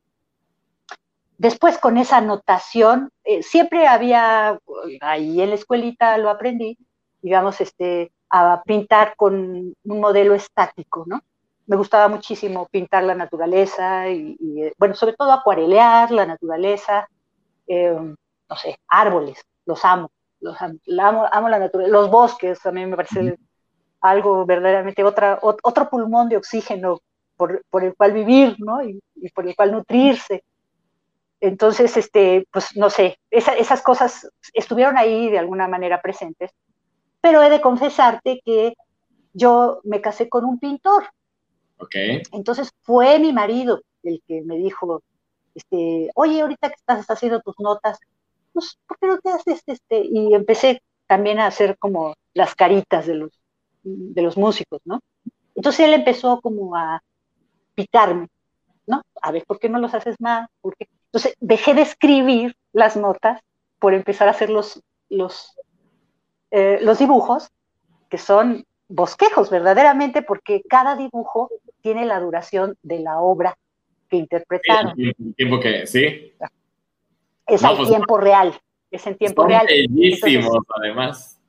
Después 1.37 1.79
con 1.79 1.97
esa 1.97 2.17
anotación, 2.17 3.09
eh, 3.23 3.41
siempre 3.41 3.87
había, 3.87 4.59
ahí 5.01 5.41
en 5.41 5.49
la 5.49 5.55
escuelita 5.55 6.17
lo 6.19 6.29
aprendí, 6.29 6.77
digamos, 7.21 7.59
este, 7.59 8.11
a 8.29 8.61
pintar 8.63 9.15
con 9.15 9.75
un 9.83 9.99
modelo 9.99 10.35
estático, 10.35 11.03
¿no? 11.07 11.21
Me 11.65 11.75
gustaba 11.75 12.07
muchísimo 12.07 12.67
pintar 12.69 13.03
la 13.03 13.15
naturaleza 13.15 14.09
y, 14.09 14.37
eh, 14.57 14.73
bueno, 14.77 14.95
sobre 14.95 15.13
todo 15.13 15.31
acuarelear 15.31 16.11
la 16.11 16.25
naturaleza, 16.25 17.09
eh, 17.73 18.15
no 18.49 18.55
sé, 18.55 18.77
árboles, 18.87 19.41
los 19.65 19.83
amo, 19.85 20.11
los 20.39 20.61
amo, 20.61 20.79
amo, 21.31 21.49
la 21.49 21.59
naturaleza, 21.59 21.91
los 21.91 22.09
bosques, 22.09 22.65
mí 22.71 22.85
me 22.85 22.95
parece 22.95 23.37
algo 24.01 24.45
verdaderamente, 24.45 25.03
otra, 25.03 25.39
otro 25.41 25.89
pulmón 25.89 26.29
de 26.29 26.37
oxígeno 26.37 26.99
por, 27.37 27.63
por 27.69 27.83
el 27.83 27.95
cual 27.95 28.11
vivir, 28.11 28.55
¿no? 28.59 28.83
y 28.83 29.29
por 29.33 29.47
el 29.47 29.55
cual 29.55 29.71
nutrirse. 29.71 30.43
Entonces, 31.43 31.97
este, 31.97 32.47
pues 32.51 32.77
no 32.77 32.89
sé, 32.89 33.17
esas 33.29 33.81
cosas 33.81 34.29
estuvieron 34.53 34.97
ahí 34.97 35.29
de 35.29 35.39
alguna 35.39 35.67
manera 35.67 36.01
presentes, 36.01 36.51
pero 37.19 37.43
he 37.43 37.49
de 37.49 37.59
confesarte 37.59 38.41
que 38.45 38.75
yo 39.33 39.81
me 39.83 39.99
casé 39.99 40.29
con 40.29 40.45
un 40.45 40.57
pintor. 40.57 41.09
Okay. 41.79 42.21
Entonces 42.31 42.71
fue 42.83 43.19
mi 43.19 43.33
marido 43.33 43.81
el 44.03 44.21
que 44.25 44.41
me 44.41 44.55
dijo, 44.55 45.03
este, 45.55 46.09
oye, 46.15 46.41
ahorita 46.41 46.69
que 46.69 46.75
estás 46.75 47.05
haciendo 47.07 47.41
tus 47.41 47.59
notas, 47.59 47.99
pues, 48.53 48.77
¿por 48.87 48.97
qué 48.99 49.07
no 49.07 49.19
te 49.19 49.29
haces 49.29 49.63
este? 49.65 50.03
Y 50.05 50.33
empecé 50.33 50.81
también 51.07 51.39
a 51.39 51.47
hacer 51.47 51.77
como 51.77 52.15
las 52.33 52.55
caritas 52.55 53.05
de 53.05 53.15
los, 53.15 53.31
de 53.83 54.21
los 54.21 54.37
músicos, 54.37 54.81
¿no? 54.85 54.99
Entonces 55.55 55.85
él 55.85 55.93
empezó 55.93 56.41
como 56.41 56.75
a 56.75 57.01
picarme, 57.75 58.27
¿no? 58.87 59.01
A 59.21 59.31
ver, 59.31 59.43
¿por 59.45 59.59
qué 59.59 59.69
no 59.69 59.79
los 59.79 59.93
haces 59.93 60.19
más? 60.19 60.49
¿Por? 60.61 60.75
Entonces, 60.79 61.35
dejé 61.39 61.75
de 61.75 61.83
escribir 61.83 62.55
las 62.71 62.97
notas 62.97 63.41
por 63.79 63.93
empezar 63.93 64.27
a 64.27 64.31
hacer 64.31 64.49
los, 64.49 64.81
los, 65.09 65.55
eh, 66.49 66.79
los 66.81 66.97
dibujos, 66.97 67.49
que 68.09 68.17
son 68.17 68.65
bosquejos 68.87 69.49
verdaderamente, 69.49 70.23
porque 70.23 70.63
cada 70.67 70.95
dibujo 70.95 71.51
tiene 71.81 72.05
la 72.05 72.19
duración 72.19 72.75
de 72.81 72.99
la 72.99 73.19
obra 73.19 73.55
que 74.13 74.17
interpretaron. 74.17 74.93
El 74.95 75.35
tiempo 75.35 75.59
que, 75.59 75.87
sí. 75.87 76.33
Es 77.47 77.63
al 77.63 77.75
pues, 77.75 77.89
tiempo 77.89 78.17
real, 78.17 78.53
es 78.91 79.07
en 79.07 79.17
tiempo 79.17 79.47
real. 79.47 79.65
Bellísimos, 79.65 80.59
además. 80.79 81.41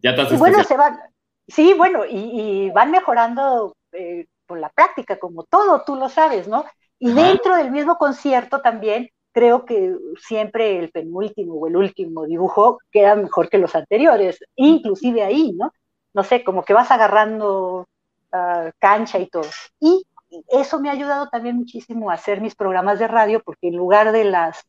Ya 0.00 0.14
te 0.14 0.36
bueno, 0.36 0.62
se 0.62 0.76
van, 0.76 1.00
sí, 1.48 1.74
bueno, 1.76 2.04
y, 2.08 2.70
van 2.70 2.92
mejorando 2.92 3.74
eh, 3.92 4.26
con 4.46 4.60
la 4.60 4.68
práctica, 4.70 5.18
como 5.18 5.42
todo, 5.42 5.82
tú 5.84 5.96
lo 5.96 6.08
sabes, 6.08 6.46
¿no? 6.46 6.64
Y 7.00 7.12
dentro 7.12 7.56
del 7.56 7.72
mismo 7.72 7.96
concierto 7.96 8.60
también 8.60 9.10
creo 9.32 9.64
que 9.64 9.94
siempre 10.20 10.78
el 10.78 10.90
penúltimo 10.90 11.54
o 11.54 11.66
el 11.66 11.76
último 11.76 12.24
dibujo 12.24 12.78
queda 12.90 13.16
mejor 13.16 13.48
que 13.48 13.58
los 13.58 13.74
anteriores, 13.74 14.38
inclusive 14.54 15.22
ahí, 15.22 15.52
¿no? 15.52 15.72
No 16.14 16.22
sé, 16.22 16.44
como 16.44 16.64
que 16.64 16.72
vas 16.72 16.90
agarrando 16.90 17.86
ah, 18.32 18.70
cancha 18.78 19.18
y 19.18 19.26
todo. 19.26 19.48
Y 19.80 20.04
eso 20.48 20.80
me 20.80 20.88
ha 20.88 20.92
ayudado 20.92 21.28
también 21.28 21.56
muchísimo 21.56 22.10
a 22.10 22.14
hacer 22.14 22.40
mis 22.40 22.54
programas 22.54 22.98
de 22.98 23.08
radio, 23.08 23.42
porque 23.44 23.68
en 23.68 23.76
lugar 23.76 24.12
de 24.12 24.24
las, 24.24 24.64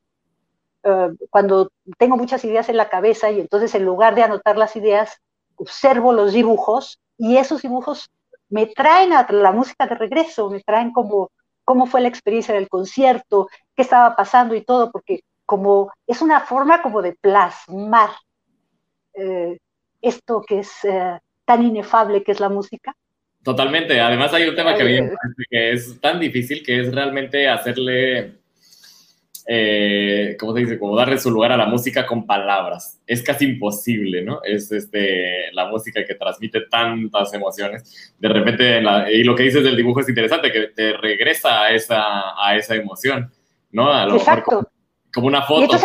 ah, 0.83 1.09
cuando 1.29 1.71
tengo 1.97 2.17
muchas 2.17 2.43
ideas 2.45 2.69
en 2.69 2.77
la 2.77 2.89
cabeza 2.89 3.31
y 3.31 3.39
entonces 3.39 3.73
en 3.75 3.85
lugar 3.85 4.15
de 4.15 4.23
anotar 4.23 4.57
las 4.57 4.75
ideas, 4.75 5.17
observo 5.55 6.13
los 6.13 6.33
dibujos 6.33 6.99
y 7.17 7.37
esos 7.37 7.61
dibujos 7.61 8.09
me 8.49 8.67
traen 8.67 9.13
a 9.13 9.25
la 9.29 9.51
música 9.51 9.87
de 9.87 9.95
regreso, 9.95 10.49
me 10.49 10.61
traen 10.61 10.91
como 10.91 11.31
cómo 11.63 11.85
fue 11.85 12.01
la 12.01 12.09
experiencia 12.09 12.53
del 12.53 12.67
concierto, 12.67 13.47
qué 13.75 13.83
estaba 13.83 14.15
pasando 14.15 14.55
y 14.55 14.63
todo, 14.63 14.91
porque 14.91 15.21
como 15.45 15.91
es 16.07 16.21
una 16.21 16.41
forma 16.41 16.81
como 16.81 17.01
de 17.01 17.13
plasmar 17.13 18.09
eh, 19.13 19.57
esto 20.01 20.41
que 20.41 20.59
es 20.59 20.83
eh, 20.83 21.19
tan 21.45 21.63
inefable 21.63 22.23
que 22.23 22.31
es 22.31 22.39
la 22.39 22.49
música. 22.49 22.95
Totalmente. 23.43 23.99
Además 23.99 24.33
hay 24.33 24.47
un 24.47 24.55
tema 24.55 24.75
que, 24.75 25.09
que 25.49 25.71
es 25.73 25.99
tan 25.99 26.19
difícil 26.19 26.63
que 26.63 26.81
es 26.81 26.93
realmente 26.93 27.47
hacerle 27.47 28.41
eh, 29.47 30.37
¿cómo 30.39 30.53
se 30.53 30.59
dice? 30.59 30.79
Como 30.79 30.95
darle 30.95 31.17
su 31.17 31.31
lugar 31.31 31.51
a 31.51 31.57
la 31.57 31.65
música 31.65 32.05
con 32.05 32.25
palabras. 32.25 32.99
Es 33.07 33.23
casi 33.23 33.45
imposible, 33.45 34.21
¿no? 34.21 34.41
Es 34.43 34.71
este, 34.71 35.51
la 35.53 35.67
música 35.67 36.05
que 36.05 36.15
transmite 36.15 36.61
tantas 36.69 37.33
emociones. 37.33 38.13
De 38.19 38.29
repente, 38.29 38.81
y 39.11 39.23
lo 39.23 39.35
que 39.35 39.43
dices 39.43 39.63
del 39.63 39.75
dibujo 39.75 40.01
es 40.01 40.09
interesante, 40.09 40.51
que 40.51 40.67
te 40.67 40.93
regresa 40.93 41.63
a 41.63 41.71
esa, 41.71 42.33
a 42.37 42.55
esa 42.55 42.75
emoción, 42.75 43.31
¿no? 43.71 43.91
A 43.91 44.05
lo 44.05 44.15
Exacto. 44.15 44.69
como, 45.13 45.27
una 45.27 45.41
foto. 45.41 45.77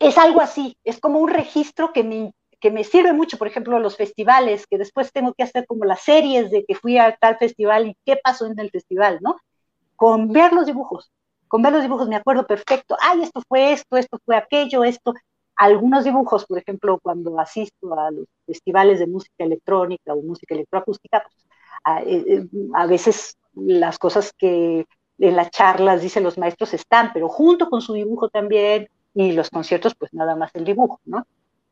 es 0.00 0.18
algo 0.18 0.40
así, 0.40 0.76
es 0.84 1.00
como 1.00 1.20
un 1.20 1.30
registro 1.30 1.92
que 1.92 2.02
me, 2.02 2.32
que 2.60 2.70
me 2.70 2.84
sirve 2.84 3.12
mucho, 3.12 3.38
por 3.38 3.46
ejemplo, 3.46 3.78
los 3.78 3.96
festivales, 3.96 4.66
que 4.66 4.78
después 4.78 5.12
tengo 5.12 5.34
que 5.34 5.44
hacer 5.44 5.66
como 5.66 5.84
las 5.84 6.02
series 6.02 6.50
de 6.50 6.64
que 6.64 6.74
fui 6.74 6.98
a 6.98 7.16
tal 7.16 7.36
festival 7.38 7.88
y 7.88 7.96
qué 8.04 8.18
pasó 8.22 8.46
en 8.46 8.58
el 8.58 8.70
festival, 8.70 9.18
¿no? 9.22 9.36
Con 9.96 10.32
ver 10.32 10.52
los 10.52 10.66
dibujos 10.66 11.10
con 11.48 11.62
ver 11.62 11.72
los 11.72 11.82
dibujos 11.82 12.08
me 12.08 12.16
acuerdo 12.16 12.46
perfecto, 12.46 12.96
ay, 13.00 13.22
esto 13.22 13.42
fue 13.48 13.72
esto, 13.72 13.96
esto 13.96 14.18
fue 14.24 14.36
aquello, 14.36 14.84
esto. 14.84 15.14
Algunos 15.56 16.04
dibujos, 16.04 16.46
por 16.46 16.58
ejemplo, 16.58 17.00
cuando 17.02 17.40
asisto 17.40 17.98
a 17.98 18.10
los 18.12 18.26
festivales 18.46 19.00
de 19.00 19.08
música 19.08 19.44
electrónica 19.44 20.14
o 20.14 20.22
música 20.22 20.54
electroacústica, 20.54 21.22
pues, 21.22 22.06
eh, 22.06 22.24
eh, 22.28 22.46
a 22.74 22.86
veces 22.86 23.36
las 23.54 23.98
cosas 23.98 24.32
que 24.36 24.86
en 25.18 25.36
las 25.36 25.50
charlas 25.50 26.02
dicen 26.02 26.22
los 26.22 26.38
maestros 26.38 26.74
están, 26.74 27.10
pero 27.12 27.28
junto 27.28 27.68
con 27.68 27.80
su 27.80 27.94
dibujo 27.94 28.28
también, 28.28 28.88
y 29.14 29.32
los 29.32 29.50
conciertos, 29.50 29.94
pues 29.96 30.12
nada 30.14 30.36
más 30.36 30.54
el 30.54 30.64
dibujo, 30.64 31.00
¿no? 31.04 31.26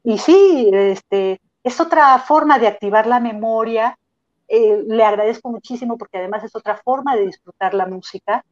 Y 0.07 0.19
sí, 0.19 0.71
este, 0.73 1.41
es 1.65 1.81
otra 1.81 2.17
forma 2.21 2.61
de 2.61 2.69
activar 2.69 3.09
la 3.09 3.19
memoria. 3.19 3.99
Eh, 4.47 4.85
le 4.87 5.03
agradezco 5.03 5.51
muchísimo 5.51 5.99
porque 5.99 6.19
además 6.19 6.45
es 6.45 6.55
otra 6.55 6.77
forma 6.77 7.17
de 7.17 7.27
disfrutar 7.27 7.75
la 7.75 7.87
música 7.87 8.45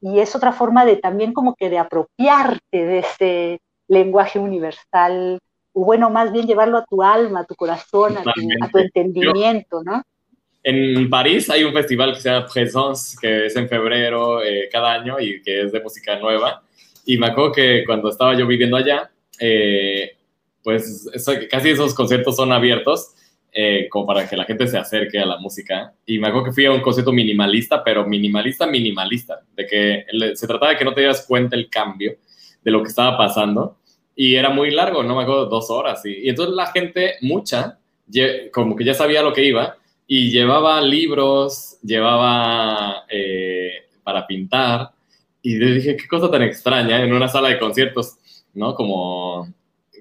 y 0.00 0.18
es 0.18 0.34
otra 0.34 0.50
forma 0.50 0.84
de 0.84 0.96
también 0.96 1.32
como 1.32 1.54
que 1.54 1.70
de 1.70 1.78
apropiarte 1.78 2.58
de 2.84 2.98
ese 2.98 3.60
lenguaje 3.86 4.40
universal, 4.40 5.38
o 5.72 5.84
bueno, 5.84 6.10
más 6.10 6.32
bien 6.32 6.48
llevarlo 6.48 6.78
a 6.78 6.84
tu 6.84 7.00
alma, 7.00 7.40
a 7.40 7.44
tu 7.44 7.54
corazón, 7.54 8.18
a 8.18 8.24
tu, 8.68 8.78
entendimiento, 8.78 9.84
¿no? 9.84 10.02
En 10.64 11.08
París 11.08 11.48
hay 11.48 11.62
un 11.62 11.72
festival 11.72 12.14
que 12.14 12.20
se 12.20 12.28
llama 12.28 12.48
Présence, 12.52 13.16
que 13.20 13.46
es 13.46 13.54
en 13.54 13.68
febrero 13.68 14.42
eh, 14.42 14.68
cada 14.70 14.94
año 14.94 15.20
y 15.20 15.40
que 15.42 15.62
es 15.62 15.70
de 15.70 15.80
música 15.80 16.18
nueva. 16.18 16.60
Y 17.06 17.18
me 17.18 17.28
acuerdo 17.28 17.52
que 17.52 17.84
cuando 17.86 18.08
estaba 18.08 18.36
yo 18.36 18.48
viviendo 18.48 18.76
allá, 18.76 19.08
eh, 19.38 20.17
pues 20.68 21.08
casi 21.50 21.70
esos 21.70 21.94
conciertos 21.94 22.36
son 22.36 22.52
abiertos 22.52 23.14
eh, 23.50 23.88
como 23.88 24.06
para 24.06 24.28
que 24.28 24.36
la 24.36 24.44
gente 24.44 24.66
se 24.66 24.76
acerque 24.76 25.18
a 25.18 25.24
la 25.24 25.38
música. 25.38 25.94
Y 26.04 26.18
me 26.18 26.28
acuerdo 26.28 26.44
que 26.44 26.52
fui 26.52 26.66
a 26.66 26.72
un 26.72 26.82
concierto 26.82 27.10
minimalista, 27.10 27.82
pero 27.82 28.06
minimalista, 28.06 28.66
minimalista, 28.66 29.40
de 29.56 29.66
que 29.66 30.04
se 30.34 30.46
trataba 30.46 30.72
de 30.72 30.76
que 30.76 30.84
no 30.84 30.92
te 30.92 31.00
dieras 31.00 31.24
cuenta 31.26 31.56
el 31.56 31.70
cambio 31.70 32.18
de 32.62 32.70
lo 32.70 32.82
que 32.82 32.90
estaba 32.90 33.16
pasando. 33.16 33.78
Y 34.14 34.34
era 34.34 34.50
muy 34.50 34.70
largo, 34.70 35.02
no 35.02 35.16
me 35.16 35.22
acuerdo, 35.22 35.46
dos 35.46 35.70
horas. 35.70 36.04
Y, 36.04 36.28
entonces 36.28 36.54
la 36.54 36.66
gente, 36.66 37.14
mucha, 37.22 37.78
como 38.52 38.76
que 38.76 38.84
ya 38.84 38.92
sabía 38.92 39.22
lo 39.22 39.32
que 39.32 39.44
iba, 39.44 39.78
y 40.06 40.30
llevaba 40.30 40.82
libros, 40.82 41.78
llevaba 41.82 43.06
eh, 43.08 43.86
para 44.02 44.26
pintar. 44.26 44.90
Y 45.40 45.54
dije, 45.56 45.96
qué 45.96 46.06
cosa 46.06 46.30
tan 46.30 46.42
extraña 46.42 47.02
en 47.02 47.14
una 47.14 47.28
sala 47.28 47.48
de 47.48 47.58
conciertos, 47.58 48.18
¿no? 48.52 48.74
Como 48.74 49.48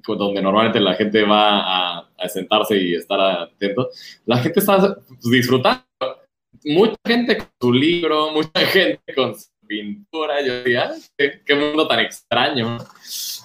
donde 0.06 0.41
normalmente 0.41 0.80
la 0.80 0.95
gente 0.95 1.24
va 1.24 2.00
a, 2.00 2.30
sentarse 2.30 2.76
y 2.78 2.95
estar 2.95 3.20
atento, 3.20 3.89
la 4.26 4.38
gente 4.38 4.60
está 4.60 4.98
disfrutando. 5.24 5.84
Mucha 6.66 6.98
gente 7.06 7.38
con 7.38 7.48
su 7.62 7.72
libro, 7.72 8.32
mucha 8.32 8.60
gente 8.66 9.14
con 9.16 9.39
su 9.39 9.48
pintura. 9.66 10.41
Yo 10.41 10.56
decía, 10.56 10.91
qué, 11.18 11.56
mundo 11.56 11.88
tan 11.88 12.00
extraño. 12.00 12.78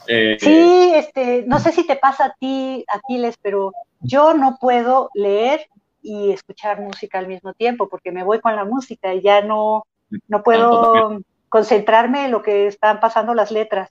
Eh, 0.09 0.37
sí, 0.41 0.93
este, 0.95 1.45
no 1.47 1.59
sé 1.59 1.73
si 1.73 1.87
te 1.87 1.97
pasa 1.97 2.27
a 2.27 2.35
ti, 2.39 2.85
Aquiles, 2.89 3.37
pero 3.41 3.73
yo 4.01 4.35
no 4.35 4.57
puedo 4.61 5.11
leer 5.15 5.67
y 6.03 6.33
escuchar 6.33 6.81
música 6.81 7.19
al 7.19 7.29
mismo 7.29 7.53
tiempo 7.55 7.89
porque 7.89 8.11
me 8.11 8.25
voy 8.25 8.41
con 8.41 8.57
la 8.57 8.65
música 8.65 9.15
y 9.15 9.23
ya 9.23 9.43
no, 9.43 9.87
no 10.29 10.43
puedo 10.43 11.21
concentrarme 11.49 12.25
en 12.25 12.31
lo 12.33 12.43
que 12.43 12.67
están 12.67 12.99
pasando 12.99 13.35
las 13.35 13.51
letras. 13.53 13.91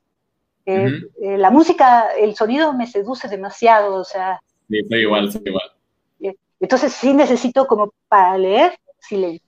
Eh, 0.66 1.01
eh, 1.22 1.38
la 1.38 1.49
música, 1.49 2.09
el 2.18 2.36
sonido 2.36 2.74
me 2.74 2.88
seduce 2.88 3.28
demasiado, 3.28 3.95
o 3.95 4.03
sea. 4.03 4.39
Sí, 4.70 4.78
igual, 4.89 5.30
igual. 5.43 5.72
Eh, 6.20 6.36
entonces 6.59 6.93
sí 6.93 7.14
necesito 7.14 7.66
como 7.66 7.93
para 8.07 8.38
leer 8.38 8.78
silencio, 8.99 9.47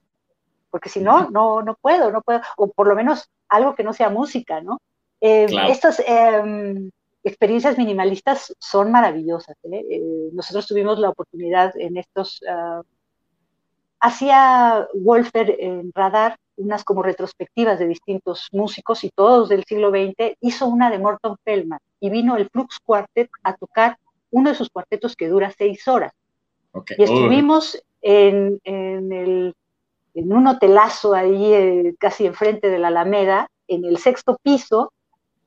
porque 0.72 0.90
si 0.90 1.00
no, 1.00 1.30
no, 1.30 1.62
no 1.62 1.76
puedo, 1.76 2.12
no 2.12 2.22
puedo, 2.22 2.42
o 2.58 2.72
por 2.72 2.88
lo 2.88 2.96
menos 2.96 3.30
algo 3.48 3.76
que 3.76 3.84
no 3.84 3.94
sea 3.94 4.10
música, 4.10 4.62
¿no? 4.62 4.82
Estas 5.22 6.04
em, 6.06 6.90
experiencias 7.24 7.78
minimalistas 7.78 8.54
son 8.60 8.92
maravillosas. 8.92 9.56
nosotros 10.34 10.68
tuvimos 10.68 11.00
la 11.00 11.10
oportunidad 11.10 11.74
en 11.78 11.98
estos... 11.98 12.42
Uh, 12.42 12.84
hacía 14.02 14.86
Wolfer 14.94 15.56
en 15.60 15.94
Radar 15.96 16.38
unas 16.58 16.84
como 16.84 17.04
retrospectivas 17.04 17.80
de 17.80 17.88
distintos 17.88 18.48
músicos 18.52 19.04
y 19.04 19.10
todos 19.10 19.50
del 19.50 19.64
siglo 19.64 19.90
XX, 19.90 20.38
hizo 20.42 20.68
una 20.68 20.90
de 20.90 21.00
Morton 21.00 21.38
Feldman 21.44 21.80
y 22.00 22.10
vino 22.10 22.36
el 22.36 22.50
Flux 22.50 22.80
Quartet 22.80 23.30
a 23.44 23.56
tocar 23.56 23.98
uno 24.32 24.50
de 24.50 24.56
sus 24.56 24.70
cuartetos 24.70 25.16
que 25.16 25.30
dura 25.30 25.54
seis 25.58 25.88
horas. 25.88 26.12
Y 26.98 27.04
estuvimos 27.04 27.82
en, 28.02 28.60
el, 28.66 29.56
en, 30.16 30.34
un 30.34 30.48
hotelazo 30.48 31.14
ahí 31.14 31.54
eh, 31.54 31.96
casi 32.00 32.26
enfrente 32.26 32.70
de 32.70 32.80
la 32.80 32.88
Alameda, 32.88 33.48
en 33.68 33.86
el 33.86 33.98
sexto 33.98 34.38
piso, 34.42 34.92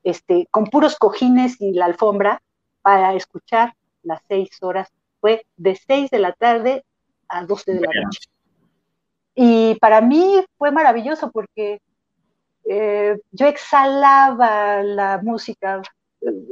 este, 0.04 0.46
con 0.50 0.66
puros 0.66 0.96
cojines 0.96 1.60
y 1.60 1.72
la 1.72 1.86
alfombra 1.86 2.40
para 2.82 3.14
escuchar 3.14 3.74
las 4.04 4.22
seis 4.28 4.50
horas. 4.60 4.88
Fue 5.20 5.44
de 5.56 5.74
seis 5.74 6.10
de 6.10 6.20
la 6.20 6.32
tarde 6.32 6.84
a 7.28 7.44
doce 7.44 7.74
de 7.74 7.80
la 7.80 7.90
noche. 8.04 8.28
Y 9.36 9.74
para 9.76 10.00
mí 10.00 10.42
fue 10.56 10.72
maravilloso 10.72 11.30
porque 11.30 11.80
eh, 12.64 13.18
yo 13.30 13.46
exhalaba 13.46 14.82
la 14.82 15.20
música. 15.22 15.82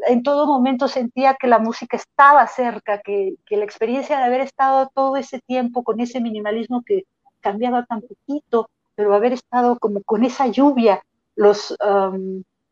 En 0.07 0.22
todo 0.22 0.47
momento 0.47 0.87
sentía 0.87 1.35
que 1.35 1.47
la 1.47 1.59
música 1.59 1.97
estaba 1.97 2.47
cerca, 2.47 3.01
que, 3.01 3.37
la 3.49 3.64
experiencia 3.64 4.18
de 4.18 4.24
haber 4.24 4.43
estado 4.43 4.91
todo 4.95 5.16
ese 5.16 5.41
tiempo 5.41 5.82
con 5.82 5.99
ese 5.99 6.20
minimalismo 6.20 6.82
que 6.85 7.05
cambiaba 7.41 7.87
tan 7.87 8.03
poquito, 8.03 8.68
pero 8.95 9.14
haber 9.14 9.32
estado 9.32 9.78
como 9.78 10.03
con 10.03 10.22
esa 10.22 10.47
lluvia. 10.47 11.03
Los, 11.37 11.76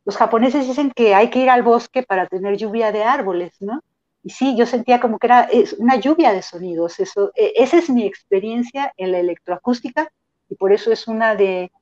los 0.05 0.17
japoneses 0.17 0.67
dicen 0.67 0.93
que 0.95 1.15
hay 1.15 1.31
que 1.31 1.41
ir 1.41 1.51
al 1.51 1.63
bosque 1.63 2.03
para 2.03 2.27
tener 2.27 2.59
lluvia 2.59 2.93
de 2.93 3.03
árboles, 3.03 3.53
¿no? 3.61 3.81
Y 4.25 4.31
sí, 4.31 4.57
yo 4.57 4.67
sentía 4.67 5.01
como 5.01 5.19
que 5.19 5.27
era 5.27 5.49
una 5.79 5.97
lluvia 5.97 6.33
de 6.33 6.43
sonidos. 6.43 7.01
Eso, 7.01 7.33
e, 7.35 7.53
esa 7.57 7.79
es 7.79 7.91
mi 7.91 8.07
experiencia 8.07 8.93
en 8.97 9.13
la 9.13 9.19
electroacústica 9.19 10.11
y 10.49 10.55
por 10.55 10.73
eso 10.73 10.93
es 10.93 11.09
una 11.09 11.35
de, 11.35 11.73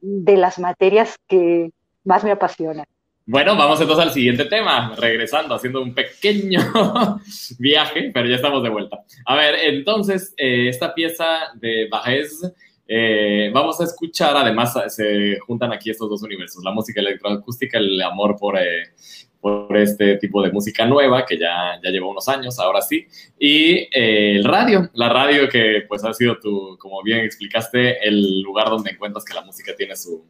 de 0.00 0.36
las 0.36 0.58
materias 0.58 1.16
que 1.26 1.70
más 2.04 2.24
me 2.24 2.32
apasiona. 2.32 2.84
Bueno, 3.26 3.56
vamos 3.56 3.80
entonces 3.80 4.04
al 4.04 4.12
siguiente 4.12 4.46
tema, 4.46 4.94
regresando, 4.98 5.54
haciendo 5.54 5.82
un 5.82 5.94
pequeño 5.94 6.60
viaje, 7.60 8.10
pero 8.12 8.28
ya 8.28 8.34
estamos 8.34 8.62
de 8.62 8.70
vuelta. 8.70 9.04
A 9.24 9.36
ver, 9.36 9.54
entonces, 9.66 10.34
eh, 10.36 10.68
esta 10.68 10.92
pieza 10.92 11.24
de 11.54 11.86
Bajez, 11.88 12.40
eh, 12.88 13.50
vamos 13.54 13.80
a 13.80 13.84
escuchar, 13.84 14.36
además 14.36 14.74
se 14.88 15.38
juntan 15.46 15.72
aquí 15.72 15.90
estos 15.90 16.10
dos 16.10 16.22
universos, 16.24 16.64
la 16.64 16.72
música 16.72 17.00
electroacústica, 17.00 17.78
el 17.78 18.02
amor 18.02 18.36
por, 18.36 18.58
eh, 18.58 18.94
por 19.40 19.76
este 19.76 20.16
tipo 20.16 20.42
de 20.42 20.52
música 20.52 20.86
nueva 20.86 21.24
que 21.24 21.38
ya, 21.38 21.80
ya 21.82 21.90
lleva 21.90 22.08
unos 22.08 22.28
años, 22.28 22.58
ahora 22.58 22.82
sí. 22.82 23.06
Y 23.38 23.88
eh, 23.90 24.36
el 24.36 24.44
radio, 24.44 24.90
la 24.94 25.08
radio 25.08 25.48
que 25.48 25.84
pues 25.88 26.04
ha 26.04 26.12
sido 26.12 26.38
tu, 26.38 26.76
como 26.78 27.02
bien 27.02 27.20
explicaste, 27.20 28.06
el 28.06 28.42
lugar 28.42 28.68
donde 28.68 28.90
encuentras 28.90 29.24
que 29.24 29.34
la 29.34 29.42
música 29.42 29.72
tiene 29.76 29.96
su, 29.96 30.24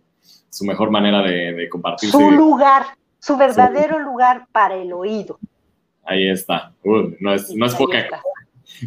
su 0.48 0.64
mejor 0.64 0.90
manera 0.90 1.22
de, 1.22 1.52
de 1.52 1.68
compartirse. 1.68 2.16
Su 2.16 2.30
lugar, 2.30 2.84
su 3.18 3.36
verdadero 3.36 3.98
lugar 3.98 4.46
para 4.52 4.76
el 4.76 4.92
oído. 4.92 5.38
Ahí 6.04 6.28
está. 6.28 6.72
no 6.84 7.34
es, 7.34 7.50
no 7.54 7.66
es 7.66 7.74
poca 7.74 8.08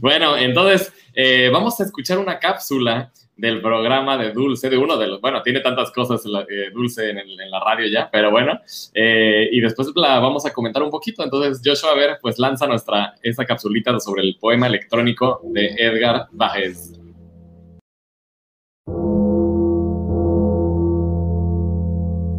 Bueno, 0.02 0.36
entonces 0.38 0.92
eh, 1.14 1.50
vamos 1.52 1.80
a 1.80 1.84
escuchar 1.84 2.18
una 2.18 2.40
cápsula 2.40 3.12
del 3.36 3.62
programa 3.62 4.18
de 4.18 4.32
Dulce, 4.32 4.70
de 4.70 4.78
uno 4.78 4.98
de 4.98 5.08
los, 5.08 5.22
bueno, 5.22 5.42
tiene 5.42 5.60
tantas 5.60 5.92
cosas 5.92 6.24
eh, 6.26 6.70
Dulce 6.74 7.10
en, 7.10 7.18
la 7.50 7.60
radio 7.60 7.88
ya, 7.88 8.10
pero 8.12 8.32
bueno, 8.32 8.60
eh, 8.94 9.50
y 9.52 9.60
después 9.60 9.92
la 9.96 10.20
vamos 10.20 10.46
a 10.46 10.54
comentar 10.54 10.84
un 10.84 10.90
poquito. 10.90 11.24
Entonces, 11.24 11.62
Joshua, 11.64 11.92
a 11.92 11.96
ver, 11.96 12.18
pues 12.22 12.40
lanza 12.40 12.68
nuestra, 12.68 13.16
esta 13.22 13.46
capsulita 13.46 14.00
sobre 14.00 14.24
el 14.24 14.38
poema 14.40 14.68
electrónico 14.68 15.42
de 15.44 15.68
Edgar 15.78 16.28
Bajez. 16.32 16.94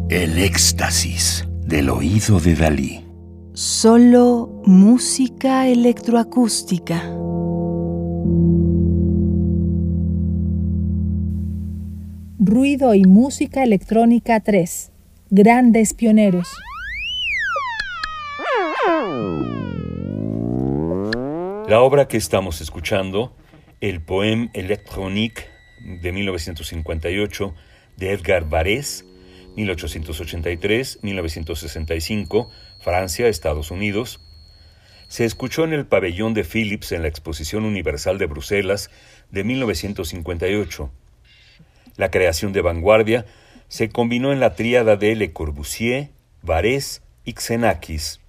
El 0.09 0.37
éxtasis 0.37 1.45
del 1.65 1.89
oído 1.89 2.39
de 2.39 2.55
Dalí. 2.55 3.05
Solo 3.53 4.61
música 4.65 5.67
electroacústica. 5.67 7.01
Ruido 12.47 12.93
y 12.93 13.05
Música 13.05 13.63
Electrónica 13.63 14.39
3. 14.39 14.91
Grandes 15.31 15.95
pioneros. 15.95 16.47
La 21.67 21.81
obra 21.81 22.07
que 22.07 22.17
estamos 22.17 22.61
escuchando, 22.61 23.35
el 23.81 24.03
poema 24.03 24.51
Electronique 24.53 25.45
de 26.03 26.11
1958 26.11 27.55
de 27.97 28.11
Edgar 28.11 28.47
Varese, 28.47 29.05
1883-1965, 29.57 32.49
Francia, 32.79 33.27
Estados 33.27 33.71
Unidos, 33.71 34.21
se 35.07 35.25
escuchó 35.25 35.63
en 35.63 35.73
el 35.73 35.87
pabellón 35.87 36.35
de 36.35 36.43
Philips 36.43 36.91
en 36.91 37.01
la 37.01 37.07
Exposición 37.07 37.65
Universal 37.65 38.19
de 38.19 38.27
Bruselas 38.27 38.91
de 39.31 39.43
1958 39.43 40.91
la 41.97 42.11
creación 42.11 42.53
de 42.53 42.61
vanguardia 42.61 43.25
se 43.67 43.89
combinó 43.89 44.31
en 44.31 44.39
la 44.39 44.55
tríada 44.55 44.95
de 44.95 45.15
Le 45.15 45.33
Corbusier, 45.33 46.09
Varese 46.41 47.01
y 47.23 47.33
Xenakis. 47.33 48.19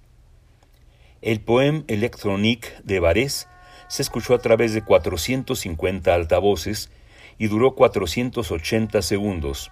El 1.21 1.41
poema 1.41 1.83
Electronique 1.87 2.69
de 2.83 2.99
Varese 2.99 3.47
se 3.87 4.01
escuchó 4.01 4.33
a 4.33 4.39
través 4.39 4.73
de 4.73 4.83
450 4.83 6.13
altavoces 6.13 6.89
y 7.37 7.47
duró 7.47 7.75
480 7.75 9.01
segundos. 9.01 9.71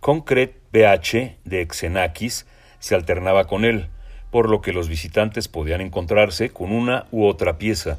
Concret 0.00 0.56
BH 0.72 1.36
de 1.44 1.68
Xenakis 1.70 2.46
se 2.78 2.94
alternaba 2.94 3.46
con 3.46 3.64
él, 3.64 3.88
por 4.30 4.48
lo 4.48 4.60
que 4.60 4.72
los 4.72 4.88
visitantes 4.88 5.48
podían 5.48 5.80
encontrarse 5.80 6.50
con 6.50 6.72
una 6.72 7.06
u 7.10 7.26
otra 7.26 7.58
pieza. 7.58 7.98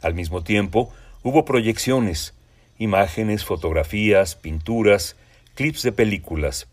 Al 0.00 0.14
mismo 0.14 0.42
tiempo, 0.42 0.92
hubo 1.22 1.44
proyecciones, 1.44 2.34
imágenes, 2.80 3.44
fotografías, 3.44 4.34
pinturas, 4.34 5.14
clips 5.54 5.82
de 5.82 5.92
películas, 5.92 6.66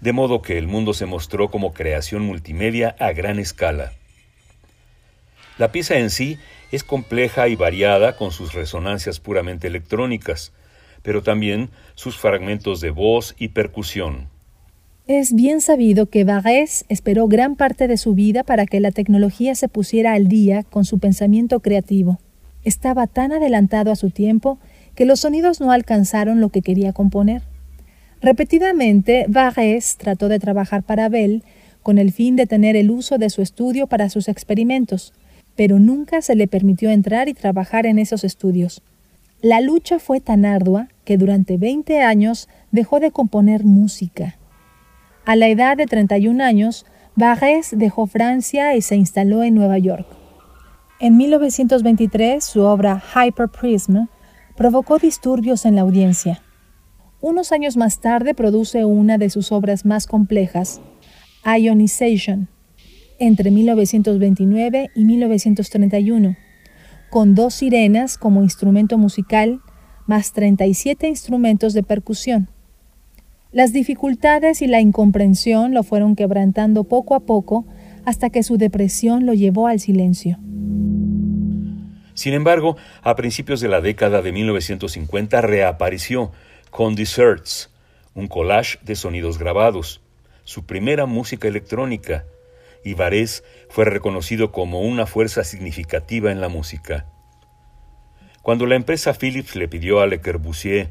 de 0.00 0.12
modo 0.12 0.42
que 0.42 0.58
el 0.58 0.68
mundo 0.68 0.94
se 0.94 1.06
mostró 1.06 1.50
como 1.50 1.72
creación 1.72 2.22
multimedia 2.22 2.94
a 2.98 3.12
gran 3.12 3.40
escala. 3.40 3.92
La 5.58 5.72
pieza 5.72 5.98
en 5.98 6.10
sí 6.10 6.38
es 6.70 6.84
compleja 6.84 7.48
y 7.48 7.56
variada 7.56 8.16
con 8.16 8.30
sus 8.30 8.52
resonancias 8.52 9.20
puramente 9.20 9.66
electrónicas, 9.66 10.52
pero 11.02 11.22
también 11.22 11.70
sus 11.94 12.16
fragmentos 12.18 12.80
de 12.80 12.90
voz 12.90 13.34
y 13.38 13.48
percusión. 13.48 14.28
Es 15.06 15.34
bien 15.34 15.60
sabido 15.60 16.06
que 16.06 16.24
Varese 16.24 16.84
esperó 16.88 17.26
gran 17.26 17.56
parte 17.56 17.88
de 17.88 17.96
su 17.96 18.14
vida 18.14 18.44
para 18.44 18.66
que 18.66 18.80
la 18.80 18.92
tecnología 18.92 19.54
se 19.54 19.68
pusiera 19.68 20.12
al 20.12 20.28
día 20.28 20.62
con 20.62 20.84
su 20.84 20.98
pensamiento 20.98 21.60
creativo. 21.60 22.20
Estaba 22.64 23.06
tan 23.06 23.32
adelantado 23.32 23.90
a 23.90 23.96
su 23.96 24.10
tiempo 24.10 24.58
que 24.94 25.06
los 25.06 25.20
sonidos 25.20 25.60
no 25.60 25.72
alcanzaron 25.72 26.40
lo 26.40 26.48
que 26.48 26.62
quería 26.62 26.92
componer. 26.92 27.42
Repetidamente, 28.20 29.26
Varese 29.28 29.96
trató 29.98 30.28
de 30.28 30.38
trabajar 30.38 30.82
para 30.82 31.08
Bell 31.08 31.42
con 31.82 31.98
el 31.98 32.12
fin 32.12 32.36
de 32.36 32.46
tener 32.46 32.76
el 32.76 32.90
uso 32.90 33.18
de 33.18 33.30
su 33.30 33.42
estudio 33.42 33.86
para 33.86 34.08
sus 34.08 34.28
experimentos, 34.28 35.12
pero 35.56 35.78
nunca 35.78 36.22
se 36.22 36.36
le 36.36 36.46
permitió 36.46 36.90
entrar 36.90 37.28
y 37.28 37.34
trabajar 37.34 37.86
en 37.86 37.98
esos 37.98 38.24
estudios. 38.24 38.82
La 39.40 39.60
lucha 39.60 39.98
fue 39.98 40.20
tan 40.20 40.44
ardua 40.44 40.88
que 41.04 41.16
durante 41.16 41.56
20 41.56 42.00
años 42.00 42.48
dejó 42.70 43.00
de 43.00 43.10
componer 43.10 43.64
música. 43.64 44.38
A 45.24 45.34
la 45.34 45.48
edad 45.48 45.76
de 45.76 45.86
31 45.86 46.42
años, 46.42 46.86
Barrés 47.16 47.70
dejó 47.76 48.06
Francia 48.06 48.76
y 48.76 48.82
se 48.82 48.96
instaló 48.96 49.42
en 49.42 49.54
Nueva 49.54 49.78
York. 49.78 50.06
En 51.00 51.16
1923, 51.16 52.42
su 52.42 52.62
obra 52.62 53.02
Hyper 53.14 53.48
Prism 53.48 54.06
provocó 54.56 54.98
disturbios 54.98 55.64
en 55.64 55.76
la 55.76 55.82
audiencia. 55.82 56.42
Unos 57.20 57.52
años 57.52 57.76
más 57.76 58.00
tarde 58.00 58.34
produce 58.34 58.84
una 58.84 59.18
de 59.18 59.30
sus 59.30 59.52
obras 59.52 59.84
más 59.84 60.06
complejas, 60.06 60.80
Ionization, 61.44 62.48
entre 63.18 63.50
1929 63.50 64.90
y 64.94 65.04
1931, 65.04 66.36
con 67.10 67.34
dos 67.34 67.54
sirenas 67.54 68.18
como 68.18 68.42
instrumento 68.42 68.98
musical, 68.98 69.60
más 70.06 70.32
37 70.32 71.08
instrumentos 71.08 71.74
de 71.74 71.82
percusión. 71.82 72.48
Las 73.52 73.72
dificultades 73.72 74.62
y 74.62 74.66
la 74.66 74.80
incomprensión 74.80 75.74
lo 75.74 75.82
fueron 75.82 76.16
quebrantando 76.16 76.84
poco 76.84 77.14
a 77.14 77.20
poco 77.20 77.66
hasta 78.04 78.30
que 78.30 78.42
su 78.42 78.56
depresión 78.56 79.26
lo 79.26 79.34
llevó 79.34 79.66
al 79.68 79.78
silencio. 79.78 80.38
Sin 82.22 82.34
embargo, 82.34 82.76
a 83.02 83.16
principios 83.16 83.60
de 83.60 83.66
la 83.66 83.80
década 83.80 84.22
de 84.22 84.30
1950 84.30 85.40
reapareció 85.40 86.30
con 86.70 86.94
Desserts, 86.94 87.68
un 88.14 88.28
collage 88.28 88.78
de 88.82 88.94
sonidos 88.94 89.38
grabados, 89.38 90.02
su 90.44 90.64
primera 90.64 91.06
música 91.06 91.48
electrónica, 91.48 92.24
y 92.84 92.94
Varese 92.94 93.42
fue 93.68 93.86
reconocido 93.86 94.52
como 94.52 94.82
una 94.82 95.06
fuerza 95.06 95.42
significativa 95.42 96.30
en 96.30 96.40
la 96.40 96.48
música. 96.48 97.06
Cuando 98.42 98.66
la 98.66 98.76
empresa 98.76 99.14
Philips 99.14 99.56
le 99.56 99.66
pidió 99.66 99.98
a 99.98 100.06
Le 100.06 100.20
Corbusier, 100.20 100.90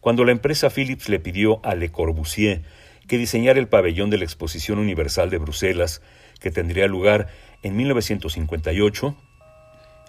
cuando 0.00 0.26
la 0.26 0.32
empresa 0.32 0.68
Philips 0.68 1.08
le 1.08 1.18
pidió 1.18 1.64
a 1.64 1.74
Le 1.74 1.90
Corbusier 1.90 2.60
que 3.08 3.16
diseñara 3.16 3.58
el 3.58 3.68
pabellón 3.68 4.10
de 4.10 4.18
la 4.18 4.24
Exposición 4.24 4.80
Universal 4.80 5.30
de 5.30 5.38
Bruselas, 5.38 6.02
que 6.40 6.50
tendría 6.50 6.88
lugar 6.88 7.28
en 7.62 7.74
1958, 7.74 9.16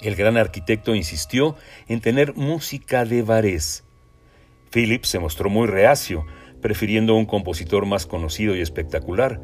el 0.01 0.15
gran 0.15 0.37
arquitecto 0.37 0.95
insistió 0.95 1.55
en 1.87 2.01
tener 2.01 2.35
música 2.35 3.05
de 3.05 3.21
Varese. 3.21 3.83
Philips 4.71 5.09
se 5.09 5.19
mostró 5.19 5.49
muy 5.49 5.67
reacio, 5.67 6.25
prefiriendo 6.61 7.15
un 7.15 7.25
compositor 7.25 7.85
más 7.85 8.05
conocido 8.05 8.55
y 8.55 8.61
espectacular, 8.61 9.41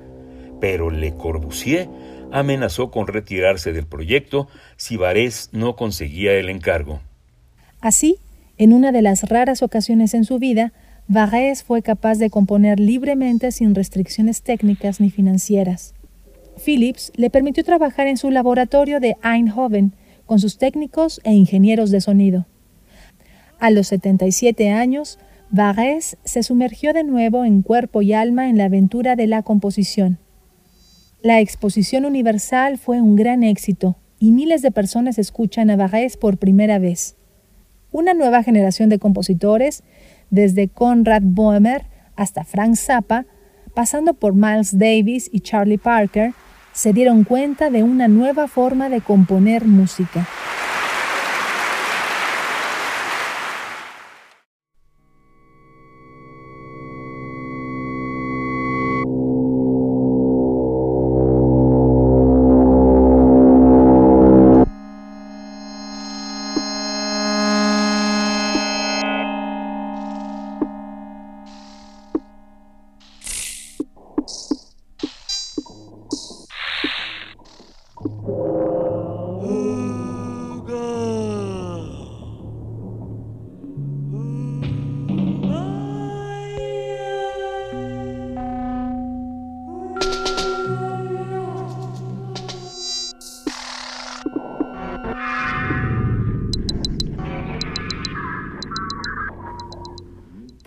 pero 0.62 0.90
Le 0.90 1.14
Corbusier 1.16 1.90
amenazó 2.32 2.92
con 2.92 3.08
retirarse 3.08 3.74
del 3.74 3.88
proyecto 3.88 4.48
si 4.76 4.98
Varese 4.98 5.50
no 5.52 5.76
conseguía 5.76 6.34
el 6.34 6.50
encargo. 6.50 7.02
Así, 7.82 8.18
en 8.58 8.74
una 8.74 8.92
de 8.92 9.02
las 9.02 9.24
raras 9.30 9.62
ocasiones 9.62 10.14
en 10.14 10.26
su 10.26 10.40
vida, 10.40 10.74
Varese 11.08 11.64
fue 11.64 11.82
capaz 11.82 12.16
de 12.16 12.30
componer 12.30 12.80
libremente 12.80 13.52
sin 13.52 13.76
restricciones 13.76 14.42
técnicas 14.42 15.00
ni 15.00 15.10
financieras. 15.10 15.94
Philips 16.64 17.12
le 17.16 17.30
permitió 17.30 17.64
trabajar 17.64 18.08
en 18.08 18.18
su 18.18 18.32
laboratorio 18.32 19.00
de 19.00 19.16
Eindhoven 19.24 19.94
con 20.28 20.38
sus 20.38 20.60
técnicos 20.60 21.20
e 21.24 21.34
ingenieros 21.34 21.90
de 21.90 22.02
sonido. 22.02 22.46
A 23.60 23.72
los 23.72 23.88
77 23.88 24.70
años, 24.70 25.18
Varese 25.50 26.18
se 26.24 26.44
sumergió 26.44 26.94
de 26.94 27.04
nuevo 27.04 27.46
en 27.46 27.64
cuerpo 27.64 28.04
y 28.04 28.14
alma 28.14 28.50
en 28.50 28.58
la 28.58 28.66
aventura 28.66 29.16
de 29.16 29.26
la 29.26 29.42
composición. 29.42 30.20
La 31.24 31.40
exposición 31.40 32.06
universal 32.06 32.78
fue 32.78 33.02
un 33.02 33.16
gran 33.16 33.44
éxito 33.44 33.98
y 34.20 34.32
miles 34.32 34.62
de 34.62 34.72
personas 34.72 35.18
escuchan 35.18 35.70
a 35.70 35.76
Varese 35.76 36.18
por 36.18 36.38
primera 36.38 36.78
vez. 36.78 37.16
Una 37.92 38.14
nueva 38.14 38.44
generación 38.44 38.90
de 38.90 39.00
compositores, 39.00 39.84
desde 40.30 40.68
Conrad 40.68 41.22
Boehmer 41.24 41.86
hasta 42.16 42.44
Frank 42.44 42.76
Zappa, 42.76 43.26
pasando 43.74 44.14
por 44.14 44.34
Miles 44.34 44.78
Davis 44.78 45.30
y 45.32 45.40
Charlie 45.40 45.78
Parker, 45.78 46.34
se 46.78 46.94
dieron 46.94 47.24
cuenta 47.24 47.72
de 47.72 47.82
una 47.82 48.08
nueva 48.08 48.48
forma 48.48 48.88
de 48.88 49.02
componer 49.02 49.66
música. 49.66 50.28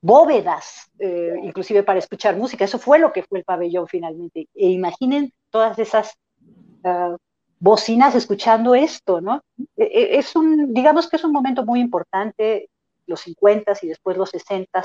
bóvedas, 0.00 0.90
eh, 0.98 1.34
inclusive 1.42 1.82
para 1.82 1.98
escuchar 1.98 2.36
música. 2.36 2.64
Eso 2.64 2.78
fue 2.78 2.98
lo 2.98 3.12
que 3.12 3.22
fue 3.22 3.38
el 3.38 3.44
pabellón 3.44 3.88
finalmente. 3.88 4.48
E 4.54 4.68
imaginen 4.68 5.32
todas 5.50 5.78
esas 5.78 6.14
ah, 6.84 7.16
bocinas 7.58 8.14
escuchando 8.14 8.74
esto, 8.74 9.22
¿no? 9.22 9.42
E, 9.76 9.84
e, 9.84 10.18
es 10.18 10.36
un, 10.36 10.74
digamos 10.74 11.08
que 11.08 11.16
es 11.16 11.24
un 11.24 11.32
momento 11.32 11.64
muy 11.64 11.80
importante, 11.80 12.68
los 13.06 13.20
50 13.20 13.72
y 13.80 13.88
después 13.88 14.18
los 14.18 14.28
60 14.28 14.82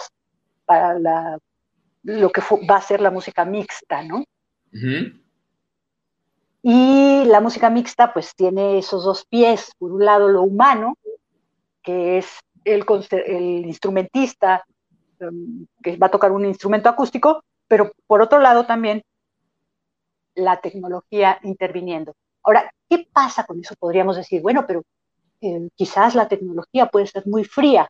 para 0.65 1.37
lo 2.03 2.29
que 2.29 2.41
va 2.69 2.77
a 2.77 2.81
ser 2.81 3.01
la 3.01 3.11
música 3.11 3.43
mixta, 3.43 4.03
¿no? 4.03 4.23
Y 6.61 7.23
la 7.25 7.39
música 7.39 7.69
mixta 7.69 8.13
pues 8.13 8.35
tiene 8.35 8.79
esos 8.79 9.03
dos 9.05 9.25
pies, 9.25 9.71
por 9.77 9.91
un 9.91 10.03
lado 10.03 10.27
lo 10.27 10.41
humano, 10.41 10.97
que 11.81 12.17
es 12.17 12.39
el, 12.65 12.85
el 13.25 13.65
instrumentista 13.65 14.63
um, 15.21 15.65
que 15.81 15.97
va 15.97 16.07
a 16.07 16.11
tocar 16.11 16.31
un 16.31 16.45
instrumento 16.45 16.89
acústico, 16.89 17.43
pero 17.67 17.91
por 18.07 18.21
otro 18.21 18.39
lado 18.39 18.65
también 18.65 19.03
la 20.35 20.59
tecnología 20.59 21.39
interviniendo. 21.43 22.13
Ahora, 22.43 22.71
¿qué 22.89 23.07
pasa 23.11 23.45
con 23.45 23.59
eso? 23.59 23.75
Podríamos 23.77 24.15
decir, 24.15 24.41
bueno, 24.41 24.65
pero 24.67 24.83
eh, 25.41 25.69
quizás 25.75 26.15
la 26.15 26.27
tecnología 26.27 26.87
puede 26.87 27.07
ser 27.07 27.25
muy 27.25 27.43
fría. 27.43 27.89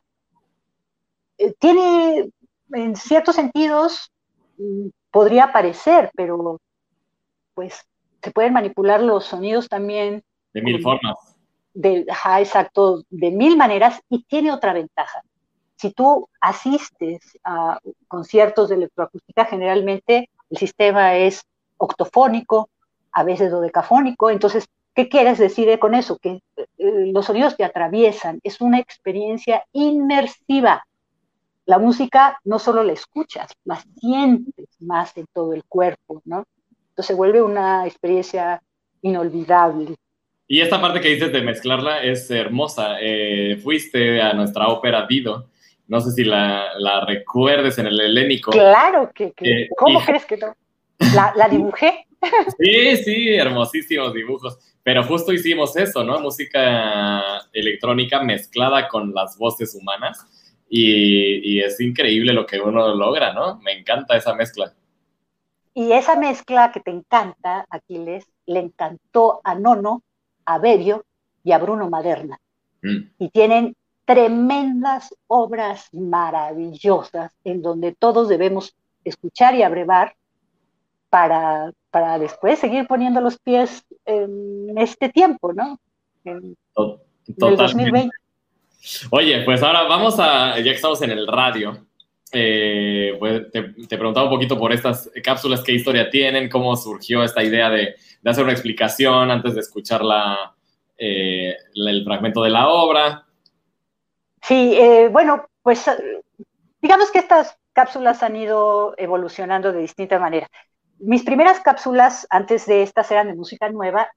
Eh, 1.38 1.54
tiene, 1.58 2.30
en 2.72 2.96
ciertos 2.96 3.36
sentidos, 3.36 4.10
mm, 4.58 4.88
podría 5.10 5.52
parecer, 5.52 6.10
pero 6.14 6.60
pues 7.54 7.84
se 8.22 8.30
pueden 8.30 8.52
manipular 8.52 9.02
los 9.02 9.24
sonidos 9.24 9.68
también. 9.68 10.22
De 10.52 10.62
mil 10.62 10.80
formas. 10.82 11.16
De, 11.74 12.06
exacto, 12.38 13.02
de 13.10 13.30
mil 13.30 13.56
maneras 13.56 14.00
y 14.08 14.24
tiene 14.24 14.52
otra 14.52 14.72
ventaja. 14.72 15.22
Si 15.76 15.92
tú 15.92 16.28
asistes 16.40 17.20
a 17.44 17.78
conciertos 18.08 18.68
de 18.68 18.74
electroacústica, 18.74 19.46
generalmente 19.46 20.28
el 20.50 20.58
sistema 20.58 21.16
es 21.16 21.42
octofónico, 21.78 22.68
a 23.12 23.24
veces 23.24 23.50
dodecafónico. 23.50 24.30
Entonces, 24.30 24.66
¿qué 24.94 25.08
quieres 25.08 25.38
decir 25.38 25.78
con 25.78 25.94
eso? 25.94 26.18
Que 26.18 26.42
eh, 26.56 26.66
los 26.76 27.26
sonidos 27.26 27.56
te 27.56 27.64
atraviesan, 27.64 28.40
es 28.42 28.60
una 28.60 28.78
experiencia 28.78 29.64
inmersiva. 29.72 30.84
La 31.64 31.78
música 31.78 32.38
no 32.44 32.58
solo 32.58 32.82
la 32.82 32.92
escuchas, 32.92 33.52
la 33.64 33.82
sientes 34.00 34.66
más 34.80 35.16
en 35.16 35.26
todo 35.32 35.54
el 35.54 35.64
cuerpo, 35.64 36.20
¿no? 36.24 36.44
Entonces 37.00 37.06
se 37.06 37.14
vuelve 37.14 37.40
una 37.40 37.86
experiencia 37.86 38.62
inolvidable. 39.00 39.94
Y 40.46 40.60
esta 40.60 40.78
parte 40.82 41.00
que 41.00 41.08
dices 41.08 41.32
de 41.32 41.40
mezclarla 41.40 42.02
es 42.02 42.30
hermosa. 42.30 42.98
Eh, 43.00 43.58
fuiste 43.62 44.20
a 44.20 44.34
nuestra 44.34 44.68
ópera 44.68 45.06
Dido. 45.08 45.48
No 45.88 45.98
sé 46.02 46.10
si 46.10 46.24
la, 46.24 46.74
la 46.76 47.06
recuerdes 47.06 47.78
en 47.78 47.86
el 47.86 47.98
helénico. 47.98 48.50
Claro 48.50 49.10
que, 49.14 49.32
que 49.32 49.62
eh, 49.62 49.68
¿cómo 49.78 49.98
crees 50.04 50.26
que 50.26 50.36
no? 50.36 50.54
La, 51.14 51.32
la 51.34 51.48
dibujé. 51.48 52.06
Sí, 52.58 52.96
sí, 52.98 53.34
hermosísimos 53.34 54.12
dibujos. 54.12 54.58
Pero 54.82 55.02
justo 55.04 55.32
hicimos 55.32 55.74
eso, 55.76 56.04
¿no? 56.04 56.20
Música 56.20 57.22
electrónica 57.54 58.22
mezclada 58.22 58.88
con 58.88 59.14
las 59.14 59.38
voces 59.38 59.74
humanas. 59.74 60.18
Y, 60.68 61.50
y, 61.50 61.60
es 61.60 61.80
increíble 61.80 62.34
lo 62.34 62.44
que 62.44 62.60
uno 62.60 62.94
logra, 62.94 63.32
¿no? 63.32 63.58
Me 63.60 63.72
encanta 63.72 64.18
esa 64.18 64.34
mezcla. 64.34 64.74
Y 65.74 65.92
esa 65.92 66.16
mezcla 66.16 66.72
que 66.72 66.80
te 66.80 66.90
encanta, 66.90 67.64
Aquiles, 67.70 68.26
le 68.46 68.60
encantó 68.60 69.40
a 69.44 69.54
Nono, 69.54 70.02
a 70.44 70.58
Berio 70.58 71.04
y 71.44 71.52
a 71.52 71.58
Bruno 71.58 71.88
Maderna. 71.88 72.40
Mm. 72.82 72.98
Y 73.18 73.28
tienen 73.30 73.76
tremendas 74.04 75.14
obras 75.28 75.88
maravillosas 75.92 77.32
en 77.44 77.62
donde 77.62 77.94
todos 77.94 78.28
debemos 78.28 78.74
escuchar 79.04 79.54
y 79.54 79.62
abrevar 79.62 80.16
para, 81.10 81.72
para 81.90 82.18
después 82.18 82.58
seguir 82.58 82.86
poniendo 82.86 83.20
los 83.20 83.38
pies 83.38 83.84
en 84.04 84.76
este 84.78 85.08
tiempo, 85.10 85.52
¿no? 85.52 85.78
En, 86.24 86.56
el 86.76 87.56
2020. 87.56 88.10
Oye, 89.10 89.42
pues 89.44 89.62
ahora 89.62 89.84
vamos 89.84 90.18
a, 90.18 90.56
ya 90.58 90.64
que 90.64 90.70
estamos 90.70 91.00
en 91.02 91.10
el 91.10 91.26
radio, 91.26 91.86
eh, 92.32 93.16
pues 93.18 93.50
te, 93.50 93.62
preguntaba 93.96 94.26
un 94.26 94.32
poquito 94.32 94.58
por 94.58 94.72
estas 94.72 95.10
cápsulas, 95.22 95.62
qué 95.62 95.72
historia 95.72 96.10
tienen, 96.10 96.48
cómo 96.48 96.76
surgió 96.76 97.22
esta 97.22 97.42
idea 97.42 97.70
de, 97.70 97.94
hacer 98.24 98.44
una 98.44 98.52
explicación 98.52 99.30
antes 99.30 99.54
de 99.54 99.60
escuchar 99.60 100.02
eh, 100.98 101.56
el 101.74 102.04
fragmento 102.04 102.42
de 102.42 102.50
la 102.50 102.68
obra. 102.68 103.26
Sí, 104.42 104.74
eh, 104.74 105.08
bueno, 105.10 105.46
pues 105.62 105.90
digamos 106.80 107.10
que 107.10 107.18
estas 107.18 107.56
cápsulas 107.72 108.22
han 108.22 108.36
ido 108.36 108.94
evolucionando 108.96 109.72
de 109.72 109.80
distinta 109.80 110.18
manera 110.18 110.48
mis 111.00 111.24
primeras 111.24 111.60
cápsulas 111.60 112.26
antes 112.30 112.66
de 112.66 112.82
estas 112.82 113.10
eran 113.10 113.28
de 113.28 113.34
música 113.34 113.70
nueva, 113.70 114.12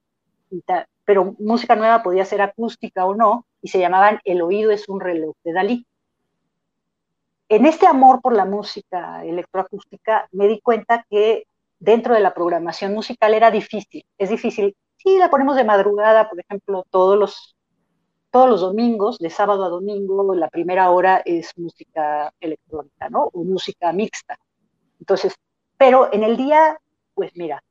pero 1.04 1.34
música 1.38 1.74
nueva 1.74 2.02
podía 2.02 2.24
ser 2.24 2.42
acústica 2.42 3.06
o 3.06 3.14
no, 3.14 3.46
y 3.62 3.68
se 3.68 3.78
llamaban 3.78 4.20
El 4.24 4.42
oído 4.42 4.70
es 4.70 4.88
un 4.88 5.00
reloj 5.00 5.34
de 5.42 5.52
Dalí. 5.52 5.86
En 7.48 7.66
este 7.66 7.86
amor 7.86 8.22
por 8.22 8.34
la 8.34 8.46
música 8.46 9.24
electroacústica 9.24 10.28
me 10.32 10.48
di 10.48 10.60
cuenta 10.60 11.04
que 11.10 11.46
dentro 11.78 12.14
de 12.14 12.20
la 12.20 12.32
programación 12.32 12.94
musical 12.94 13.34
era 13.34 13.50
difícil, 13.50 14.04
es 14.16 14.30
difícil. 14.30 14.74
Si 14.96 15.18
la 15.18 15.28
ponemos 15.28 15.56
de 15.56 15.64
madrugada, 15.64 16.30
por 16.30 16.40
ejemplo, 16.40 16.86
todos 16.90 17.18
los, 17.18 17.54
todos 18.30 18.48
los 18.48 18.62
domingos, 18.62 19.18
de 19.18 19.28
sábado 19.28 19.64
a 19.64 19.68
domingo, 19.68 20.34
la 20.34 20.48
primera 20.48 20.90
hora 20.90 21.22
es 21.24 21.52
música 21.58 22.32
electrónica, 22.40 23.10
¿no? 23.10 23.28
O 23.34 23.44
música 23.44 23.92
mixta. 23.92 24.38
Entonces, 24.98 25.34
pero 25.76 26.10
en 26.12 26.22
el 26.24 26.38
día, 26.38 26.78
pues 27.12 27.32
mira, 27.36 27.62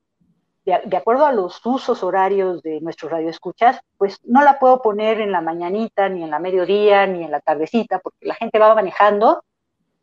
de, 0.65 0.95
acuerdo 0.95 1.26
a 1.26 1.34
los 1.34 1.65
usos 1.65 2.03
horarios 2.03 2.61
de 2.61 2.80
nuestros 2.80 3.11
radioescuchas, 3.11 3.80
pues 3.97 4.19
no 4.24 4.43
la 4.43 4.59
puedo 4.59 4.84
poner 4.84 5.19
en 5.19 5.32
la 5.32 5.41
mañanita, 5.41 6.07
ni 6.09 6.24
en 6.24 6.30
la 6.30 6.39
mediodía, 6.39 7.07
ni 7.07 7.24
en 7.24 7.32
la 7.32 7.41
tardecita, 7.41 7.99
porque 7.99 8.28
la 8.28 8.36
gente 8.36 8.59
va 8.59 8.76
manejando 8.76 9.43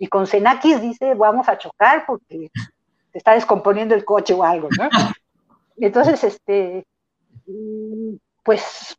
y 0.01 0.07
con 0.07 0.26
Senakis 0.26 0.80
dice, 0.80 1.14
vamos 1.14 1.46
a 1.48 1.59
chocar 1.59 2.05
porque 2.07 2.51
se 3.12 3.18
está 3.18 3.34
descomponiendo 3.34 3.94
el 3.94 4.07
coche 4.07 4.32
o 4.32 4.42
algo, 4.42 4.68
¿no? 4.78 4.88
Entonces, 5.76 6.24
este, 6.24 6.86
pues 8.42 8.96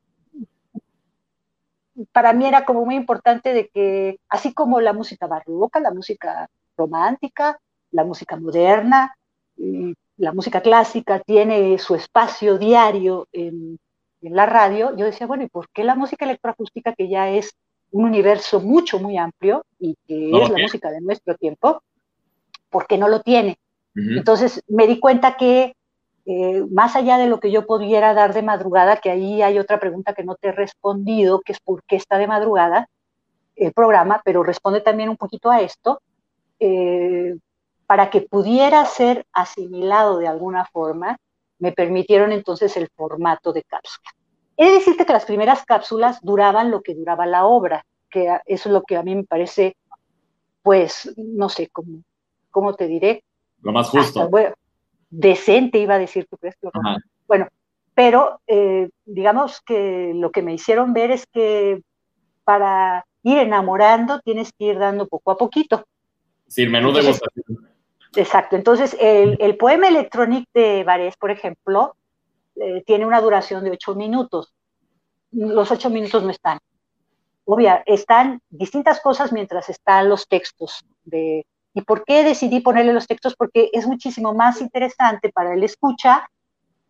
para 2.11 2.33
mí 2.33 2.45
era 2.45 2.65
como 2.65 2.85
muy 2.85 2.95
importante 2.95 3.51
de 3.51 3.69
que, 3.69 4.19
así 4.29 4.53
como 4.53 4.79
la 4.79 4.93
música 4.93 5.25
barroca, 5.25 5.79
la 5.79 5.91
música 5.91 6.47
romántica, 6.77 7.59
la 7.89 8.03
música 8.03 8.37
moderna, 8.37 9.15
la 10.17 10.33
música 10.33 10.61
clásica 10.61 11.19
tiene 11.19 11.79
su 11.79 11.95
espacio 11.95 12.59
diario 12.59 13.27
en, 13.31 13.79
la 14.21 14.45
radio, 14.45 14.95
yo 14.95 15.05
decía, 15.05 15.25
bueno, 15.25 15.43
¿y 15.45 15.49
por 15.49 15.67
qué 15.73 15.83
la 15.83 15.95
música 15.95 16.25
electroacústica, 16.25 16.93
que 16.93 17.09
ya 17.09 17.29
es 17.29 17.55
un 17.91 18.05
universo 18.05 18.59
mucho, 18.61 18.99
muy 18.99 19.17
amplio 19.17 19.65
y 19.79 19.95
que 20.07 20.31
es 20.31 20.49
la 20.49 20.57
música 20.57 20.89
de 20.91 21.01
nuestro 21.01 21.35
tiempo, 21.35 21.83
¿por 22.69 22.87
qué 22.87 22.97
no 22.97 23.07
lo 23.07 23.21
tiene? 23.21 23.57
Entonces 23.93 24.63
me 24.67 24.87
di 24.87 24.99
cuenta 24.99 25.35
que 25.35 25.75
eh, 26.25 26.65
más 26.71 26.95
allá 26.95 27.17
de 27.17 27.27
lo 27.27 27.39
que 27.39 27.51
yo 27.51 27.65
pudiera 27.65 28.13
dar 28.13 28.33
de 28.33 28.41
madrugada, 28.41 28.97
que 28.97 29.09
ahí 29.09 29.41
hay 29.41 29.59
otra 29.59 29.79
pregunta 29.79 30.13
que 30.13 30.23
no 30.23 30.35
te 30.35 30.49
he 30.49 30.51
respondido, 30.51 31.41
que 31.41 31.51
es 31.51 31.59
por 31.59 31.83
qué 31.83 31.97
está 31.97 32.17
de 32.17 32.27
madrugada 32.27 32.87
el 33.55 33.73
programa, 33.73 34.21
pero 34.23 34.43
responde 34.43 34.81
también 34.81 35.09
un 35.09 35.17
poquito 35.17 35.51
a 35.51 35.61
esto. 35.61 36.01
Eh, 36.59 37.35
para 37.85 38.09
que 38.09 38.21
pudiera 38.21 38.85
ser 38.85 39.25
asimilado 39.33 40.17
de 40.19 40.27
alguna 40.27 40.63
forma, 40.65 41.17
me 41.59 41.73
permitieron 41.73 42.31
entonces 42.31 42.77
el 42.77 42.89
formato 42.95 43.51
de 43.51 43.63
cápsula. 43.63 44.09
He 44.57 44.65
de 44.65 44.73
decirte 44.73 45.05
que 45.05 45.13
las 45.13 45.25
primeras 45.25 45.65
cápsulas 45.65 46.21
duraban 46.21 46.71
lo 46.71 46.81
que 46.81 46.95
duraba 46.95 47.25
la 47.25 47.45
obra, 47.45 47.85
que 48.09 48.27
eso 48.45 48.69
es 48.69 48.73
lo 48.73 48.83
que 48.83 48.97
a 48.97 49.03
mí 49.03 49.15
me 49.15 49.23
parece, 49.23 49.75
pues, 50.61 51.13
no 51.17 51.49
sé, 51.49 51.69
cómo, 51.71 52.03
cómo 52.51 52.73
te 52.73 52.87
diré. 52.87 53.23
Lo 53.61 53.71
más 53.71 53.89
justo. 53.89 54.29
bueno, 54.29 54.53
decente 55.09 55.79
iba 55.79 55.95
a 55.95 55.99
decir, 55.99 56.27
¿tú 56.29 56.37
crees? 56.37 56.57
Bueno, 57.27 57.47
pero 57.93 58.41
eh, 58.47 58.89
digamos 59.05 59.61
que 59.61 60.13
lo 60.15 60.31
que 60.31 60.41
me 60.41 60.53
hicieron 60.53 60.93
ver 60.93 61.11
es 61.11 61.25
que 61.27 61.81
para 62.43 63.05
ir 63.23 63.37
enamorando 63.37 64.19
tienes 64.19 64.51
que 64.53 64.65
ir 64.65 64.79
dando 64.79 65.07
poco 65.07 65.31
a 65.31 65.37
poquito. 65.37 65.85
Sí, 66.47 66.67
menú 66.67 66.91
de 66.91 67.15
Exacto. 68.15 68.55
Entonces, 68.55 68.97
el, 68.99 69.55
poema 69.57 69.87
electrónico 69.87 70.49
de 70.53 70.83
Varés, 70.83 71.15
por 71.15 71.31
ejemplo, 71.31 71.95
eh, 72.55 72.83
tiene 72.85 73.05
una 73.05 73.21
duración 73.21 73.63
de 73.63 73.71
ocho 73.71 73.95
minutos. 73.95 74.53
Los 75.31 75.71
ocho 75.71 75.89
minutos 75.89 76.23
no 76.23 76.29
están. 76.29 76.59
Obvia, 77.45 77.83
están 77.85 78.41
distintas 78.49 79.01
cosas 79.01 79.31
mientras 79.31 79.69
están 79.69 80.09
los 80.09 80.27
textos. 80.27 80.85
De, 81.03 81.45
¿Y 81.73 81.81
por 81.81 82.03
qué 82.03 82.23
decidí 82.23 82.59
ponerle 82.59 82.93
los 82.93 83.07
textos? 83.07 83.35
Porque 83.35 83.69
es 83.73 83.87
muchísimo 83.87 84.33
más 84.33 84.61
interesante 84.61 85.29
para 85.29 85.53
el 85.53 85.63
escucha 85.63 86.29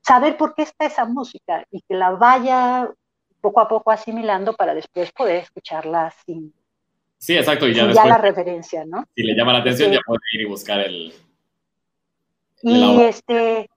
saber 0.01 0.37
por 0.37 0.55
qué 0.55 0.63
está 0.63 0.85
esa 0.85 1.05
música 1.05 1.65
y 1.71 1.81
que 1.81 1.95
la 1.95 2.11
vaya 2.11 2.91
poco 3.39 3.59
a 3.59 3.67
poco 3.67 3.91
asimilando 3.91 4.53
para 4.53 4.73
después 4.73 5.11
poder 5.11 5.37
escucharla 5.37 6.13
sin, 6.25 6.53
Sí, 7.21 7.37
exacto. 7.37 7.67
Y 7.67 7.75
ya, 7.75 7.91
ya 7.91 8.05
la 8.05 8.17
referencia, 8.17 8.83
¿no? 8.83 9.05
Si 9.15 9.21
le 9.21 9.35
llama 9.35 9.53
la 9.53 9.59
atención, 9.59 9.91
ya 9.91 9.99
puede 10.03 10.21
ir 10.33 10.41
y 10.41 10.45
buscar 10.45 10.79
el. 10.79 11.13
y 12.63 13.01
este, 13.01 13.69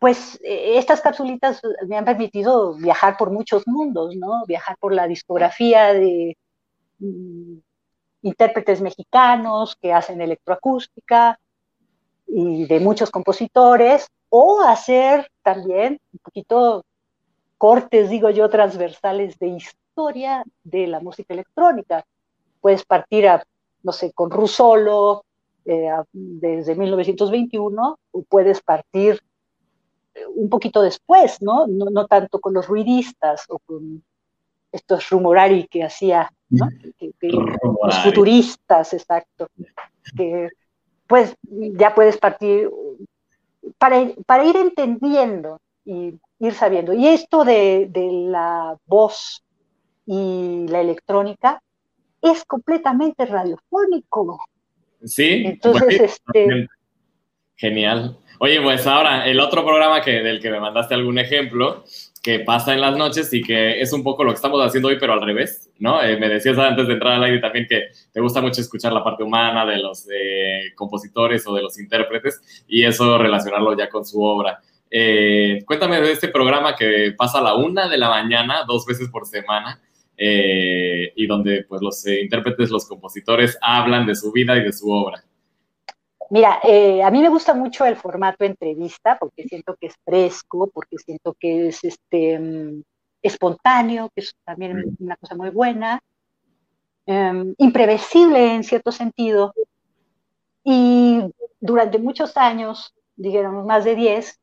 pues 0.00 0.40
e, 0.42 0.78
estas 0.78 1.00
capsulitas 1.02 1.60
me 1.86 1.96
han 1.96 2.04
permitido 2.04 2.74
viajar 2.74 3.16
por 3.16 3.30
muchos 3.30 3.66
mundos, 3.68 4.16
¿no? 4.16 4.44
Viajar 4.46 4.76
por 4.80 4.92
la 4.92 5.06
discografía 5.06 5.92
de 5.92 6.36
mm, 6.98 7.58
intérpretes 8.22 8.80
mexicanos 8.80 9.76
que 9.76 9.92
hacen 9.92 10.20
electroacústica 10.20 11.38
y 12.26 12.64
de 12.66 12.80
muchos 12.80 13.10
compositores, 13.10 14.08
o 14.30 14.62
hacer 14.62 15.30
también 15.42 16.00
un 16.12 16.18
poquito 16.20 16.84
cortes, 17.58 18.08
digo 18.08 18.30
yo, 18.30 18.48
transversales 18.48 19.38
de 19.38 19.48
historia 19.48 20.44
de 20.62 20.86
la 20.86 21.00
música 21.00 21.34
electrónica. 21.34 22.06
Puedes 22.60 22.84
partir 22.84 23.28
a, 23.28 23.42
no 23.82 23.92
sé, 23.92 24.12
con 24.12 24.30
Rusolo 24.30 25.24
eh, 25.64 25.90
desde 26.12 26.74
1921, 26.76 27.98
o 28.12 28.22
puedes 28.22 28.62
partir 28.62 29.20
un 30.34 30.48
poquito 30.48 30.82
después, 30.82 31.40
¿no? 31.40 31.66
¿no? 31.66 32.06
tanto 32.06 32.40
con 32.40 32.54
los 32.54 32.66
ruidistas 32.66 33.44
o 33.48 33.58
con 33.58 34.02
estos 34.72 35.08
rumorari 35.10 35.66
que 35.68 35.84
hacía, 35.84 36.30
¿no? 36.48 36.68
los 37.20 37.98
futuristas, 37.98 38.92
exacto, 38.92 39.48
que 40.16 40.48
pues 41.06 41.34
ya 41.42 41.94
puedes 41.94 42.18
partir 42.18 42.70
para, 43.78 44.06
para 44.26 44.44
ir 44.44 44.56
entendiendo 44.56 45.60
y 45.84 46.14
ir 46.38 46.54
sabiendo. 46.54 46.92
Y 46.92 47.08
esto 47.08 47.44
de, 47.44 47.88
de 47.90 48.10
la 48.12 48.76
voz 48.86 49.42
y 50.06 50.66
la 50.68 50.80
electrónica 50.80 51.62
es 52.22 52.44
completamente 52.44 53.26
radiofónico. 53.26 54.38
Sí. 55.04 55.42
Entonces, 55.46 56.00
este... 56.00 56.68
Genial. 57.56 58.16
Oye, 58.42 58.58
pues 58.62 58.86
ahora, 58.86 59.26
el 59.26 59.38
otro 59.38 59.66
programa 59.66 60.00
que, 60.00 60.22
del 60.22 60.40
que 60.40 60.48
me 60.48 60.58
mandaste 60.58 60.94
algún 60.94 61.18
ejemplo, 61.18 61.84
que 62.22 62.40
pasa 62.40 62.72
en 62.72 62.80
las 62.80 62.96
noches 62.96 63.30
y 63.34 63.42
que 63.42 63.82
es 63.82 63.92
un 63.92 64.02
poco 64.02 64.24
lo 64.24 64.30
que 64.30 64.36
estamos 64.36 64.64
haciendo 64.64 64.88
hoy, 64.88 64.96
pero 64.98 65.12
al 65.12 65.20
revés, 65.20 65.70
¿no? 65.78 66.02
Eh, 66.02 66.16
me 66.18 66.26
decías 66.26 66.56
antes 66.56 66.86
de 66.86 66.94
entrar 66.94 67.12
al 67.12 67.24
aire 67.24 67.38
también 67.38 67.66
que 67.68 67.88
te 68.10 68.18
gusta 68.18 68.40
mucho 68.40 68.62
escuchar 68.62 68.94
la 68.94 69.04
parte 69.04 69.24
humana 69.24 69.66
de 69.66 69.76
los 69.76 70.06
compositores 70.74 71.46
o 71.46 71.54
de 71.54 71.60
los 71.60 71.78
intérpretes 71.78 72.64
y 72.66 72.82
eso 72.82 73.18
relacionarlo 73.18 73.76
ya 73.76 73.90
con 73.90 74.06
su 74.06 74.22
obra. 74.22 74.58
Eh, 74.90 75.62
cuéntame 75.66 76.00
de 76.00 76.10
este 76.10 76.28
programa 76.28 76.74
que 76.74 77.12
pasa 77.18 77.40
a 77.40 77.42
la 77.42 77.56
una 77.56 77.90
de 77.90 77.98
la 77.98 78.08
mañana, 78.08 78.64
dos 78.66 78.86
veces 78.86 79.10
por 79.10 79.26
semana, 79.26 79.82
eh, 80.16 81.12
y 81.14 81.26
donde 81.26 81.66
pues 81.68 81.82
los 81.82 82.06
intérpretes, 82.06 82.70
los 82.70 82.86
compositores 82.86 83.58
hablan 83.60 84.06
de 84.06 84.14
su 84.14 84.32
vida 84.32 84.56
y 84.56 84.62
de 84.62 84.72
su 84.72 84.90
obra. 84.90 85.22
Mira, 86.30 86.60
eh, 86.62 87.02
a 87.02 87.10
mí 87.10 87.20
me 87.20 87.28
gusta 87.28 87.54
mucho 87.54 87.84
el 87.84 87.96
formato 87.96 88.44
entrevista 88.44 89.18
porque 89.18 89.48
siento 89.48 89.76
que 89.76 89.88
es 89.88 89.94
fresco, 90.04 90.70
porque 90.72 90.96
siento 90.98 91.34
que 91.34 91.68
es 91.68 91.82
este, 91.82 92.38
mm, 92.38 92.82
espontáneo, 93.20 94.10
que 94.14 94.20
es 94.22 94.34
también 94.44 94.96
una 95.00 95.16
cosa 95.16 95.34
muy 95.34 95.50
buena, 95.50 96.00
em, 97.06 97.54
imprevisible 97.58 98.54
en 98.54 98.62
cierto 98.64 98.92
sentido. 98.92 99.52
Y 100.64 101.20
durante 101.60 101.98
muchos 101.98 102.36
años, 102.36 102.94
digamos 103.16 103.66
más 103.66 103.84
de 103.84 103.96
10, 103.96 104.38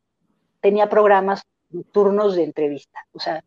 tenía 0.62 0.90
programas 0.90 1.44
nocturnos 1.70 2.36
de 2.36 2.44
entrevista, 2.44 3.00
o 3.14 3.20
sea, 3.20 3.44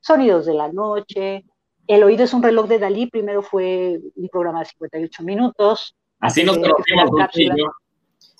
sonidos 0.00 0.46
de 0.46 0.54
la 0.54 0.70
noche. 0.72 1.44
El 1.86 2.04
oído 2.04 2.24
es 2.24 2.34
un 2.34 2.42
reloj 2.42 2.68
de 2.68 2.78
Dalí, 2.78 3.06
primero 3.06 3.42
fue 3.42 4.00
un 4.14 4.28
programa 4.28 4.60
de 4.60 4.66
58 4.66 5.22
minutos, 5.22 5.96
Así 6.20 6.44
nos 6.44 6.58
conocimos 6.58 7.10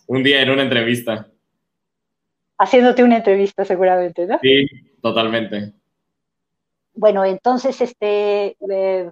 un 0.07 0.23
día 0.23 0.43
en 0.43 0.51
una 0.51 0.63
entrevista. 0.63 1.29
Haciéndote 2.59 3.03
una 3.03 3.17
entrevista 3.17 3.65
seguramente, 3.65 4.27
¿no? 4.27 4.39
Sí, 4.43 4.67
totalmente. 5.01 5.73
Bueno, 6.93 7.25
entonces, 7.25 7.81
este, 7.81 8.57
eh, 8.71 9.11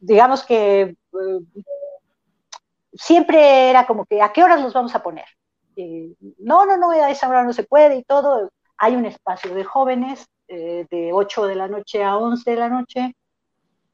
digamos 0.00 0.42
que 0.44 0.80
eh, 0.82 0.96
siempre 2.94 3.68
era 3.68 3.86
como 3.86 4.06
que, 4.06 4.22
¿a 4.22 4.32
qué 4.32 4.42
horas 4.42 4.62
los 4.62 4.72
vamos 4.72 4.94
a 4.94 5.02
poner? 5.02 5.26
Eh, 5.76 6.14
no, 6.38 6.64
no, 6.64 6.78
no, 6.78 6.92
a 6.92 7.10
esa 7.10 7.28
hora 7.28 7.44
no 7.44 7.52
se 7.52 7.64
puede 7.64 7.96
y 7.96 8.04
todo. 8.04 8.50
Hay 8.78 8.96
un 8.96 9.04
espacio 9.04 9.54
de 9.54 9.64
jóvenes 9.64 10.26
de 10.48 11.10
8 11.12 11.46
de 11.46 11.56
la 11.56 11.68
noche 11.68 12.02
a 12.02 12.16
11 12.16 12.50
de 12.50 12.56
la 12.56 12.70
noche, 12.70 13.14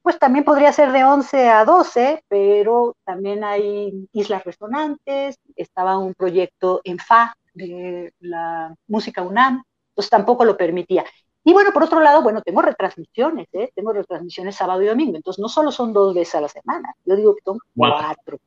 pues 0.04 0.18
también 0.18 0.44
podría 0.44 0.70
ser 0.70 0.92
de 0.92 1.02
11 1.02 1.48
a 1.48 1.64
12, 1.64 2.24
pero 2.28 2.94
también 3.04 3.42
hay 3.42 4.06
islas 4.12 4.44
resonantes, 4.44 5.36
estaba 5.56 5.96
un 5.96 6.12
proyecto 6.12 6.82
en 6.84 6.98
FA 6.98 7.34
de 7.54 8.12
la 8.20 8.74
música 8.86 9.22
UNAM, 9.22 9.64
pues 9.94 10.10
tampoco 10.10 10.44
lo 10.44 10.58
permitía. 10.58 11.06
Y 11.42 11.54
bueno, 11.54 11.70
por 11.72 11.84
otro 11.84 12.00
lado, 12.00 12.22
bueno, 12.22 12.42
tengo 12.42 12.60
retransmisiones, 12.60 13.48
¿eh? 13.54 13.70
tengo 13.74 13.94
retransmisiones 13.94 14.56
sábado 14.56 14.82
y 14.82 14.86
domingo, 14.88 15.16
entonces 15.16 15.40
no 15.40 15.48
solo 15.48 15.72
son 15.72 15.94
dos 15.94 16.14
veces 16.14 16.34
a 16.34 16.42
la 16.42 16.48
semana, 16.48 16.92
yo 17.06 17.16
digo 17.16 17.34
que 17.34 17.42
son 17.42 17.58
cuatro, 17.74 18.38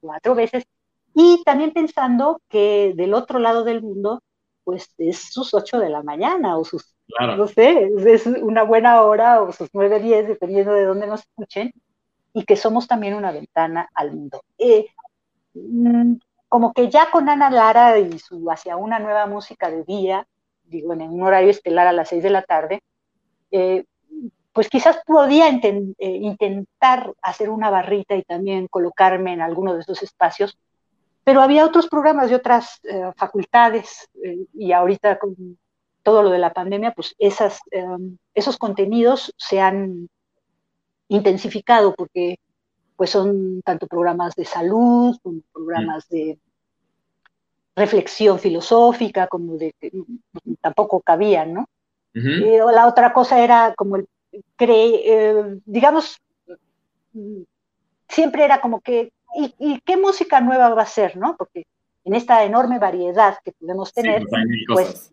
cuatro 0.00 0.36
veces. 0.36 0.62
Y 1.14 1.42
también 1.42 1.72
pensando 1.72 2.40
que 2.48 2.92
del 2.94 3.14
otro 3.14 3.40
lado 3.40 3.64
del 3.64 3.82
mundo, 3.82 4.22
pues 4.62 4.94
es 4.98 5.32
sus 5.32 5.52
8 5.52 5.80
de 5.80 5.90
la 5.90 6.04
mañana 6.04 6.56
o 6.56 6.64
sus 6.64 6.94
no 7.20 7.46
sé, 7.46 7.90
es 8.06 8.26
una 8.26 8.62
buena 8.62 9.02
hora 9.02 9.42
o 9.42 9.52
sus 9.52 9.68
nueve, 9.72 10.00
diez, 10.00 10.26
dependiendo 10.26 10.72
de 10.72 10.84
dónde 10.84 11.06
nos 11.06 11.20
escuchen, 11.20 11.72
y 12.32 12.44
que 12.44 12.56
somos 12.56 12.86
también 12.86 13.14
una 13.14 13.32
ventana 13.32 13.88
al 13.94 14.12
mundo. 14.12 14.42
Eh, 14.58 14.86
mm, 15.54 16.14
como 16.48 16.72
que 16.72 16.90
ya 16.90 17.10
con 17.10 17.28
Ana 17.28 17.50
Lara 17.50 17.98
y 17.98 18.18
su 18.18 18.50
hacia 18.50 18.76
una 18.76 18.98
nueva 18.98 19.26
música 19.26 19.70
de 19.70 19.84
día, 19.84 20.26
digo, 20.64 20.92
en 20.92 21.02
un 21.02 21.22
horario 21.22 21.50
estelar 21.50 21.86
a 21.86 21.92
las 21.92 22.08
seis 22.08 22.22
de 22.22 22.30
la 22.30 22.42
tarde, 22.42 22.82
eh, 23.50 23.84
pues 24.52 24.68
quizás 24.68 25.00
podía 25.06 25.48
eh, 25.48 25.94
intentar 25.98 27.12
hacer 27.22 27.48
una 27.48 27.70
barrita 27.70 28.14
y 28.16 28.22
también 28.22 28.68
colocarme 28.68 29.32
en 29.32 29.40
alguno 29.40 29.74
de 29.74 29.80
esos 29.80 30.02
espacios, 30.02 30.58
pero 31.24 31.40
había 31.40 31.64
otros 31.64 31.88
programas 31.88 32.28
de 32.28 32.36
otras 32.36 32.80
facultades 33.16 34.10
y 34.52 34.72
ahorita 34.72 35.18
con 35.18 35.56
todo 36.02 36.22
lo 36.22 36.30
de 36.30 36.38
la 36.38 36.52
pandemia, 36.52 36.92
pues 36.92 37.14
esas, 37.18 37.60
em, 37.70 38.16
esos 38.34 38.58
contenidos 38.58 39.32
se 39.36 39.60
han 39.60 40.08
intensificado 41.08 41.94
porque 41.94 42.38
pues 42.96 43.10
son 43.10 43.62
tanto 43.62 43.86
programas 43.86 44.34
de 44.34 44.44
salud 44.44 45.16
como 45.22 45.40
programas 45.52 46.08
de 46.08 46.38
reflexión 47.74 48.38
filosófica, 48.38 49.26
como 49.26 49.56
de 49.56 49.74
que 49.80 49.90
tampoco 50.60 51.00
cabían, 51.00 51.54
¿no? 51.54 51.66
y 52.14 52.58
la 52.58 52.86
otra 52.86 53.14
cosa 53.14 53.42
era 53.42 53.72
como 53.74 53.96
el, 53.96 54.06
eh, 54.58 55.58
digamos, 55.64 56.20
siempre 58.08 58.44
era 58.44 58.60
como 58.60 58.80
que, 58.80 59.12
¿y, 59.58 59.80
qué 59.80 59.96
música 59.96 60.40
nueva 60.40 60.68
va 60.74 60.82
a 60.82 60.86
ser, 60.86 61.16
no? 61.16 61.36
Porque 61.36 61.64
en 62.04 62.14
esta 62.14 62.44
enorme 62.44 62.78
variedad 62.78 63.38
que 63.42 63.52
podemos 63.52 63.92
tener, 63.94 64.24
pues 64.68 65.10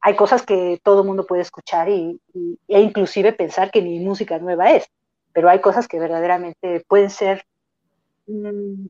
hay 0.00 0.16
cosas 0.16 0.44
que 0.44 0.80
todo 0.82 1.02
el 1.02 1.06
mundo 1.06 1.26
puede 1.26 1.42
escuchar 1.42 1.88
y, 1.88 2.20
e 2.68 2.80
inclusive 2.80 3.32
pensar 3.32 3.70
que 3.70 3.82
ni 3.82 4.00
música 4.00 4.38
nueva 4.38 4.72
es, 4.72 4.88
pero 5.32 5.48
hay 5.48 5.60
cosas 5.60 5.88
que 5.88 5.98
verdaderamente 5.98 6.84
pueden 6.88 7.10
ser 7.10 7.44
mm, 8.26 8.86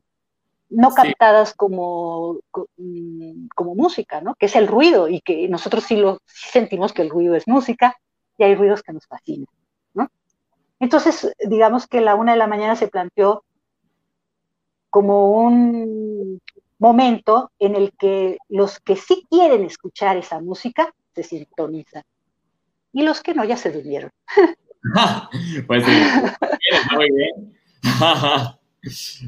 no 0.69 0.91
captadas 0.91 1.53
como, 1.53 2.39
mm, 2.77 3.47
como 3.55 3.75
música, 3.75 4.21
¿no? 4.21 4.35
Que 4.35 4.45
es 4.45 4.55
el 4.55 4.67
ruido 4.67 5.07
y 5.07 5.21
que 5.21 5.47
nosotros 5.47 5.83
sí 5.83 5.95
lo 5.95 6.19
sentimos 6.25 6.93
que 6.93 7.01
el 7.01 7.09
ruido 7.09 7.35
es 7.35 7.47
música 7.47 7.97
y 8.37 8.43
hay 8.43 8.55
ruidos 8.55 8.83
que 8.83 8.93
nos 8.93 9.07
fascinan, 9.07 9.47
¿no? 9.93 10.09
Entonces, 10.79 11.33
digamos 11.39 11.87
que 11.87 12.01
la 12.01 12.15
una 12.15 12.33
de 12.33 12.37
la 12.37 12.47
mañana 12.47 12.75
se 12.75 12.87
planteó 12.87 13.43
como 14.89 15.31
un 15.31 16.41
momento 16.79 17.51
en 17.59 17.75
el 17.75 17.91
que 17.97 18.37
los 18.47 18.79
que 18.79 18.95
sí 18.95 19.27
quieren 19.29 19.63
escuchar 19.65 20.17
esa 20.17 20.39
música 20.39 20.93
se 21.13 21.23
sintonizan 21.23 22.03
y 22.93 23.03
los 23.03 23.21
que 23.21 23.33
no 23.33 23.43
ya 23.43 23.57
se 23.57 23.71
durmieron. 23.71 24.09
pues 25.67 25.85
sí, 25.85 25.91
muy 26.95 27.07
bien. 27.11 27.53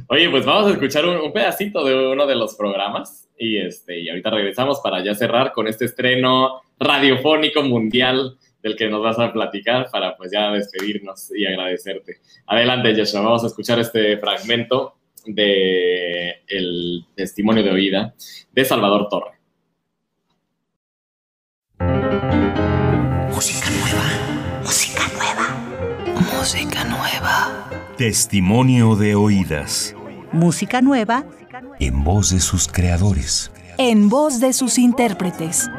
Oye, 0.08 0.30
pues 0.30 0.46
vamos 0.46 0.68
a 0.68 0.74
escuchar 0.74 1.06
un, 1.06 1.34
pedacito 1.34 1.84
de 1.84 2.08
uno 2.08 2.26
de 2.26 2.36
los 2.36 2.56
programas 2.56 3.30
y, 3.38 3.58
este, 3.58 4.00
y 4.00 4.10
ahorita 4.10 4.30
regresamos 4.30 4.80
para 4.80 5.04
ya 5.04 5.14
cerrar 5.14 5.52
con 5.52 5.68
este 5.68 5.86
estreno 5.86 6.62
radiofónico 6.80 7.62
mundial 7.62 8.38
del 8.64 8.76
que 8.78 8.88
nos 8.88 9.02
vas 9.02 9.20
a 9.20 9.34
platicar 9.34 9.90
para 9.92 10.16
pues 10.16 10.32
ya 10.32 10.52
despedirnos 10.52 11.32
y 11.36 11.46
agradecerte. 11.46 12.22
Adelante, 12.48 12.96
Joshua, 12.96 13.22
vamos 13.22 13.44
a 13.44 13.48
escuchar 13.48 13.80
este 13.80 14.18
fragmento 14.18 14.96
de 15.26 16.44
el 16.48 17.06
testimonio 17.16 17.64
de 17.64 17.72
oída 17.72 18.16
de 18.52 18.66
Salvador 18.66 19.08
Torre. 19.10 19.40
Música 23.30 23.70
nueva, 23.70 24.62
música 24.64 25.04
nueva, 25.14 25.72
Música 26.38 26.84
nueva. 26.86 27.70
Testimonio 27.98 28.96
de 28.96 29.16
oídas. 29.16 29.96
Música 30.32 30.82
nueva. 30.82 31.26
En 31.80 32.04
voz 32.04 32.30
de 32.32 32.40
sus 32.40 32.68
creadores. 32.68 33.52
En 33.78 34.10
voz 34.10 34.40
de 34.40 34.54
sus 34.54 34.78
intérpretes. 34.78 35.70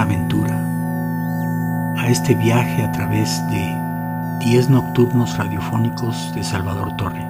Aventura, 0.00 0.56
a 1.98 2.08
este 2.08 2.34
viaje 2.34 2.82
a 2.82 2.90
través 2.92 3.28
de 3.50 4.46
10 4.46 4.70
nocturnos 4.70 5.36
radiofónicos 5.36 6.34
de 6.34 6.42
Salvador 6.42 6.96
Torre. 6.96 7.22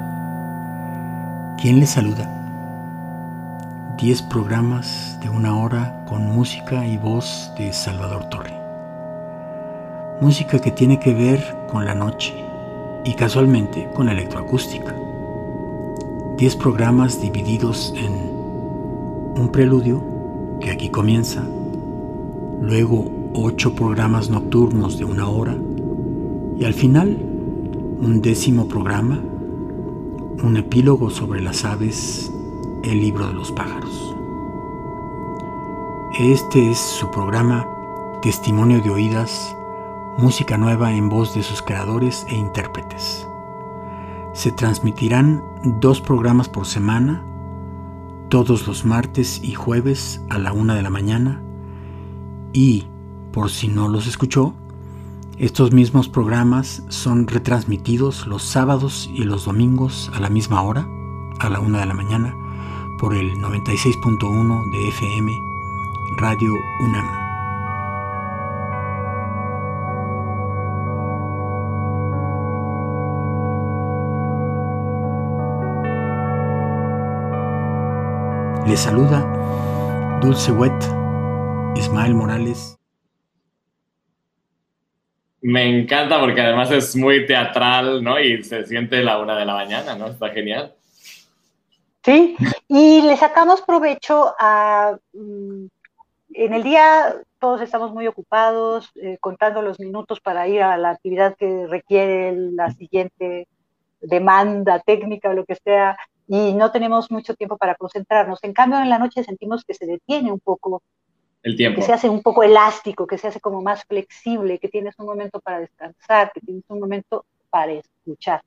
¿Quién 1.60 1.80
le 1.80 1.86
saluda? 1.86 2.30
10 3.98 4.22
programas 4.22 5.18
de 5.20 5.28
una 5.28 5.56
hora 5.58 6.04
con 6.06 6.26
música 6.26 6.86
y 6.86 6.96
voz 6.98 7.52
de 7.58 7.72
Salvador 7.72 8.26
Torre. 8.26 8.54
Música 10.20 10.60
que 10.60 10.70
tiene 10.70 11.00
que 11.00 11.12
ver 11.12 11.56
con 11.70 11.84
la 11.84 11.94
noche 11.94 12.32
y 13.04 13.14
casualmente 13.14 13.90
con 13.94 14.06
la 14.06 14.12
electroacústica 14.12 14.94
10 16.42 16.56
programas 16.56 17.20
divididos 17.20 17.94
en 17.96 18.14
un 19.40 19.48
preludio, 19.52 20.02
que 20.60 20.72
aquí 20.72 20.88
comienza, 20.88 21.44
luego 22.62 23.10
8 23.34 23.74
programas 23.74 24.30
nocturnos 24.30 24.96
de 24.96 25.04
una 25.04 25.28
hora 25.28 25.56
y 26.56 26.64
al 26.64 26.74
final 26.74 27.18
un 28.00 28.20
décimo 28.22 28.68
programa, 28.68 29.20
un 30.42 30.56
epílogo 30.56 31.10
sobre 31.10 31.40
las 31.40 31.64
aves, 31.64 32.32
el 32.84 33.00
libro 33.00 33.26
de 33.26 33.34
los 33.34 33.50
pájaros. 33.50 34.14
Este 36.20 36.70
es 36.70 36.78
su 36.78 37.10
programa 37.10 37.66
Testimonio 38.22 38.80
de 38.80 38.90
Oídas, 38.90 39.56
música 40.18 40.56
nueva 40.56 40.92
en 40.92 41.08
voz 41.08 41.34
de 41.34 41.42
sus 41.42 41.62
creadores 41.62 42.24
e 42.28 42.36
intérpretes. 42.36 43.26
Se 44.34 44.52
transmitirán 44.52 45.42
dos 45.64 46.00
programas 46.00 46.48
por 46.48 46.66
semana, 46.66 47.24
todos 48.28 48.68
los 48.68 48.84
martes 48.84 49.42
y 49.42 49.52
jueves 49.52 50.22
a 50.30 50.38
la 50.38 50.52
una 50.52 50.76
de 50.76 50.82
la 50.82 50.90
mañana. 50.90 51.42
Y, 52.52 52.86
por 53.32 53.50
si 53.50 53.68
no 53.68 53.88
los 53.88 54.06
escuchó, 54.06 54.54
estos 55.38 55.72
mismos 55.72 56.08
programas 56.08 56.82
son 56.88 57.26
retransmitidos 57.26 58.26
los 58.26 58.42
sábados 58.42 59.10
y 59.14 59.24
los 59.24 59.46
domingos 59.46 60.10
a 60.14 60.20
la 60.20 60.28
misma 60.28 60.62
hora, 60.62 60.86
a 61.40 61.48
la 61.48 61.60
una 61.60 61.80
de 61.80 61.86
la 61.86 61.94
mañana, 61.94 62.34
por 63.00 63.14
el 63.14 63.32
96.1 63.36 64.70
de 64.70 64.88
FM 64.88 65.32
Radio 66.18 66.52
UNAM. 66.80 67.22
Le 78.66 78.76
saluda 78.76 79.26
Dulce 80.20 80.52
Wet, 80.52 80.72
Ismael 81.92 82.14
Morales. 82.14 82.78
Me 85.42 85.64
encanta 85.64 86.18
porque 86.18 86.40
además 86.40 86.70
es 86.70 86.96
muy 86.96 87.26
teatral, 87.26 88.02
¿no? 88.02 88.18
Y 88.18 88.42
se 88.44 88.64
siente 88.64 89.02
la 89.02 89.18
una 89.18 89.36
de 89.36 89.44
la 89.44 89.52
mañana, 89.52 89.94
¿no? 89.94 90.06
Está 90.06 90.30
genial. 90.30 90.74
Sí, 92.02 92.34
y 92.66 93.02
le 93.02 93.14
sacamos 93.18 93.60
provecho 93.60 94.34
a... 94.40 94.96
Mm, 95.12 95.66
en 96.34 96.54
el 96.54 96.62
día 96.62 97.14
todos 97.38 97.60
estamos 97.60 97.92
muy 97.92 98.06
ocupados, 98.06 98.90
eh, 98.94 99.18
contando 99.20 99.60
los 99.60 99.78
minutos 99.78 100.18
para 100.20 100.48
ir 100.48 100.62
a 100.62 100.78
la 100.78 100.90
actividad 100.92 101.36
que 101.36 101.66
requiere 101.66 102.34
la 102.34 102.70
siguiente 102.70 103.48
demanda 104.00 104.80
técnica 104.80 105.28
o 105.28 105.34
lo 105.34 105.44
que 105.44 105.56
sea, 105.56 105.98
y 106.26 106.54
no 106.54 106.72
tenemos 106.72 107.10
mucho 107.10 107.34
tiempo 107.34 107.58
para 107.58 107.74
concentrarnos. 107.74 108.42
En 108.44 108.54
cambio, 108.54 108.80
en 108.80 108.88
la 108.88 108.98
noche 108.98 109.22
sentimos 109.24 109.62
que 109.66 109.74
se 109.74 109.84
detiene 109.84 110.32
un 110.32 110.40
poco. 110.40 110.82
El 111.42 111.56
tiempo. 111.56 111.80
Que 111.80 111.86
se 111.86 111.92
hace 111.92 112.08
un 112.08 112.22
poco 112.22 112.42
elástico, 112.42 113.06
que 113.06 113.18
se 113.18 113.28
hace 113.28 113.40
como 113.40 113.62
más 113.62 113.84
flexible, 113.84 114.58
que 114.58 114.68
tienes 114.68 114.94
un 114.98 115.06
momento 115.06 115.40
para 115.40 115.60
descansar, 115.60 116.32
que 116.32 116.40
tienes 116.40 116.64
un 116.68 116.80
momento 116.80 117.24
para 117.50 117.72
escuchar. 117.72 118.42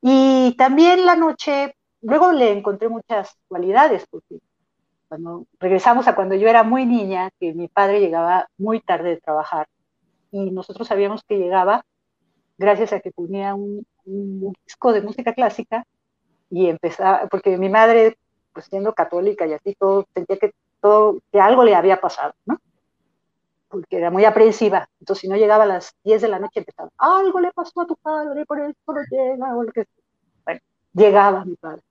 Y 0.00 0.54
también 0.56 1.04
la 1.04 1.16
noche, 1.16 1.76
luego 2.00 2.32
le 2.32 2.52
encontré 2.52 2.88
muchas 2.88 3.36
cualidades, 3.48 4.06
porque 4.10 4.38
cuando 5.08 5.46
regresamos 5.60 6.08
a 6.08 6.14
cuando 6.14 6.34
yo 6.34 6.48
era 6.48 6.62
muy 6.62 6.86
niña, 6.86 7.30
que 7.38 7.52
mi 7.54 7.68
padre 7.68 8.00
llegaba 8.00 8.48
muy 8.56 8.80
tarde 8.80 9.10
de 9.10 9.20
trabajar, 9.20 9.66
y 10.30 10.50
nosotros 10.50 10.88
sabíamos 10.88 11.22
que 11.24 11.38
llegaba 11.38 11.84
gracias 12.56 12.92
a 12.92 13.00
que 13.00 13.10
ponía 13.10 13.54
un 13.54 13.84
disco 14.64 14.92
de 14.92 15.02
música 15.02 15.34
clásica 15.34 15.84
y 16.52 16.68
empezaba, 16.68 17.26
porque 17.28 17.56
mi 17.56 17.70
madre, 17.70 18.18
pues 18.52 18.66
siendo 18.66 18.92
católica 18.92 19.46
y 19.46 19.54
así, 19.54 19.74
todo, 19.74 20.06
sentía 20.14 20.36
que, 20.36 20.52
que 21.30 21.40
algo 21.40 21.64
le 21.64 21.74
había 21.74 22.00
pasado, 22.00 22.34
¿no? 22.44 22.60
Porque 23.68 23.96
era 23.96 24.10
muy 24.10 24.24
aprensiva. 24.24 24.88
Entonces, 25.00 25.22
si 25.22 25.28
no 25.28 25.36
llegaba 25.36 25.64
a 25.64 25.66
las 25.66 25.94
10 26.04 26.22
de 26.22 26.28
la 26.28 26.38
noche, 26.38 26.60
empezaba, 26.60 26.90
algo 26.98 27.40
le 27.40 27.52
pasó 27.52 27.80
a 27.80 27.86
tu 27.86 27.96
padre, 27.96 28.44
por 28.44 28.60
eso 28.60 28.74
no 28.88 29.00
llega, 29.10 29.56
o 29.56 29.62
lo 29.62 29.72
que 29.72 29.86
Bueno, 30.44 30.60
llegaba 30.92 31.44
mi 31.44 31.54
padre. 31.56 31.82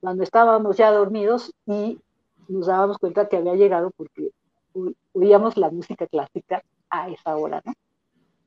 Cuando 0.00 0.22
estábamos 0.22 0.76
ya 0.76 0.90
dormidos 0.92 1.52
y 1.66 1.98
nos 2.48 2.66
dábamos 2.66 2.98
cuenta 2.98 3.28
que 3.28 3.36
había 3.36 3.54
llegado 3.54 3.90
porque 3.90 4.30
oíamos 5.12 5.56
la 5.56 5.70
música 5.70 6.06
clásica 6.06 6.62
a 6.88 7.10
esa 7.10 7.36
hora, 7.36 7.60
¿no? 7.64 7.72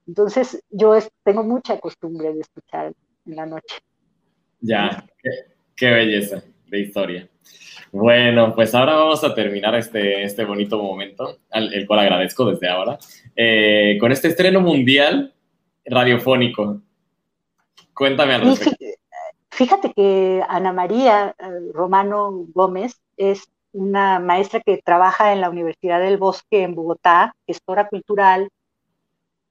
Entonces, 0.08 0.64
yo 0.70 0.98
tengo 1.24 1.44
mucha 1.44 1.80
costumbre 1.80 2.34
de 2.34 2.40
escuchar 2.40 2.94
en 3.26 3.36
la 3.36 3.46
noche. 3.46 3.78
Ya, 4.62 5.06
qué, 5.76 5.90
belleza 5.92 6.44
de 6.72 6.80
historia. 6.80 7.30
Bueno, 7.92 8.56
pues 8.56 8.74
ahora 8.74 8.96
vamos 8.96 9.24
a 9.24 9.36
terminar 9.36 9.76
este, 9.76 10.24
este 10.24 10.46
bonito 10.46 10.82
momento, 10.82 11.40
el 11.52 11.86
cual 11.86 12.00
agradezco 12.00 12.46
desde 12.46 12.70
ahora, 12.70 12.98
eh, 13.36 13.98
con 14.00 14.12
este 14.12 14.30
estreno 14.30 14.62
mundial 14.62 15.34
radiofónico. 15.86 16.82
Cuéntame 17.94 18.36
al 18.36 18.42
respecto. 18.42 18.86
Fíjate 19.50 19.92
que 19.94 20.42
Ana 20.48 20.72
María 20.72 21.36
eh, 21.38 21.44
Romano 21.74 22.46
Gómez 22.54 23.02
es 23.18 23.44
una 23.74 24.20
maestra 24.20 24.62
que 24.62 24.82
trabaja 24.84 25.34
en 25.34 25.42
la 25.42 25.50
Universidad 25.50 26.00
del 26.00 26.18
Bosque 26.18 26.64
en 26.64 26.74
Bogotá, 26.74 27.36
gestora 27.46 27.90
cultural, 27.90 28.50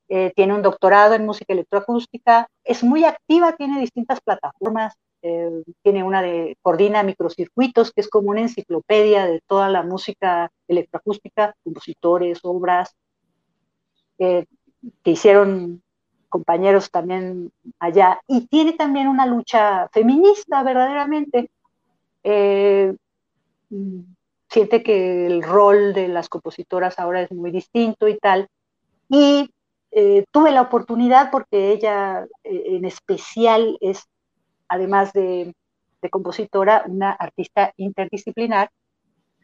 eh, 0.08 0.32
tiene 0.34 0.54
un 0.54 0.62
doctorado 0.62 1.14
en 1.14 1.26
música 1.26 1.52
electroacústica, 1.52 2.48
es 2.64 2.82
muy 2.82 3.04
activa, 3.04 3.54
tiene 3.56 3.78
distintas 3.80 4.20
plataformas, 4.22 4.94
eh, 5.22 5.62
tiene 5.82 6.02
una 6.02 6.22
de, 6.22 6.56
coordina 6.62 7.02
microcircuitos, 7.02 7.92
que 7.92 8.00
es 8.00 8.08
como 8.08 8.30
una 8.30 8.40
enciclopedia 8.40 9.26
de 9.26 9.40
toda 9.46 9.68
la 9.68 9.82
música 9.82 10.50
electroacústica, 10.68 11.54
compositores, 11.62 12.40
obras, 12.42 12.94
eh, 14.18 14.46
que 15.02 15.10
hicieron 15.10 15.82
compañeros 16.28 16.90
también 16.90 17.52
allá, 17.78 18.20
y 18.26 18.46
tiene 18.46 18.72
también 18.74 19.08
una 19.08 19.26
lucha 19.26 19.88
feminista 19.92 20.62
verdaderamente. 20.62 21.50
siente 24.48 24.82
que 24.82 25.26
el 25.26 25.42
rol 25.42 25.92
de 25.94 26.08
las 26.08 26.28
compositoras 26.28 26.98
ahora 26.98 27.22
es 27.22 27.30
muy 27.30 27.50
distinto 27.50 28.08
y 28.08 28.18
tal. 28.18 28.48
Y 29.08 29.50
eh, 29.92 30.24
tuve 30.30 30.52
la 30.52 30.62
oportunidad 30.62 31.32
porque 31.32 31.72
ella 31.72 32.24
eh, 32.44 32.62
en 32.66 32.84
especial 32.84 33.76
es, 33.80 34.06
además 34.70 35.12
de, 35.12 35.54
compositora, 36.10 36.84
una 36.86 37.10
artista 37.10 37.74
interdisciplinar 37.76 38.70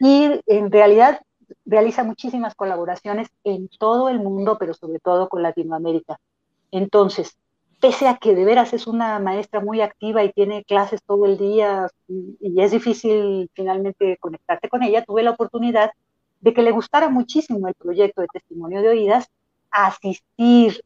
y 0.01 0.41
en 0.47 0.73
realidad 0.73 1.21
realiza 1.67 2.03
muchísimas 2.03 2.55
colaboraciones 2.55 3.29
en 3.45 3.69
todo 3.79 4.09
el 4.09 4.21
mundo, 4.21 4.57
pero 4.59 4.73
sobre 4.73 4.99
todo 5.01 5.29
con 5.29 5.43
Latinoamérica. 5.43 6.19
Entonces, 6.71 7.37
pese 7.79 8.09
a 8.09 8.17
que 8.17 8.35
de 8.35 8.45
veras 8.47 8.73
es 8.73 8.87
una 8.87 9.19
maestra 9.19 9.61
muy 9.61 9.83
activa 9.83 10.25
y 10.25 10.33
tiene 10.33 10.65
clases 10.65 11.03
todo 11.05 11.27
el 11.27 11.37
día 11.37 11.89
y, 12.09 12.59
es 12.59 12.71
difícil 12.71 13.51
finalmente 13.53 14.17
conectarte 14.19 14.71
con 14.71 14.83
ella, 14.83 15.05
tuve 15.05 15.23
la 15.23 15.33
oportunidad 15.33 15.91
de 16.41 16.55
que 16.55 16.63
le 16.63 16.71
gustara 16.71 17.11
muchísimo 17.11 17.69
el 17.69 17.75
proyecto 17.75 18.23
de 18.23 18.29
testimonio 18.33 18.81
de 18.81 18.89
oídas 18.89 19.29
asistir 19.71 20.83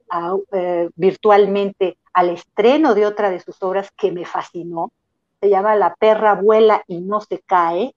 eh, 0.52 0.88
virtualmente 0.96 1.96
al 2.12 2.30
estreno 2.30 2.94
de 2.94 3.06
otra 3.06 3.30
de 3.30 3.40
sus 3.40 3.62
obras 3.62 3.90
que 3.96 4.12
me 4.12 4.24
fascinó. 4.24 4.92
Se 5.40 5.48
llama 5.48 5.76
La 5.76 5.94
perra 5.94 6.34
vuela 6.34 6.82
y 6.86 7.00
no 7.00 7.20
se 7.20 7.40
cae. 7.40 7.94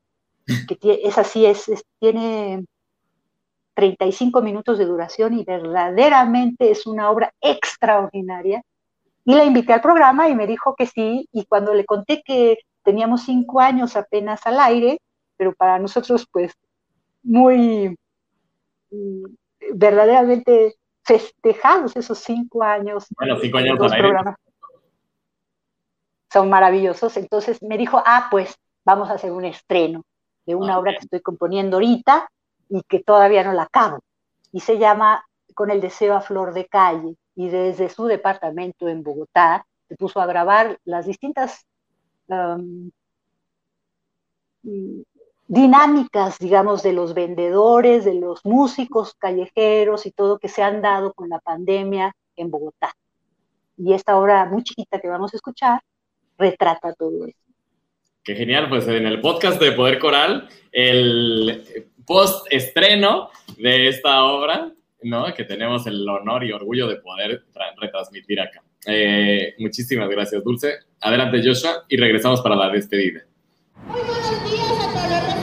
que 0.81 1.01
es 1.03 1.17
así, 1.17 1.45
es, 1.45 1.71
tiene 1.99 2.65
35 3.75 4.41
minutos 4.41 4.77
de 4.77 4.85
duración 4.85 5.33
y 5.33 5.43
verdaderamente 5.43 6.71
es 6.71 6.85
una 6.85 7.09
obra 7.09 7.33
extraordinaria. 7.41 8.61
Y 9.25 9.33
la 9.33 9.45
invité 9.45 9.73
al 9.73 9.81
programa 9.81 10.27
y 10.29 10.35
me 10.35 10.47
dijo 10.47 10.75
que 10.75 10.85
sí, 10.85 11.27
y 11.31 11.45
cuando 11.45 11.73
le 11.73 11.85
conté 11.85 12.21
que 12.23 12.57
teníamos 12.83 13.23
cinco 13.23 13.61
años 13.61 13.95
apenas 13.95 14.45
al 14.45 14.59
aire, 14.59 14.99
pero 15.37 15.53
para 15.53 15.79
nosotros 15.79 16.27
pues 16.31 16.53
muy 17.23 17.95
mm, 18.91 19.23
verdaderamente 19.75 20.75
festejados 21.03 21.95
esos 21.95 22.17
cinco 22.19 22.63
años. 22.63 23.05
Bueno, 23.17 23.37
cinco 23.39 23.57
años 23.57 23.79
al 23.79 23.93
aire. 23.93 24.17
Son 26.31 26.49
maravillosos. 26.49 27.15
Entonces 27.17 27.61
me 27.61 27.77
dijo, 27.77 28.01
ah, 28.05 28.27
pues 28.31 28.55
vamos 28.83 29.09
a 29.09 29.13
hacer 29.13 29.31
un 29.31 29.45
estreno 29.45 30.03
de 30.45 30.55
una 30.55 30.77
obra 30.79 30.93
que 30.93 31.05
estoy 31.05 31.21
componiendo 31.21 31.77
ahorita 31.77 32.29
y 32.69 32.81
que 32.83 32.99
todavía 32.99 33.43
no 33.43 33.53
la 33.53 33.63
acabo. 33.63 33.99
Y 34.51 34.61
se 34.61 34.77
llama 34.77 35.25
Con 35.53 35.69
el 35.69 35.81
deseo 35.81 36.15
a 36.15 36.21
flor 36.21 36.53
de 36.53 36.67
calle. 36.67 37.15
Y 37.35 37.49
desde 37.49 37.89
su 37.89 38.05
departamento 38.05 38.87
en 38.87 39.03
Bogotá 39.03 39.65
se 39.87 39.95
puso 39.95 40.21
a 40.21 40.25
grabar 40.25 40.79
las 40.85 41.05
distintas 41.05 41.65
um, 42.27 42.91
dinámicas, 45.53 46.39
digamos, 46.39 46.81
de 46.81 46.93
los 46.93 47.13
vendedores, 47.13 48.05
de 48.05 48.15
los 48.15 48.43
músicos 48.43 49.13
callejeros 49.13 50.07
y 50.07 50.11
todo 50.11 50.39
que 50.39 50.49
se 50.49 50.63
han 50.63 50.81
dado 50.81 51.13
con 51.13 51.29
la 51.29 51.39
pandemia 51.39 52.15
en 52.35 52.49
Bogotá. 52.49 52.91
Y 53.77 53.93
esta 53.93 54.17
obra 54.17 54.45
muy 54.45 54.63
chiquita 54.63 54.99
que 54.99 55.07
vamos 55.07 55.31
a 55.33 55.37
escuchar 55.37 55.81
retrata 56.39 56.93
todo 56.93 57.27
eso. 57.27 57.37
Qué 58.23 58.35
genial, 58.35 58.67
pues 58.67 58.87
en 58.87 59.05
el 59.05 59.21
podcast 59.21 59.61
de 59.61 59.73
Poder 59.73 59.99
Coral, 59.99 60.49
el 60.71 61.87
post 62.07 62.47
estreno 62.49 63.29
de 63.57 63.89
esta 63.89 64.23
obra, 64.23 64.71
¿no? 65.03 65.31
Que 65.35 65.43
tenemos 65.43 65.85
el 65.85 66.07
honor 66.09 66.45
y 66.45 66.51
orgullo 66.51 66.87
de 66.87 66.95
poder 66.95 67.43
retransmitir 67.79 68.41
acá. 68.41 68.63
Eh, 68.87 69.53
muchísimas 69.59 70.09
gracias, 70.09 70.43
Dulce. 70.43 70.79
Adelante, 71.01 71.41
Joshua, 71.43 71.83
y 71.87 71.97
regresamos 71.97 72.41
para 72.41 72.55
la 72.55 72.69
despedida. 72.69 73.21
Muy 73.85 74.01
buenos 74.01 74.43
días 74.49 74.71
a 74.71 74.93
todos 74.93 75.33
los 75.33 75.42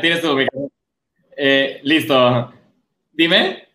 tienes 0.00 0.20
tu. 0.20 0.36
Eh, 1.36 1.80
listo. 1.82 2.52
Dime. 3.12 3.68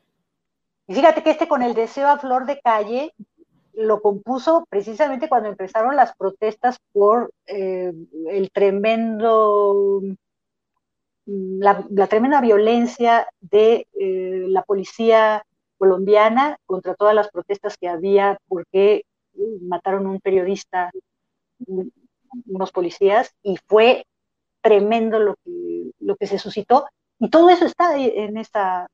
Fíjate 0.88 1.24
que 1.24 1.32
este 1.32 1.48
con 1.48 1.62
el 1.62 1.74
deseo 1.74 2.08
a 2.08 2.18
flor 2.18 2.46
de 2.46 2.60
calle 2.60 3.14
lo 3.74 4.02
compuso 4.02 4.66
precisamente 4.70 5.30
cuando 5.30 5.50
empezaron 5.50 5.96
las 5.96 6.16
protestas 6.16 6.80
por 6.92 7.32
eh, 7.46 7.94
el 8.30 8.52
tremendo, 8.52 10.02
mm, 11.26 11.60
la, 11.62 12.08
tremenda 12.08 12.42
violencia 12.42 13.28
de 13.40 13.88
eh, 14.00 14.46
la 14.48 14.64
policía 14.64 15.44
colombiana 15.78 16.58
contra 16.66 16.96
todas 16.96 17.16
las 17.16 17.30
protestas 17.30 17.78
que 17.78 17.88
había 17.88 18.38
porque 18.48 19.04
mataron 19.62 20.06
a 20.08 20.10
un 20.10 20.20
periodista, 20.20 20.92
unos 22.46 22.72
policías, 22.74 23.34
y 23.42 23.58
fue 23.66 24.06
tremendo 24.62 25.20
lo 25.20 25.36
que, 25.44 25.92
lo 26.00 26.16
que 26.16 26.28
se 26.28 26.40
suscitó. 26.40 26.88
Y 27.20 27.30
todo 27.30 27.50
eso 27.50 27.66
está 27.66 27.98
en 27.98 28.38
esta, 28.38 28.88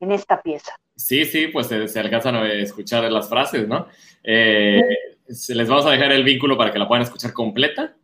en 0.00 0.12
esta 0.12 0.42
pieza. 0.42 0.72
Sí, 0.96 1.24
sí, 1.26 1.48
pues 1.48 1.66
se, 1.66 2.00
alcanzan 2.00 2.36
a 2.36 2.52
escuchar 2.52 3.10
las 3.12 3.28
frases, 3.28 3.68
¿no? 3.68 3.86
Eh, 4.24 4.80
les 5.26 5.68
vamos 5.68 5.84
a 5.86 5.90
dejar 5.90 6.12
el 6.12 6.24
vínculo 6.24 6.56
para 6.56 6.72
que 6.72 6.78
la 6.78 6.88
puedan 6.88 7.02
escuchar 7.02 7.32
completa. 7.32 7.94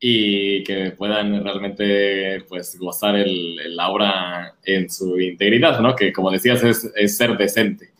y 0.00 0.62
que 0.64 0.90
puedan 0.90 1.42
realmente 1.42 2.42
pues 2.48 2.76
gozar 2.78 3.16
el, 3.16 3.58
el 3.60 3.80
aura 3.80 4.54
en 4.64 4.90
su 4.90 5.18
integridad, 5.18 5.80
¿no? 5.80 5.94
Que 5.94 6.12
como 6.12 6.30
decías 6.30 6.62
es, 6.62 6.90
es 6.94 7.16
ser 7.16 7.36
decente, 7.38 7.92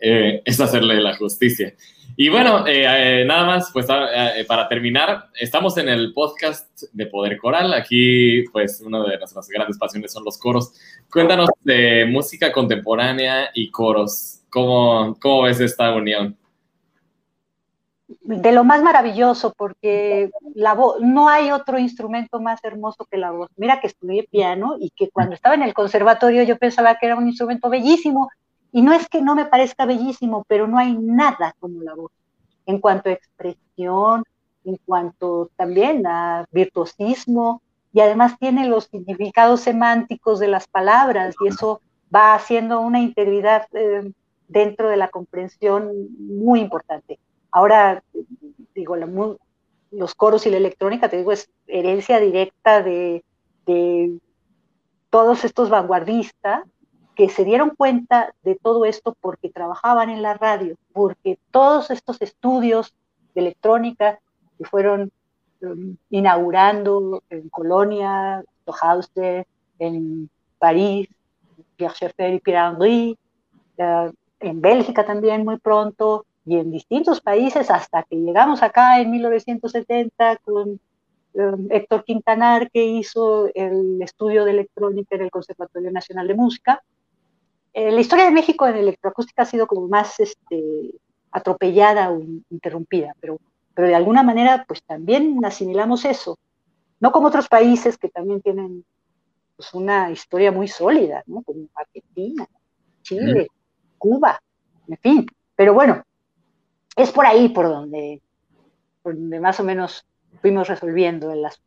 eh, 0.00 0.42
es 0.44 0.60
hacerle 0.60 1.00
la 1.00 1.16
justicia. 1.16 1.74
Y 2.18 2.30
bueno, 2.30 2.66
eh, 2.66 3.20
eh, 3.20 3.24
nada 3.26 3.44
más, 3.44 3.70
pues 3.72 3.86
para 3.86 4.68
terminar, 4.68 5.28
estamos 5.38 5.76
en 5.76 5.90
el 5.90 6.14
podcast 6.14 6.84
de 6.92 7.06
Poder 7.06 7.36
Coral. 7.36 7.74
Aquí, 7.74 8.42
pues, 8.52 8.80
una 8.80 9.02
de 9.04 9.18
nuestras 9.18 9.46
grandes 9.48 9.76
pasiones 9.76 10.12
son 10.12 10.24
los 10.24 10.38
coros. 10.38 10.72
Cuéntanos 11.12 11.50
de 11.62 12.06
música 12.06 12.50
contemporánea 12.50 13.50
y 13.54 13.70
coros. 13.70 14.40
¿Cómo, 14.48 15.14
cómo 15.20 15.42
ves 15.42 15.60
esta 15.60 15.92
unión? 15.92 16.38
de 18.26 18.52
lo 18.52 18.64
más 18.64 18.82
maravilloso, 18.82 19.52
porque 19.56 20.30
la 20.54 20.74
voz, 20.74 21.00
no 21.00 21.28
hay 21.28 21.50
otro 21.50 21.78
instrumento 21.78 22.40
más 22.40 22.62
hermoso 22.64 23.06
que 23.10 23.18
la 23.18 23.30
voz. 23.30 23.50
Mira 23.56 23.80
que 23.80 23.88
estudié 23.88 24.28
piano 24.30 24.76
y 24.78 24.90
que 24.90 25.10
cuando 25.10 25.34
estaba 25.34 25.54
en 25.54 25.62
el 25.62 25.74
conservatorio 25.74 26.42
yo 26.42 26.56
pensaba 26.56 26.96
que 26.96 27.06
era 27.06 27.16
un 27.16 27.26
instrumento 27.26 27.68
bellísimo, 27.68 28.28
y 28.76 28.82
no 28.82 28.92
es 28.92 29.08
que 29.08 29.22
no 29.22 29.34
me 29.34 29.46
parezca 29.46 29.86
bellísimo, 29.86 30.44
pero 30.46 30.66
no 30.66 30.76
hay 30.76 30.98
nada 30.98 31.54
como 31.60 31.80
la 31.80 31.94
voz, 31.94 32.12
en 32.66 32.78
cuanto 32.78 33.08
a 33.08 33.12
expresión, 33.12 34.22
en 34.64 34.76
cuanto 34.84 35.48
también 35.56 36.06
a 36.06 36.44
virtuosismo, 36.50 37.62
y 37.94 38.00
además 38.00 38.38
tiene 38.38 38.68
los 38.68 38.84
significados 38.84 39.62
semánticos 39.62 40.40
de 40.40 40.48
las 40.48 40.68
palabras, 40.68 41.34
y 41.40 41.48
eso 41.48 41.80
va 42.14 42.34
haciendo 42.34 42.82
una 42.82 43.00
integridad 43.00 43.66
eh, 43.72 44.12
dentro 44.46 44.90
de 44.90 44.98
la 44.98 45.08
comprensión 45.08 46.08
muy 46.18 46.60
importante. 46.60 47.18
Ahora, 47.50 48.02
digo, 48.74 48.94
los 49.90 50.14
coros 50.14 50.44
y 50.44 50.50
la 50.50 50.58
electrónica, 50.58 51.08
te 51.08 51.16
digo, 51.16 51.32
es 51.32 51.48
herencia 51.66 52.20
directa 52.20 52.82
de, 52.82 53.24
todos 55.08 55.46
estos 55.46 55.70
vanguardistas 55.70 56.66
que 57.16 57.30
se 57.30 57.44
dieron 57.44 57.70
cuenta 57.70 58.34
de 58.42 58.54
todo 58.54 58.84
esto 58.84 59.16
porque 59.20 59.48
trabajaban 59.48 60.10
en 60.10 60.22
la 60.22 60.34
radio, 60.34 60.76
porque 60.92 61.38
todos 61.50 61.90
estos 61.90 62.20
estudios 62.20 62.94
de 63.34 63.40
electrónica 63.40 64.20
que 64.58 64.64
fueron 64.64 65.10
um, 65.62 65.96
inaugurando 66.10 67.22
en 67.30 67.48
Colonia, 67.48 68.44
Stohausen, 68.62 69.46
en 69.78 70.30
París, 70.58 71.08
Pierre 71.76 71.94
Schaeffer 71.94 72.34
y 72.34 72.40
Pierre 72.40 72.68
Henry, 72.68 73.18
uh, 73.78 74.12
en 74.40 74.60
Bélgica 74.60 75.04
también 75.06 75.44
muy 75.44 75.58
pronto, 75.58 76.26
y 76.44 76.56
en 76.56 76.70
distintos 76.70 77.20
países 77.20 77.70
hasta 77.70 78.04
que 78.04 78.16
llegamos 78.16 78.62
acá 78.62 79.00
en 79.00 79.10
1970 79.10 80.36
con 80.44 80.78
um, 81.32 81.66
Héctor 81.70 82.04
Quintanar, 82.04 82.70
que 82.70 82.84
hizo 82.84 83.48
el 83.54 84.00
estudio 84.02 84.44
de 84.44 84.52
electrónica 84.52 85.16
en 85.16 85.22
el 85.22 85.30
Conservatorio 85.30 85.90
Nacional 85.90 86.28
de 86.28 86.34
Música. 86.34 86.82
Eh, 87.76 87.92
la 87.92 88.00
historia 88.00 88.24
de 88.24 88.30
México 88.30 88.66
en 88.66 88.76
electroacústica 88.76 89.42
ha 89.42 89.44
sido 89.44 89.66
como 89.66 89.86
más 89.86 90.18
este, 90.18 90.94
atropellada 91.30 92.10
o 92.10 92.22
interrumpida, 92.48 93.14
pero, 93.20 93.38
pero 93.74 93.86
de 93.86 93.94
alguna 93.94 94.22
manera 94.22 94.64
pues 94.66 94.82
también 94.82 95.44
asimilamos 95.44 96.06
eso, 96.06 96.38
no 97.00 97.12
como 97.12 97.28
otros 97.28 97.48
países 97.48 97.98
que 97.98 98.08
también 98.08 98.40
tienen 98.40 98.82
pues, 99.56 99.74
una 99.74 100.10
historia 100.10 100.50
muy 100.50 100.68
sólida, 100.68 101.22
¿no? 101.26 101.42
como 101.42 101.68
Argentina, 101.74 102.46
Chile, 103.02 103.48
Cuba, 103.98 104.40
en 104.88 104.96
fin. 104.96 105.26
Pero 105.54 105.74
bueno, 105.74 106.02
es 106.96 107.10
por 107.12 107.26
ahí 107.26 107.50
por 107.50 107.66
donde, 107.66 108.22
donde 109.04 109.38
más 109.38 109.60
o 109.60 109.64
menos 109.64 110.06
fuimos 110.40 110.66
resolviendo 110.66 111.30
el 111.30 111.44
asunto. 111.44 111.66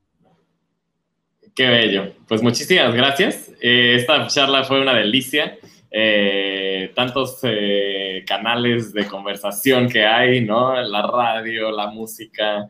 Qué 1.53 1.68
bello. 1.68 2.14
Pues 2.27 2.41
muchísimas 2.41 2.95
gracias. 2.95 3.52
Eh, 3.61 3.94
esta 3.95 4.26
charla 4.26 4.64
fue 4.64 4.81
una 4.81 4.95
delicia. 4.95 5.60
Eh, 5.91 6.91
tantos 6.95 7.40
eh, 7.44 8.24
canales 8.28 8.94
de 8.94 9.07
conversación 9.07 9.90
que 9.90 10.06
hay, 10.06 10.45
¿no? 10.45 10.76
La 10.82 11.02
radio, 11.02 11.72
la 11.72 11.88
música. 11.88 12.70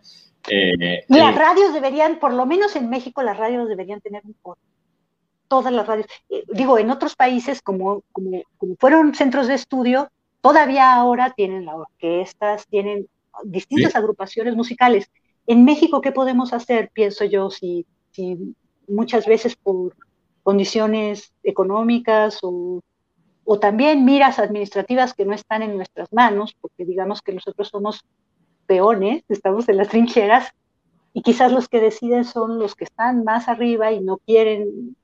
las 1.07 1.35
radios 1.35 1.73
deberían, 1.73 2.19
por 2.19 2.33
lo 2.33 2.45
menos 2.45 2.75
en 2.75 2.89
México, 2.89 3.21
las 3.23 3.37
radios 3.37 3.67
deberían 3.67 4.01
tener 4.01 4.21
un. 4.25 4.35
Todas 5.47 5.73
las 5.73 5.87
radios. 5.87 6.05
digo, 6.53 6.77
en 6.77 6.91
otros 6.91 7.15
países, 7.15 7.61
como, 7.61 8.03
como, 8.11 8.43
como 8.57 8.75
fueron 8.75 9.15
centros 9.15 9.47
de 9.47 9.55
estudio, 9.55 10.09
Todavía 10.41 10.95
ahora 10.95 11.33
tienen 11.35 11.67
orquestas, 11.67 12.65
tienen 12.67 13.07
distintas 13.43 13.95
agrupaciones 13.95 14.55
musicales. 14.55 15.11
En 15.47 15.65
México, 15.65 16.01
¿qué 16.01 16.11
podemos 16.11 16.53
hacer? 16.53 16.91
Pienso 16.93 17.25
yo, 17.25 17.49
si, 17.49 17.85
si 18.11 18.55
muchas 18.87 19.25
veces 19.25 19.55
por 19.55 19.95
condiciones 20.43 21.33
económicas 21.43 22.39
o, 22.41 22.81
o 23.51 23.59
también 23.59 24.05
miras 24.05 24.37
administrativas 24.37 25.15
que 25.15 25.25
no 25.25 25.33
están 25.33 25.63
en 25.63 25.75
nuestras 25.75 26.13
manos, 26.13 26.55
porque 26.61 26.85
digamos 26.85 27.23
que 27.23 27.33
nosotros 27.33 27.69
somos 27.69 28.05
peones, 28.67 29.23
estamos 29.27 29.67
en 29.69 29.77
las 29.77 29.89
trincheras, 29.89 30.53
y 31.13 31.23
quizás 31.23 31.51
los 31.51 31.67
que 31.67 31.79
deciden 31.79 32.25
son 32.25 32.59
los 32.59 32.75
que 32.75 32.83
están 32.83 33.23
más 33.23 33.47
arriba 33.47 33.91
y 33.91 34.01
no 34.01 34.17
quieren, 34.17 34.95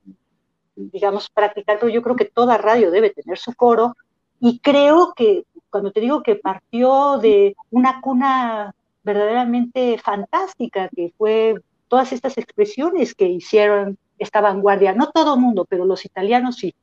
digamos, 0.76 1.28
practicar, 1.28 1.80
pero 1.80 1.90
yo 1.90 2.02
creo 2.02 2.14
que 2.14 2.26
toda 2.26 2.56
radio 2.56 2.92
debe 2.92 3.10
tener 3.10 3.36
su 3.36 3.52
coro. 3.52 3.96
Y 4.38 4.60
creo 4.60 5.12
que 5.16 5.42
cuando 5.68 5.90
te 5.90 5.98
digo 5.98 6.22
que 6.22 6.36
partió 6.36 7.18
de 7.18 7.56
una 7.72 8.00
cuna 8.00 8.76
verdaderamente 9.02 9.98
fantástica, 9.98 10.88
que 10.94 11.12
fue 11.18 11.56
todas 11.88 12.12
estas 12.12 12.38
expresiones 12.38 13.16
que 13.16 13.28
hicieron 13.28 13.98
esta 14.18 14.40
vanguardia, 14.40 14.92
no 14.92 15.10
todo 15.10 15.34
el 15.34 15.40
mundo, 15.40 15.66
pero 15.68 15.84
los 15.84 16.04
italianos 16.04 16.58
sí, 16.58 16.76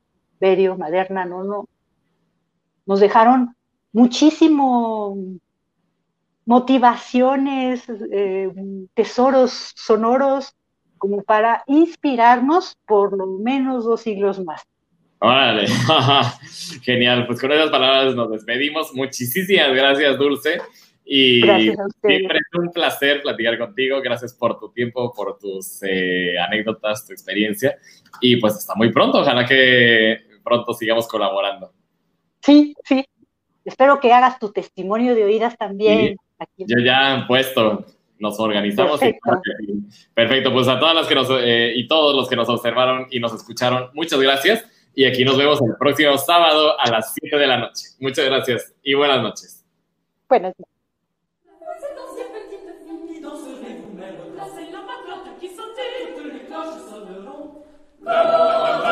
Berio, 0.44 0.76
Maderna, 0.76 1.24
no, 1.24 1.42
no, 1.42 1.68
nos 2.84 3.00
dejaron 3.00 3.56
muchísimo 3.92 5.16
motivaciones, 6.44 7.82
eh, 8.12 8.50
tesoros 8.92 9.72
sonoros 9.74 10.54
como 10.98 11.22
para 11.22 11.64
inspirarnos 11.66 12.76
por 12.86 13.16
lo 13.16 13.26
menos 13.38 13.86
dos 13.86 14.02
siglos 14.02 14.38
más. 14.44 14.60
Órale, 15.18 15.66
genial. 16.82 17.26
Pues 17.26 17.40
con 17.40 17.50
esas 17.50 17.70
palabras 17.70 18.14
nos 18.14 18.30
despedimos. 18.30 18.92
Muchísimas 18.92 19.74
gracias, 19.74 20.18
Dulce. 20.18 20.60
Y 21.06 21.40
siempre 21.40 22.38
es 22.38 22.58
un 22.58 22.70
placer 22.70 23.22
platicar 23.22 23.58
contigo. 23.58 24.02
Gracias 24.02 24.34
por 24.34 24.58
tu 24.58 24.70
tiempo, 24.72 25.10
por 25.14 25.38
tus 25.38 25.82
eh, 25.82 26.38
anécdotas, 26.38 27.06
tu 27.06 27.14
experiencia. 27.14 27.78
Y 28.20 28.36
pues 28.36 28.54
hasta 28.54 28.74
muy 28.74 28.92
pronto. 28.92 29.20
Ojalá 29.20 29.46
que 29.46 30.33
pronto 30.44 30.74
sigamos 30.74 31.08
colaborando. 31.08 31.72
Sí, 32.40 32.76
sí. 32.84 33.04
Espero 33.64 33.98
que 33.98 34.12
hagas 34.12 34.38
tu 34.38 34.52
testimonio 34.52 35.14
de 35.14 35.24
oídas 35.24 35.56
también. 35.56 36.16
Yo 36.58 36.78
ya 36.84 37.18
he 37.18 37.26
puesto, 37.26 37.86
nos 38.18 38.38
organizamos. 38.38 39.00
Perfecto. 39.00 39.40
Perfecto. 40.12 40.52
Pues 40.52 40.68
a 40.68 40.78
todas 40.78 40.94
las 40.94 41.06
que 41.06 41.14
nos 41.14 41.28
eh, 41.30 41.72
y 41.74 41.88
todos 41.88 42.14
los 42.14 42.28
que 42.28 42.36
nos 42.36 42.48
observaron 42.48 43.06
y 43.10 43.18
nos 43.18 43.32
escucharon, 43.32 43.90
muchas 43.94 44.20
gracias. 44.20 44.64
Y 44.94 45.06
aquí 45.06 45.24
nos 45.24 45.36
vemos 45.36 45.60
el 45.62 45.74
próximo 45.78 46.16
sábado 46.18 46.78
a 46.78 46.90
las 46.90 47.14
7 47.14 47.36
de 47.36 47.46
la 47.46 47.58
noche. 47.58 47.88
Muchas 47.98 48.26
gracias 48.26 48.74
y 48.82 48.94
buenas 48.94 49.22
noches. 49.22 49.64
Buenas 50.28 50.54
noches. 50.58 50.74
Bravo 58.04 58.83